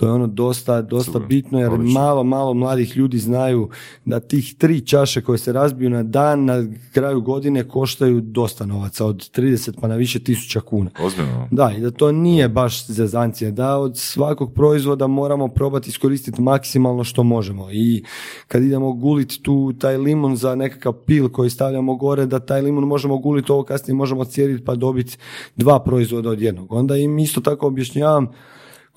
[0.00, 3.68] To je ono dosta, dosta bitno jer malo, malo mladih ljudi znaju
[4.04, 9.06] da tih tri čaše koje se razbiju na dan na kraju godine koštaju dosta novaca,
[9.06, 10.90] od 30 pa na više tisuća kuna.
[11.00, 11.48] Ozbiljno.
[11.50, 17.04] Da, i da to nije baš zezancije, da od svakog proizvoda moramo probati iskoristiti maksimalno
[17.04, 18.04] što možemo i
[18.48, 22.84] kad idemo guliti tu taj limun za nekakav pil koji stavljamo gore, da taj limun
[22.84, 25.18] možemo guliti, ovo kasnije možemo cijediti pa dobiti
[25.56, 26.72] dva proizvoda od jednog.
[26.72, 28.28] Onda im isto tako objašnjavam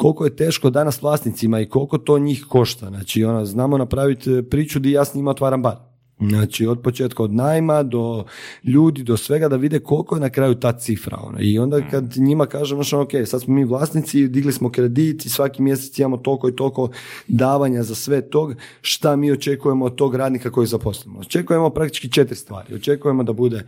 [0.03, 2.87] koliko je teško danas vlasnicima i koliko to njih košta.
[2.87, 5.75] Znači, ona, znamo napraviti e, priču di ja s njima otvaram bar.
[6.19, 8.25] Znači, od početka od najma do
[8.63, 11.17] ljudi, do svega, da vide koliko je na kraju ta cifra.
[11.23, 11.39] Ona.
[11.41, 11.87] I onda mm.
[11.91, 15.99] kad njima kažemo, znači, ok, sad smo mi vlasnici, digli smo kredit i svaki mjesec
[15.99, 16.89] imamo toliko i toliko
[17.27, 21.19] davanja za sve tog, šta mi očekujemo od tog radnika koji zaposlimo.
[21.19, 22.75] Očekujemo praktički četiri stvari.
[22.75, 23.63] Očekujemo da bude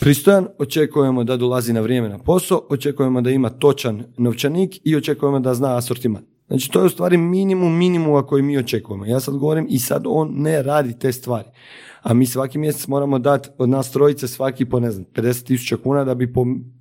[0.00, 5.40] pristojan, očekujemo da dolazi na vrijeme na posao, očekujemo da ima točan novčanik i očekujemo
[5.40, 6.22] da zna asortiman.
[6.48, 9.06] Znači to je u stvari minimum minimuma koji mi očekujemo.
[9.06, 11.48] Ja sad govorim i sad on ne radi te stvari.
[12.02, 15.76] A mi svaki mjesec moramo dati od nas trojice svaki po ne znam 50 tisuća
[15.76, 16.32] kuna da bi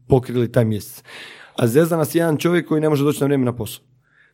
[0.07, 1.03] pokrili taj mjesec.
[1.55, 3.88] A zezda nas jedan čovjek koji ne može doći na vrijeme na posao.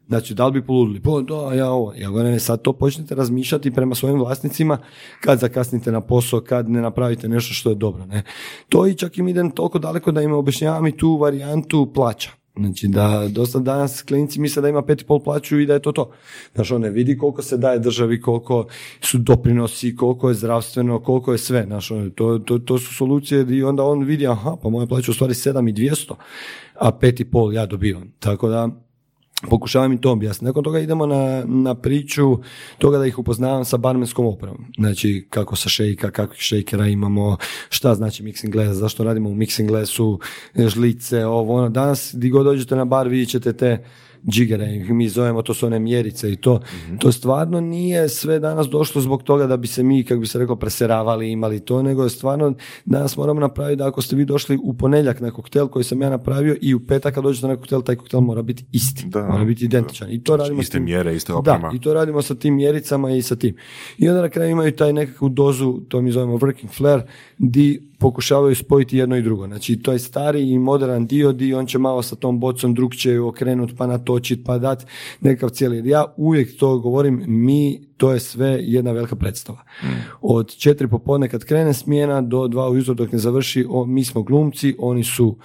[0.07, 1.01] Znači, da li bi poludili?
[1.01, 1.93] Pa da, ja ovo.
[1.93, 4.77] Ja govorim, sad to počnete razmišljati prema svojim vlasnicima
[5.21, 8.05] kad zakasnite na posao, kad ne napravite nešto što je dobro.
[8.05, 8.23] Ne?
[8.69, 12.29] To i čak im idem toliko daleko da im objašnjavam i tu varijantu plaća.
[12.57, 15.81] Znači da dosta danas klinici misle da ima pet i pol plaću i da je
[15.81, 16.11] to to.
[16.55, 18.67] Znači on ne vidi koliko se daje državi, koliko
[19.01, 21.63] su doprinosi, koliko je zdravstveno, koliko je sve.
[21.63, 25.13] Znači, to, to, to su solucije i onda on vidi, aha, pa moja plaća u
[25.13, 26.15] stvari sedam i dvijesto,
[26.79, 28.13] a pet i pol ja dobivam.
[28.19, 28.84] Tako da
[29.49, 30.45] Pokušavam im to objasniti.
[30.45, 32.37] Nakon toga idemo na, na priču
[32.77, 34.65] toga da ih upoznavam sa barmenskom opravom.
[34.77, 37.37] Znači kako sa šejka, kakvih šejkera imamo,
[37.69, 40.19] šta znači mixing glass, zašto radimo u mixing glassu,
[40.55, 41.69] žlice, ovo, ono.
[41.69, 43.83] Danas gdje god dođete na bar vidjet ćete te
[44.27, 46.59] džigere, ih mi zovemo, to su one mjerice i to.
[46.99, 50.39] To stvarno nije sve danas došlo zbog toga da bi se mi, kako bi se
[50.39, 52.53] reklo, preseravali, imali to, nego je stvarno
[52.85, 56.09] danas moramo napraviti da ako ste vi došli u ponedjeljak na koktel koji sam ja
[56.09, 59.21] napravio i u petak kad dođete na koktel, taj koktel mora biti isti, Da.
[59.23, 60.11] mora biti identičan.
[60.11, 61.69] I to radimo s Iste tim- mjere, iste oprema.
[61.69, 63.55] da, i to radimo sa tim mjericama i sa tim.
[63.97, 67.03] I onda na kraju imaju taj nekakvu dozu, to mi zovemo working flare,
[67.37, 67.65] di
[67.99, 69.47] pokušavaju spojiti jedno i drugo.
[69.47, 73.21] Znači, to je stari i modern dio, di on će malo sa tom bocom drugčije
[73.21, 74.85] okrenut, pa natočit, pa dat
[75.21, 75.89] nekakav cijeli.
[75.89, 79.63] Ja uvijek to govorim, mi, to je sve jedna velika predstava.
[80.21, 84.23] Od četiri popodne kad krene smjena do dva ujutro dok ne završi, o, mi smo
[84.23, 85.37] glumci, oni su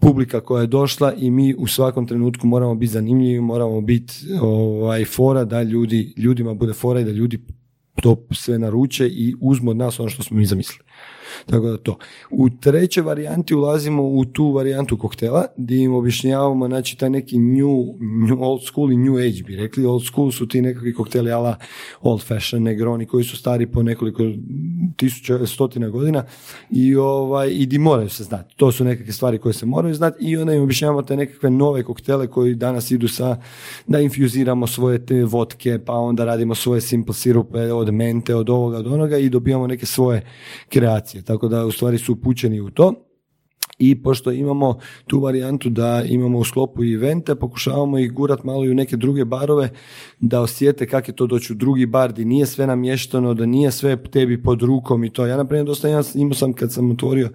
[0.00, 5.04] publika koja je došla i mi u svakom trenutku moramo biti zanimljivi, moramo biti ovaj,
[5.04, 7.38] fora da ljudi, ljudima bude fora i da ljudi
[8.02, 10.84] to sve naruče i uzmu od nas ono što smo mi zamislili.
[11.46, 11.98] Tako da to.
[12.30, 17.94] U trećoj varijanti ulazimo u tu varijantu koktela gdje im objašnjavamo znači taj neki new,
[18.28, 19.86] new old school i new age bi rekli.
[19.86, 21.56] Old school su ti nekakvi kokteli ala
[22.02, 24.22] old fashion negroni koji su stari po nekoliko
[24.96, 26.24] tisuća, stotina godina
[26.70, 28.56] i, ovaj, i di moraju se znati.
[28.56, 31.82] To su nekakve stvari koje se moraju znati i onda im objašnjavamo te nekakve nove
[31.82, 33.36] koktele koji danas idu sa
[33.86, 38.78] da infuziramo svoje te vodke, pa onda radimo svoje simple sirupe od mente, od ovoga,
[38.78, 40.22] od onoga i dobijamo neke svoje
[40.68, 41.22] kreacije.
[41.26, 42.94] Tako da u stvari su upućeni u to.
[43.78, 48.64] I pošto imamo tu varijantu da imamo u sklopu i evente, pokušavamo ih gurat malo
[48.64, 49.70] i u neke druge barove
[50.20, 53.70] da osjete kako je to doći u drugi bar gdje nije sve namješteno, da nije
[53.70, 55.26] sve tebi pod rukom i to.
[55.26, 57.28] Ja naprimjer dosta imam, imao sam kad sam otvorio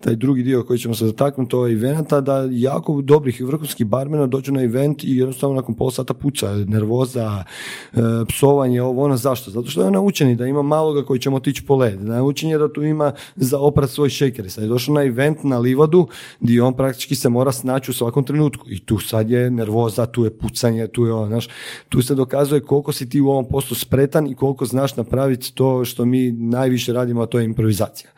[0.00, 4.26] taj drugi dio koji ćemo se zataknuti ovaj eventa, da jako dobrih i vrhunskih barmena
[4.26, 7.44] dođu na event i jednostavno nakon pol sata puca, nervoza,
[7.92, 7.98] e,
[8.28, 9.50] psovanje, ovo ono, zašto?
[9.50, 12.72] Zato što je naučeni da ima maloga koji ćemo otići po led, naučen je da
[12.72, 14.50] tu ima za oprat svoj šeker.
[14.50, 16.08] Sad je došao na event na livadu
[16.40, 20.24] gdje on praktički se mora snaći u svakom trenutku i tu sad je nervoza, tu
[20.24, 21.48] je pucanje, tu je ono, znaš,
[21.88, 25.84] tu se dokazuje koliko si ti u ovom poslu spretan i koliko znaš napraviti to
[25.84, 28.10] što mi najviše radimo, a to je improvizacija.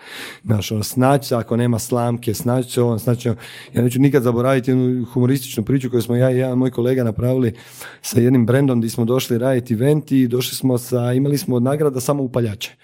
[0.44, 3.28] Znaš, ono, snaći se ako nema slamke, snaći se on, snaći.
[3.74, 7.55] Ja neću nikad zaboraviti jednu humorističnu priču koju smo ja i jedan moj kolega napravili
[8.02, 11.62] sa jednim brendom gdje smo došli raditi event i došli smo sa, imali smo od
[11.62, 12.76] nagrada samo upaljače.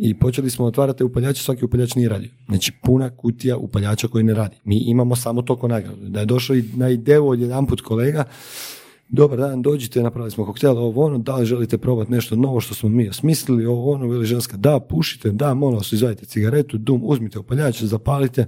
[0.00, 2.30] I počeli smo otvarati upaljače, svaki upaljač nije radio.
[2.46, 4.56] Znači puna kutija upaljača koji ne radi.
[4.64, 6.08] Mi imamo samo to nagradu.
[6.08, 8.24] Da je došao i na ideju od jedan put kolega,
[9.08, 12.74] dobar dan, dođite, napravili smo koktel, ovo ono, da li želite probati nešto novo što
[12.74, 17.00] smo mi osmislili, ovo ono, veli ženska, da, pušite, da, molim vas, izvadite cigaretu, dum,
[17.04, 18.46] uzmite upaljač, zapalite,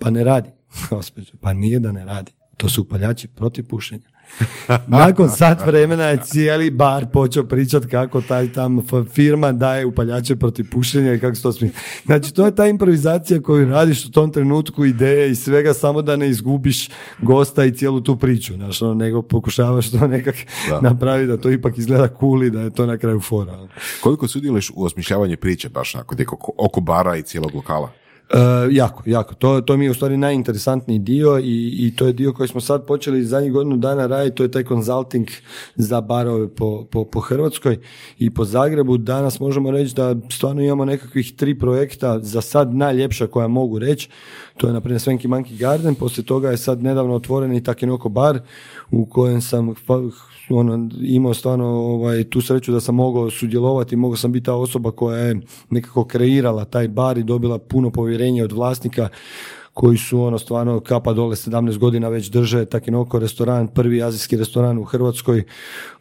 [0.00, 0.50] pa ne radi.
[1.40, 2.32] Pa nije da ne radi.
[2.56, 4.08] To su upaljači protiv pušenja.
[4.86, 10.70] Nakon sat vremena je cijeli bar počeo pričat kako taj tam firma daje upaljače protiv
[10.70, 11.72] pušenja i kako se to smije.
[12.04, 16.16] Znači, to je ta improvizacija koju radiš u tom trenutku ideje i svega samo da
[16.16, 16.88] ne izgubiš
[17.18, 20.34] gosta i cijelu tu priču, znaš, ono, nego pokušavaš to nekak
[20.82, 23.52] napraviti da to ipak izgleda cool i da je to na kraju fora.
[23.52, 23.68] ono.
[24.00, 28.05] Koliko sudjeluješ u osmišljavanju priče baš oko, oko bara i cijelog lokala?
[28.30, 28.38] E,
[28.70, 29.34] jako, jako.
[29.34, 32.60] To, to mi je u stvari najinteresantniji dio i, i to je dio koji smo
[32.60, 35.26] sad počeli zadnjih godinu dana raditi, to je taj consulting
[35.74, 37.78] za barove po, po, po Hrvatskoj
[38.18, 38.98] i po Zagrebu.
[38.98, 44.08] Danas možemo reći da stvarno imamo nekakvih tri projekta, za sad najljepša koja mogu reći.
[44.56, 48.08] To je na primjer Svenki Monkey Garden, poslije toga je sad nedavno otvoren i Takinoko
[48.08, 48.40] bar
[48.90, 49.74] u kojem sam
[50.50, 54.90] ono, imao stvarno ovaj, tu sreću da sam mogao sudjelovati, mogao sam biti ta osoba
[54.90, 59.08] koja je nekako kreirala taj bar i dobila puno povjerenja od vlasnika
[59.76, 64.78] koji su ono stvarno kapa dole 17 godina već drže Takinoko restoran, prvi azijski restoran
[64.78, 65.44] u Hrvatskoj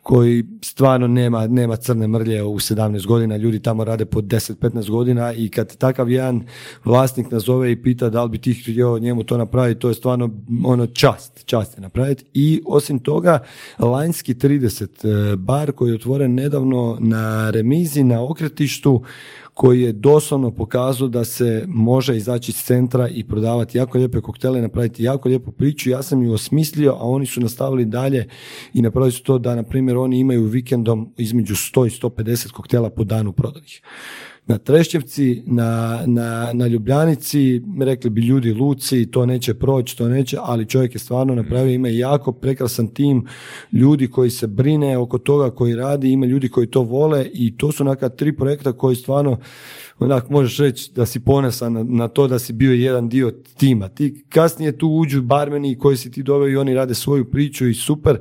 [0.01, 5.33] koji stvarno nema, nema crne mrlje u 17 godina, ljudi tamo rade po 10-15 godina
[5.33, 6.43] i kad takav jedan
[6.85, 10.29] vlasnik nazove i pita da li bi ti htio njemu to napraviti, to je stvarno
[10.65, 12.25] ono čast, čast je napraviti.
[12.33, 13.39] I osim toga
[13.79, 19.03] Lanjski 30 e, bar koji je otvoren nedavno na remizi na okretištu
[19.55, 24.61] koji je doslovno pokazao da se može izaći iz centra i prodavati jako lijepe koktele,
[24.61, 25.89] napraviti jako lijepu priču.
[25.89, 28.27] Ja sam ju osmislio, a oni su nastavili dalje
[28.73, 32.89] i napravili su to da, na primjer, oni imaju vikendom između 100 i 150 koktela
[32.89, 33.81] po danu prodanih.
[34.47, 40.37] Na Trešćevci, na, na, na Ljubljanici, rekli bi ljudi luci, to neće proći, to neće,
[40.41, 43.25] ali čovjek je stvarno napravio, ima jako prekrasan tim
[43.71, 47.71] ljudi koji se brine oko toga, koji radi, ima ljudi koji to vole i to
[47.71, 49.37] su neka tri projekta koji stvarno
[49.99, 53.87] onak možeš reći da si ponesan na, na to da si bio jedan dio tima.
[53.87, 57.73] Ti kasnije tu uđu barmeni koji si ti doveo i oni rade svoju priču i
[57.73, 58.17] super,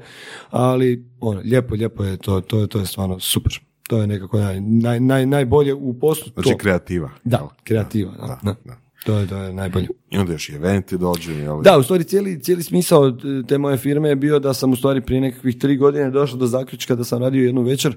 [0.50, 3.60] ali ono, lijepo, lijepo je to, to, je- to je stvarno super.
[3.88, 6.32] To je nekako naj, naj, naj- najbolje u poslu.
[6.34, 6.56] Znači to.
[6.56, 7.10] kreativa.
[7.24, 8.12] Da, kreativa.
[8.12, 8.54] Da, da.
[8.64, 8.76] da.
[9.04, 9.88] To je, to je najbolje.
[10.10, 11.32] I onda još i eventi dođu.
[11.32, 11.62] Jel?
[11.62, 13.12] Da, u stvari cijeli, cijeli smisao
[13.48, 16.46] te moje firme je bio da sam u stvari prije nekakvih tri godine došao do
[16.46, 17.96] zaključka da sam radio jednu večer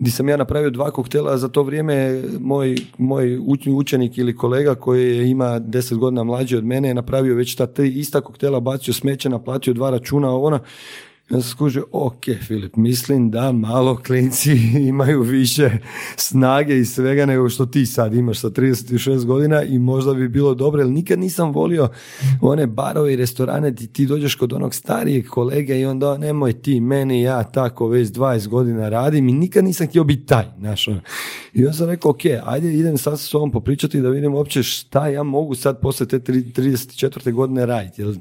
[0.00, 3.38] gdje sam ja napravio dva koktela, za to vrijeme moj, moj
[3.74, 7.88] učenik ili kolega koji ima deset godina mlađi od mene je napravio već ta tri
[7.88, 10.58] ista koktela, bacio smeće, naplatio dva računa, ono,
[11.30, 14.52] ja sam skužio, ok, Filip, mislim da malo klinci
[14.88, 15.70] imaju više
[16.16, 20.54] snage i svega nego što ti sad imaš sa 36 godina i možda bi bilo
[20.54, 21.88] dobro, jer nikad nisam volio
[22.40, 26.80] one barove i restorane ti, ti dođeš kod onog starijeg kolege i onda nemoj ti,
[26.80, 31.00] meni, ja tako već 20 godina radim i nikad nisam htio biti taj, znaš, ono.
[31.54, 35.08] I ja sam rekao, ok, ajde idem sad s ovom popričati da vidim uopće šta
[35.08, 37.32] ja mogu sad poslije te 34.
[37.32, 38.14] godine raditi, jer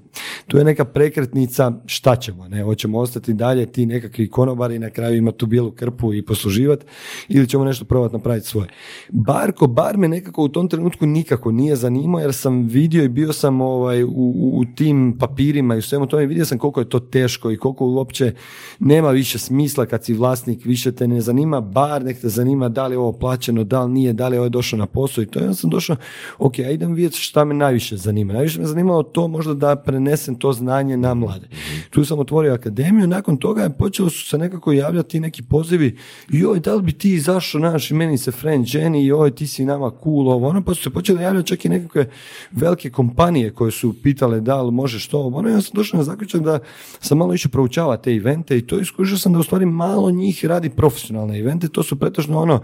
[0.49, 5.17] tu je neka prekretnica, šta ćemo, ne, hoćemo ostati dalje ti nekakvi konobari na kraju
[5.17, 6.85] imati tu bijelu krpu i posluživati
[7.27, 8.67] ili ćemo nešto probati napraviti svoje.
[9.09, 13.09] Bar ko bar me nekako u tom trenutku nikako nije zanimao jer sam vidio i
[13.09, 14.07] bio sam ovaj, u,
[14.53, 17.85] u tim papirima i u svemu tome vidio sam koliko je to teško i koliko
[17.85, 18.33] uopće
[18.79, 22.87] nema više smisla kad si vlasnik, više te ne zanima bar, nek te zanima da
[22.87, 25.27] li je ovo plaćeno, da li nije, da li je ovo došao na posao i
[25.27, 25.95] to ja sam došao,
[26.37, 28.33] ok, ja idem vidjeti šta me najviše zanima.
[28.33, 31.47] Najviše me zanimalo to možda da prenesem to znanje na mlade.
[31.89, 35.97] Tu sam otvorio akademiju, nakon toga je počelo su se nekako javljati neki pozivi,
[36.29, 39.91] joj, da li bi ti izašao, naš, meni se friend Jenny, joj, ti si nama
[40.03, 42.09] cool, ovo, ono, pa su se počeli javljati čak i nekakve
[42.51, 46.41] velike kompanije koje su pitale da li možeš to, ono, ja sam došao na zaključak
[46.41, 46.59] da
[46.99, 50.45] sam malo više proučava te evente i to iskušao sam da u stvari malo njih
[50.45, 52.61] radi profesionalne evente, to su pretežno ono,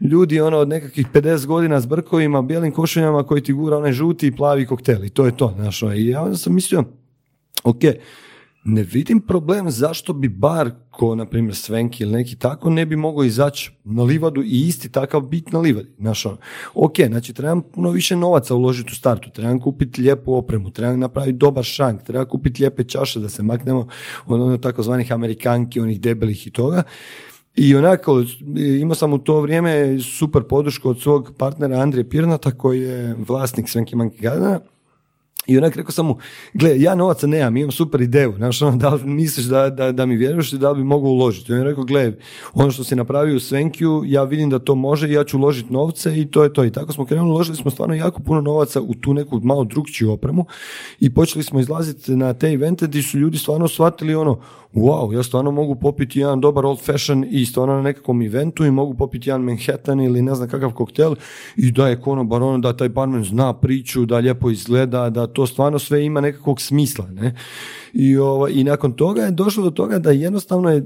[0.00, 4.26] ljudi ono od nekakvih 50 godina s brkovima, bijelim košuljama koji ti gura onaj žuti
[4.26, 5.52] i plavi koktel i to je to.
[5.56, 6.84] Znaš, ono, I ja onda sam mislio,
[7.64, 7.82] ok,
[8.64, 12.96] ne vidim problem zašto bi bar ko na primjer Svenki ili neki tako ne bi
[12.96, 15.88] mogao izaći na livadu i isti takav bit na livadi.
[15.98, 16.36] Znaš, ono,
[16.74, 21.38] ok, znači trebam puno više novaca uložiti u startu, trebam kupiti lijepu opremu, trebam napraviti
[21.38, 23.88] dobar šank, trebam kupiti lijepe čaše da se maknemo
[24.26, 26.82] od onih takozvanih amerikanki, onih debelih i toga.
[27.56, 28.24] I onako,
[28.80, 33.68] imao sam u to vrijeme super podršku od svog partnera Andrije Pirnata koji je vlasnik
[33.68, 34.60] Svenki Monkey Gardena
[35.46, 36.18] i onak rekao sam mu,
[36.54, 40.06] gle, ja novaca nemam, imam super ideju, znaš, ono, da li misliš da, da, da
[40.06, 41.52] mi vjeruješ i da li bi mogao uložiti?
[41.52, 42.12] I on je rekao, gle,
[42.54, 45.72] ono što si napravio u Svenkiju, ja vidim da to može i ja ću uložiti
[45.72, 46.64] novce i to je to.
[46.64, 50.12] I tako smo krenuli, uložili smo stvarno jako puno novaca u tu neku malo drugčiju
[50.12, 50.46] opremu
[51.00, 54.38] i počeli smo izlaziti na te evente gdje su ljudi stvarno shvatili ono,
[54.74, 58.70] wow, ja stvarno mogu popiti jedan dobar old fashion i stvarno na nekakvom eventu i
[58.70, 61.14] mogu popiti jedan Manhattan ili ne znam kakav koktel
[61.56, 65.46] i da je konobar ono, da taj barman zna priču, da lijepo izgleda, da to
[65.46, 67.06] stvarno sve ima nekakvog smisla.
[67.10, 67.34] Ne?
[67.92, 70.84] I, ovo, I nakon toga je došlo do toga da jednostavno je,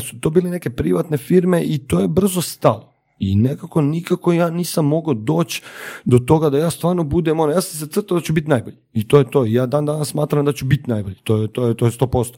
[0.00, 2.91] su to bili neke privatne firme i to je brzo stalo.
[3.22, 5.62] I nekako nikako ja nisam mogao doći
[6.04, 8.76] do toga da ja stvarno budem ono, ja sam se crtao da ću biti najbolji.
[8.92, 9.44] I to je to.
[9.44, 11.16] Ja dan danas smatram da ću biti najbolji.
[11.24, 12.34] To je, to je, to je 100%.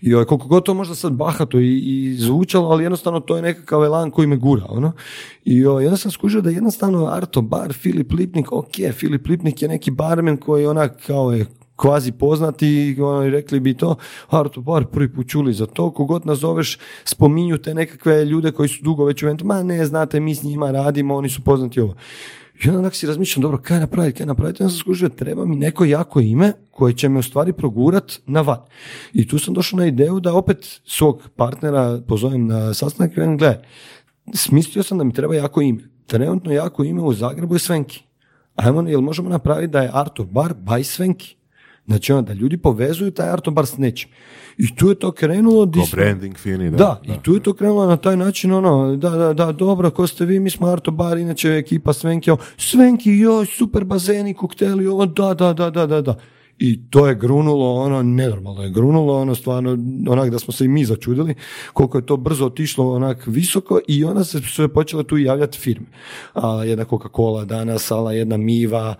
[0.00, 3.42] I ovaj, koliko god to možda sad bahato i, i zvučalo, ali jednostavno to je
[3.42, 4.66] nekakav elan koji me gura.
[4.68, 4.92] Ono.
[5.44, 9.68] I ovaj, onda sam skužio da jednostavno Arto Bar, Filip Lipnik, ok, Filip Lipnik je
[9.68, 11.46] neki barmen koji onak kao je
[11.76, 13.96] kvazi poznati ono, rekli bi to,
[14.28, 18.82] Arto Bar prvi put čuli za to, kogod nazoveš, spominju te nekakve ljude koji su
[18.82, 21.94] dugo već u eventu, ma ne, znate, mi s njima radimo, oni su poznati ovo.
[22.64, 25.84] I onda si razmišljam, dobro, kaj napraviti, kaj napraviti, onda sam skužio, treba mi neko
[25.84, 28.60] jako ime koje će me u stvari progurat na van.
[29.12, 33.36] I tu sam došao na ideju da opet svog partnera pozovem na sastanak i velim,
[33.38, 33.62] gle,
[34.34, 35.82] smislio sam da mi treba jako ime.
[36.06, 38.04] Trenutno jako ime u Zagrebu je Svenki.
[38.54, 41.36] Ajmo, jel možemo napraviti da je Artur Bar by Svenki?
[41.86, 44.10] Znači ono, da ljudi povezuju taj Artur Bar s nečim.
[44.58, 45.66] I tu je to krenulo...
[45.66, 46.76] Ko branding fini, da.
[46.76, 50.06] Da, i tu je to krenulo na taj način, ono, da, da, da, dobro, ko
[50.06, 55.06] ste vi, mi smo Arto Bar, inače ekipa Svenki, Svenki, joj, super bazeni, kokteli, ovo,
[55.06, 56.14] da, da, da, da, da, da
[56.58, 59.70] i to je grunulo, ono, nenormalno je grunulo, ono, stvarno,
[60.08, 61.34] onak da smo se i mi začudili,
[61.72, 65.86] koliko je to brzo otišlo onak visoko i onda se sve počele tu javljati firme.
[66.34, 68.94] A, jedna Coca-Cola danas, ala jedna Miva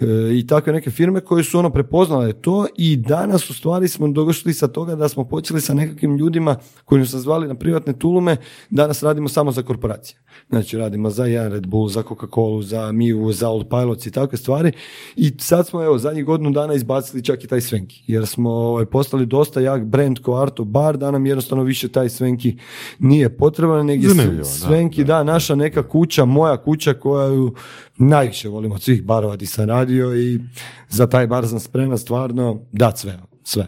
[0.00, 0.04] e,
[0.38, 4.54] i takve neke firme koje su ono prepoznale to i danas u stvari smo došli
[4.54, 8.36] sa toga da smo počeli sa nekakvim ljudima koji su se zvali na privatne tulume,
[8.70, 10.18] danas radimo samo za korporacije.
[10.48, 14.38] Znači radimo za jedan Red Bull, za Coca-Cola, za Mivu, za Old Pilots i takve
[14.38, 14.72] stvari
[15.16, 18.50] i sad smo evo zadnjih godinu dana izbacili izbacili čak i taj Svenki, jer smo
[18.50, 22.56] ovaj, postali dosta jak brand ko Arto Bar, da nam jednostavno više taj Svenki
[22.98, 24.10] nije potreban, negdje
[24.44, 27.54] Svenki, da, naša neka kuća, moja kuća koju
[27.96, 30.40] najviše volim od svih barova di sam radio i
[30.88, 33.66] za taj bar sam spreman stvarno dat sve, sve.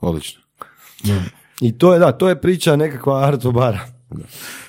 [0.00, 0.40] Odlično.
[1.60, 3.80] I to je, da, to je priča nekakva Arto Bara.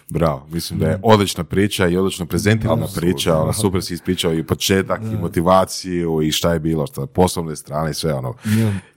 [0.09, 4.43] Bravo, mislim da je odlična priča i odlično prezentirana priča, ono, super si ispričao i
[4.43, 8.33] početak i motivaciju i šta je bilo, šta poslovne strane i sve ono.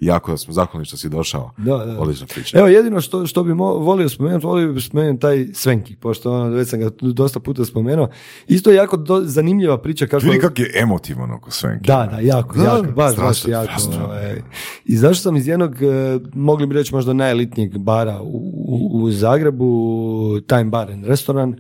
[0.00, 1.50] Jako smo zahvalni što si došao.
[1.56, 2.00] Da, da.
[2.00, 2.58] Odlična priča.
[2.58, 6.48] Evo jedino što, što bi mo- volio spomenuti, volio bi spomenuti taj Svenki, pošto ono,
[6.48, 8.08] već sam ga dosta puta spomenuo.
[8.48, 10.26] Isto je jako do- zanimljiva priča kako...
[10.26, 11.86] Vidi kak je emotivan oko Svenke.
[11.86, 13.64] Da, da, jako, Da, jako, baš, baš jako.
[13.72, 14.04] strašno.
[14.04, 14.42] ovaj.
[14.84, 15.86] I zašto sam iz jednog, e,
[16.34, 18.26] mogli bi reći možda najelitnijeg bara u,
[18.64, 20.08] u, u Zagrebu,
[20.40, 21.56] Time Bar and Restoran,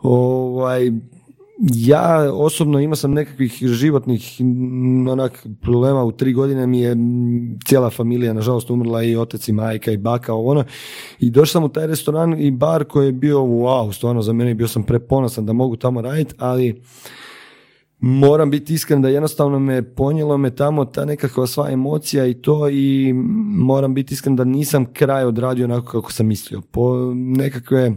[0.00, 0.90] ovaj,
[1.58, 4.36] ja osobno imao sam nekakvih životnih
[5.10, 6.96] onak problema u tri godine mi je
[7.66, 10.64] cijela familija nažalost umrla i otac i majka i baka ovo ono
[11.20, 14.54] i došao sam u taj restoran i bar koji je bio wow, stvarno za mene
[14.54, 16.82] bio sam preponosan da mogu tamo raditi, ali
[17.98, 22.68] moram biti iskren da jednostavno me ponijelo me tamo ta nekakva sva emocija i to
[22.68, 23.12] i
[23.56, 26.60] moram biti iskren da nisam kraj odradio onako kako sam mislio.
[26.60, 27.92] Po nekakve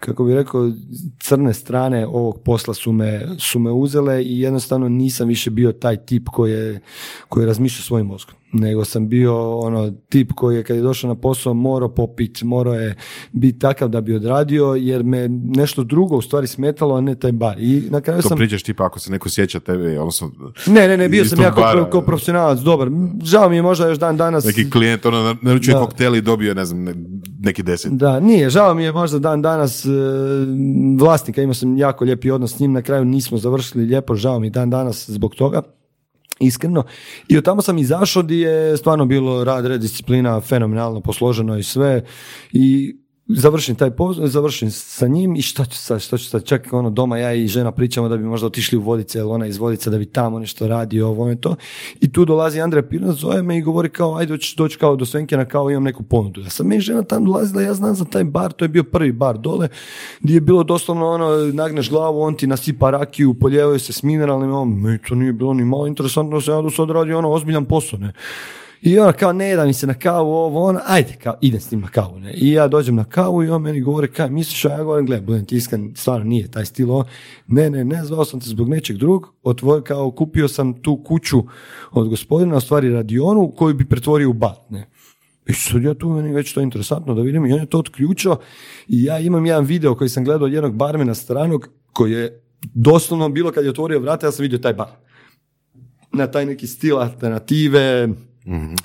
[0.00, 0.72] kako bi rekao,
[1.18, 5.96] crne strane ovog posla su me, su me uzele i jednostavno nisam više bio taj
[5.96, 6.80] tip koji je,
[7.28, 8.34] koji razmišlja svojim mozgom.
[8.52, 12.74] Nego sam bio ono tip koji je kad je došao na posao morao popit, morao
[12.74, 12.96] je
[13.32, 17.32] biti takav da bi odradio jer me nešto drugo u stvari smetalo, a ne taj
[17.32, 17.56] bar.
[17.58, 18.38] I na kraju To sam...
[18.38, 20.30] pričaš tipa ako se neko sjeća tebe, odnosno
[20.66, 22.88] Ne, ne, ne, bio sam tog ja kao, kao profesionalac, dobar.
[23.24, 24.44] Žao mi je možda još dan danas...
[24.44, 25.80] neki klijent ono naručuje Da.
[25.80, 26.94] koktel i dobio ne znam ne-
[27.40, 27.92] neki deset.
[27.92, 29.88] Da, nije, žao mi je možda dan danas e,
[30.98, 34.46] vlasnika, imao sam jako lijepi odnos s njim, na kraju nismo završili lijepo, žao mi
[34.46, 35.62] je dan danas zbog toga.
[36.40, 36.84] Iskreno.
[37.28, 41.62] I od tamo sam izašao gdje je stvarno bilo rad, red, disciplina, fenomenalno posloženo i
[41.62, 42.04] sve.
[42.52, 42.96] I
[43.28, 46.90] završim taj posao, završim sa njim i šta ću sad, što ću sad, čak ono
[46.90, 49.90] doma ja i žena pričamo da bi možda otišli u Vodice, jer ona iz Vodice
[49.90, 51.56] da bi tamo nešto radio, ovo i to.
[52.00, 55.04] I tu dolazi Andrej Pirnac, zove me i govori kao, ajde doći, doći kao do
[55.04, 56.40] Svenkina, kao imam neku ponudu.
[56.40, 59.12] Ja sam meni žena tam dolazila, ja znam za taj bar, to je bio prvi
[59.12, 59.68] bar dole,
[60.20, 64.52] gdje je bilo doslovno ono, nagneš glavu, on ti nasipa rakiju, poljevaju se s mineralnim,
[64.52, 67.98] on, to nije bilo ni malo interesantno, sam ja do sad radio ono ozbiljan posao,
[67.98, 68.12] ne.
[68.82, 71.70] I ona kao ne da mi se na kavu ovo ono, ajde kao idem s
[71.70, 72.20] njim na kavu.
[72.20, 72.32] Ne?
[72.34, 75.20] I ja dođem na kavu i on meni govori kaj misliš, a ja govorim gle,
[75.20, 77.04] budem ti iskren, stvarno nije taj stil ovo.
[77.46, 81.42] Ne, ne, ne, zvao sam te zbog nečeg drugog, otvor, kao kupio sam tu kuću
[81.90, 84.56] od gospodina, u stvari radionu koju bi pretvorio u bar.
[84.70, 84.88] Ne?
[85.46, 88.36] I sad ja tu meni već to interesantno da vidim i on je to otključio
[88.88, 92.42] i ja imam jedan video koji sam gledao od jednog barmena stranog koji je
[92.74, 94.88] doslovno bilo kad je otvorio vrata ja sam vidio taj bar
[96.12, 98.08] na taj neki stil alternative,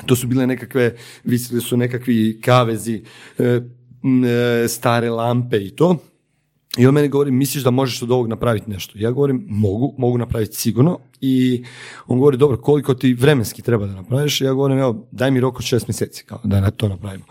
[0.05, 3.03] to su bile nekakve, visili su nekakvi kavezi,
[3.39, 5.97] e, e, stare lampe i to.
[6.77, 8.93] I on meni govori, misliš da možeš od ovog napraviti nešto?
[8.95, 10.99] Ja govorim, mogu, mogu napraviti sigurno.
[11.21, 11.63] I
[12.07, 14.41] on govori, dobro, koliko ti vremenski treba da napraviš?
[14.41, 17.25] Ja govorim, evo, daj mi rok od šest mjeseci, kao da to napravimo.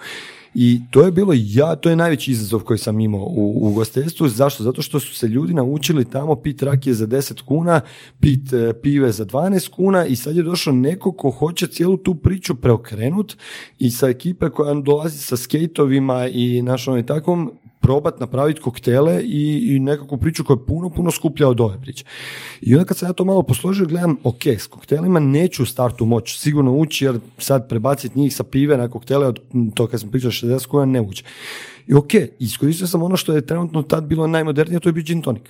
[0.54, 4.28] I to je bilo ja, to je najveći izazov koji sam imao u, u gostiteljstvu.
[4.28, 4.62] Zašto?
[4.62, 7.80] Zato što su se ljudi naučili tamo pit rakije za 10 kuna,
[8.20, 12.14] pit e, pive za 12 kuna i sad je došao neko ko hoće cijelu tu
[12.14, 13.36] priču preokrenut
[13.78, 17.52] i sa ekipe koja dolazi sa skejtovima i našom i takvom
[17.82, 22.04] probat napraviti koktele i, i nekakvu priču koja je puno, puno skuplja od ove priče.
[22.60, 26.38] I onda kad sam ja to malo posložio, gledam, ok, s koktelima neću startu moći
[26.38, 29.40] sigurno ući, jer sad prebaciti njih sa pive na koktele, od
[29.74, 31.24] to kad sam pričao 60 kuna, ne ući.
[31.86, 35.22] I ok, iskoristio sam ono što je trenutno tad bilo najmodernije, to je bio gin
[35.22, 35.44] tonic.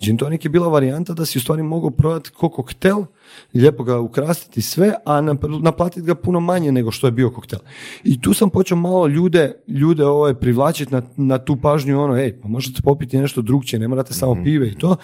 [0.00, 3.04] Gin tonic je bila varijanta da si u stvari mogao prodati ko koktel,
[3.54, 7.58] lijepo ga ukrasiti sve, a nap- naplatiti ga puno manje nego što je bio koktel.
[8.04, 12.40] I tu sam počeo malo ljude, ljude ovaj, privlačiti na, na tu pažnju, ono, ej,
[12.40, 14.96] pa možete popiti nešto drugčije, ne morate samo pive i to.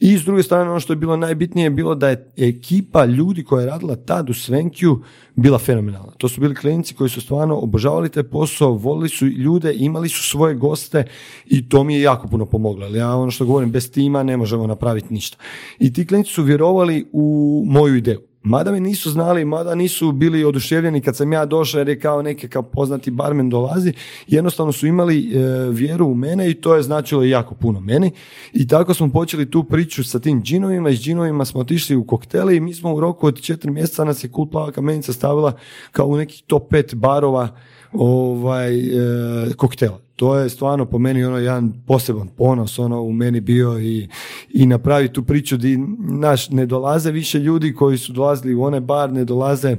[0.00, 3.44] I s druge strane, ono što je bilo najbitnije je bilo da je ekipa ljudi
[3.44, 5.02] koja je radila tad u Svenkiju
[5.34, 6.12] bila fenomenalna.
[6.18, 10.22] To su bili klijenti koji su stvarno obožavali taj posao, volili su ljude, imali su
[10.22, 11.04] svoje goste
[11.46, 12.86] i to mi je jako puno pomoglo.
[12.86, 15.36] Ali ja ono što govorim, bez tima ne možemo napraviti ništa.
[15.78, 18.20] I ti klijenti su vjerovali u moju ideju.
[18.42, 22.22] Mada me nisu znali, mada nisu bili oduševljeni kad sam ja došao jer je kao
[22.22, 23.92] neki kao poznati barmen dolazi,
[24.26, 25.38] jednostavno su imali e,
[25.70, 28.10] vjeru u mene i to je značilo jako puno meni.
[28.52, 32.06] I tako smo počeli tu priču sa tim džinovima i s džinovima smo otišli u
[32.06, 35.52] koktele i mi smo u roku od četiri mjeseca nas je Kult Plava Kamenica stavila
[35.92, 37.48] kao u nekih top pet barova
[37.92, 39.98] ovaj, e, koktela.
[40.16, 44.08] To je stvarno po meni ono jedan poseban ponos ono u meni bio i,
[44.50, 48.80] i napraviti tu priču di naš ne dolaze više ljudi koji su dolazili u onaj
[48.80, 49.76] bar, ne dolaze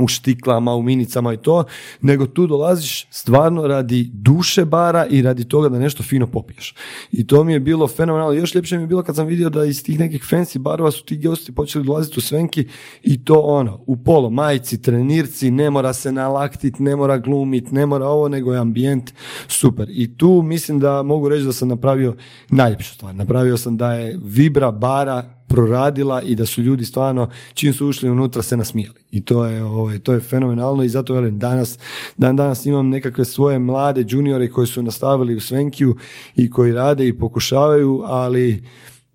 [0.00, 1.64] u štiklama, u minicama i to,
[2.00, 6.74] nego tu dolaziš stvarno radi duše bara i radi toga da nešto fino popiješ.
[7.12, 8.32] I to mi je bilo fenomenalno.
[8.32, 11.04] Još ljepše mi je bilo kad sam vidio da iz tih nekih fancy barova su
[11.04, 12.68] ti gosti počeli dolaziti u Svenki
[13.02, 17.86] i to ono, u polo, majici, trenirci, ne mora se nalaktit, ne mora glumit, ne
[17.86, 19.12] mora ovo, nego je ambijent
[19.48, 19.88] super.
[19.90, 22.16] I tu mislim da mogu reći da sam napravio
[22.48, 23.14] najljepšu stvar.
[23.14, 28.10] Napravio sam da je vibra bara proradila i da su ljudi stvarno čim su ušli
[28.10, 29.00] unutra se nasmijali.
[29.10, 31.78] I to je, ovaj, to je fenomenalno i zato velim danas,
[32.16, 35.96] dan danas imam nekakve svoje mlade juniore koji su nastavili u Svenkiju
[36.36, 38.62] i koji rade i pokušavaju, ali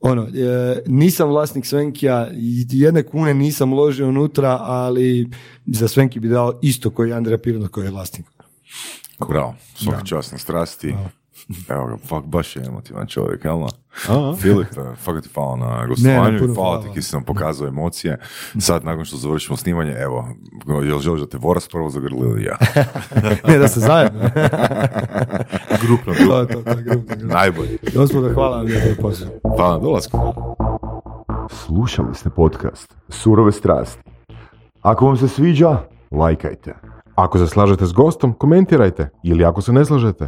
[0.01, 2.29] ono, e, nisam vlasnik Svenkija,
[2.69, 5.29] jedne kune nisam uložio unutra, ali
[5.65, 8.25] za Svenki bi dao isto koji Andrija Pirno koji je vlasnik.
[9.29, 10.93] Bravo, svaka čast na strasti.
[11.69, 13.67] Evo ga, fuck, baš je emotivan čovjek, jel da?
[14.37, 18.19] Filip, fuck ti hvala na gostovanju i hvala ti ki si nam pokazao emocije.
[18.59, 20.27] Sad, nakon što završimo snimanje, evo,
[20.83, 22.57] jel želiš da te Voras prvo zagrli ili ja?
[23.47, 24.19] ne, da se zajedno.
[25.85, 27.33] Grupno, to, to, to, grupno, grupno.
[27.33, 27.77] Najbolje.
[27.95, 29.27] Gospodo, hvala vam lijepo poziv.
[29.57, 30.19] Hvala na dolasku.
[31.49, 34.03] Slušali ste podcast Surove strasti.
[34.81, 35.77] Ako vam se sviđa,
[36.11, 36.73] lajkajte.
[37.15, 39.09] Ako se slažete s gostom, komentirajte.
[39.23, 40.27] Ili ako se ne slažete.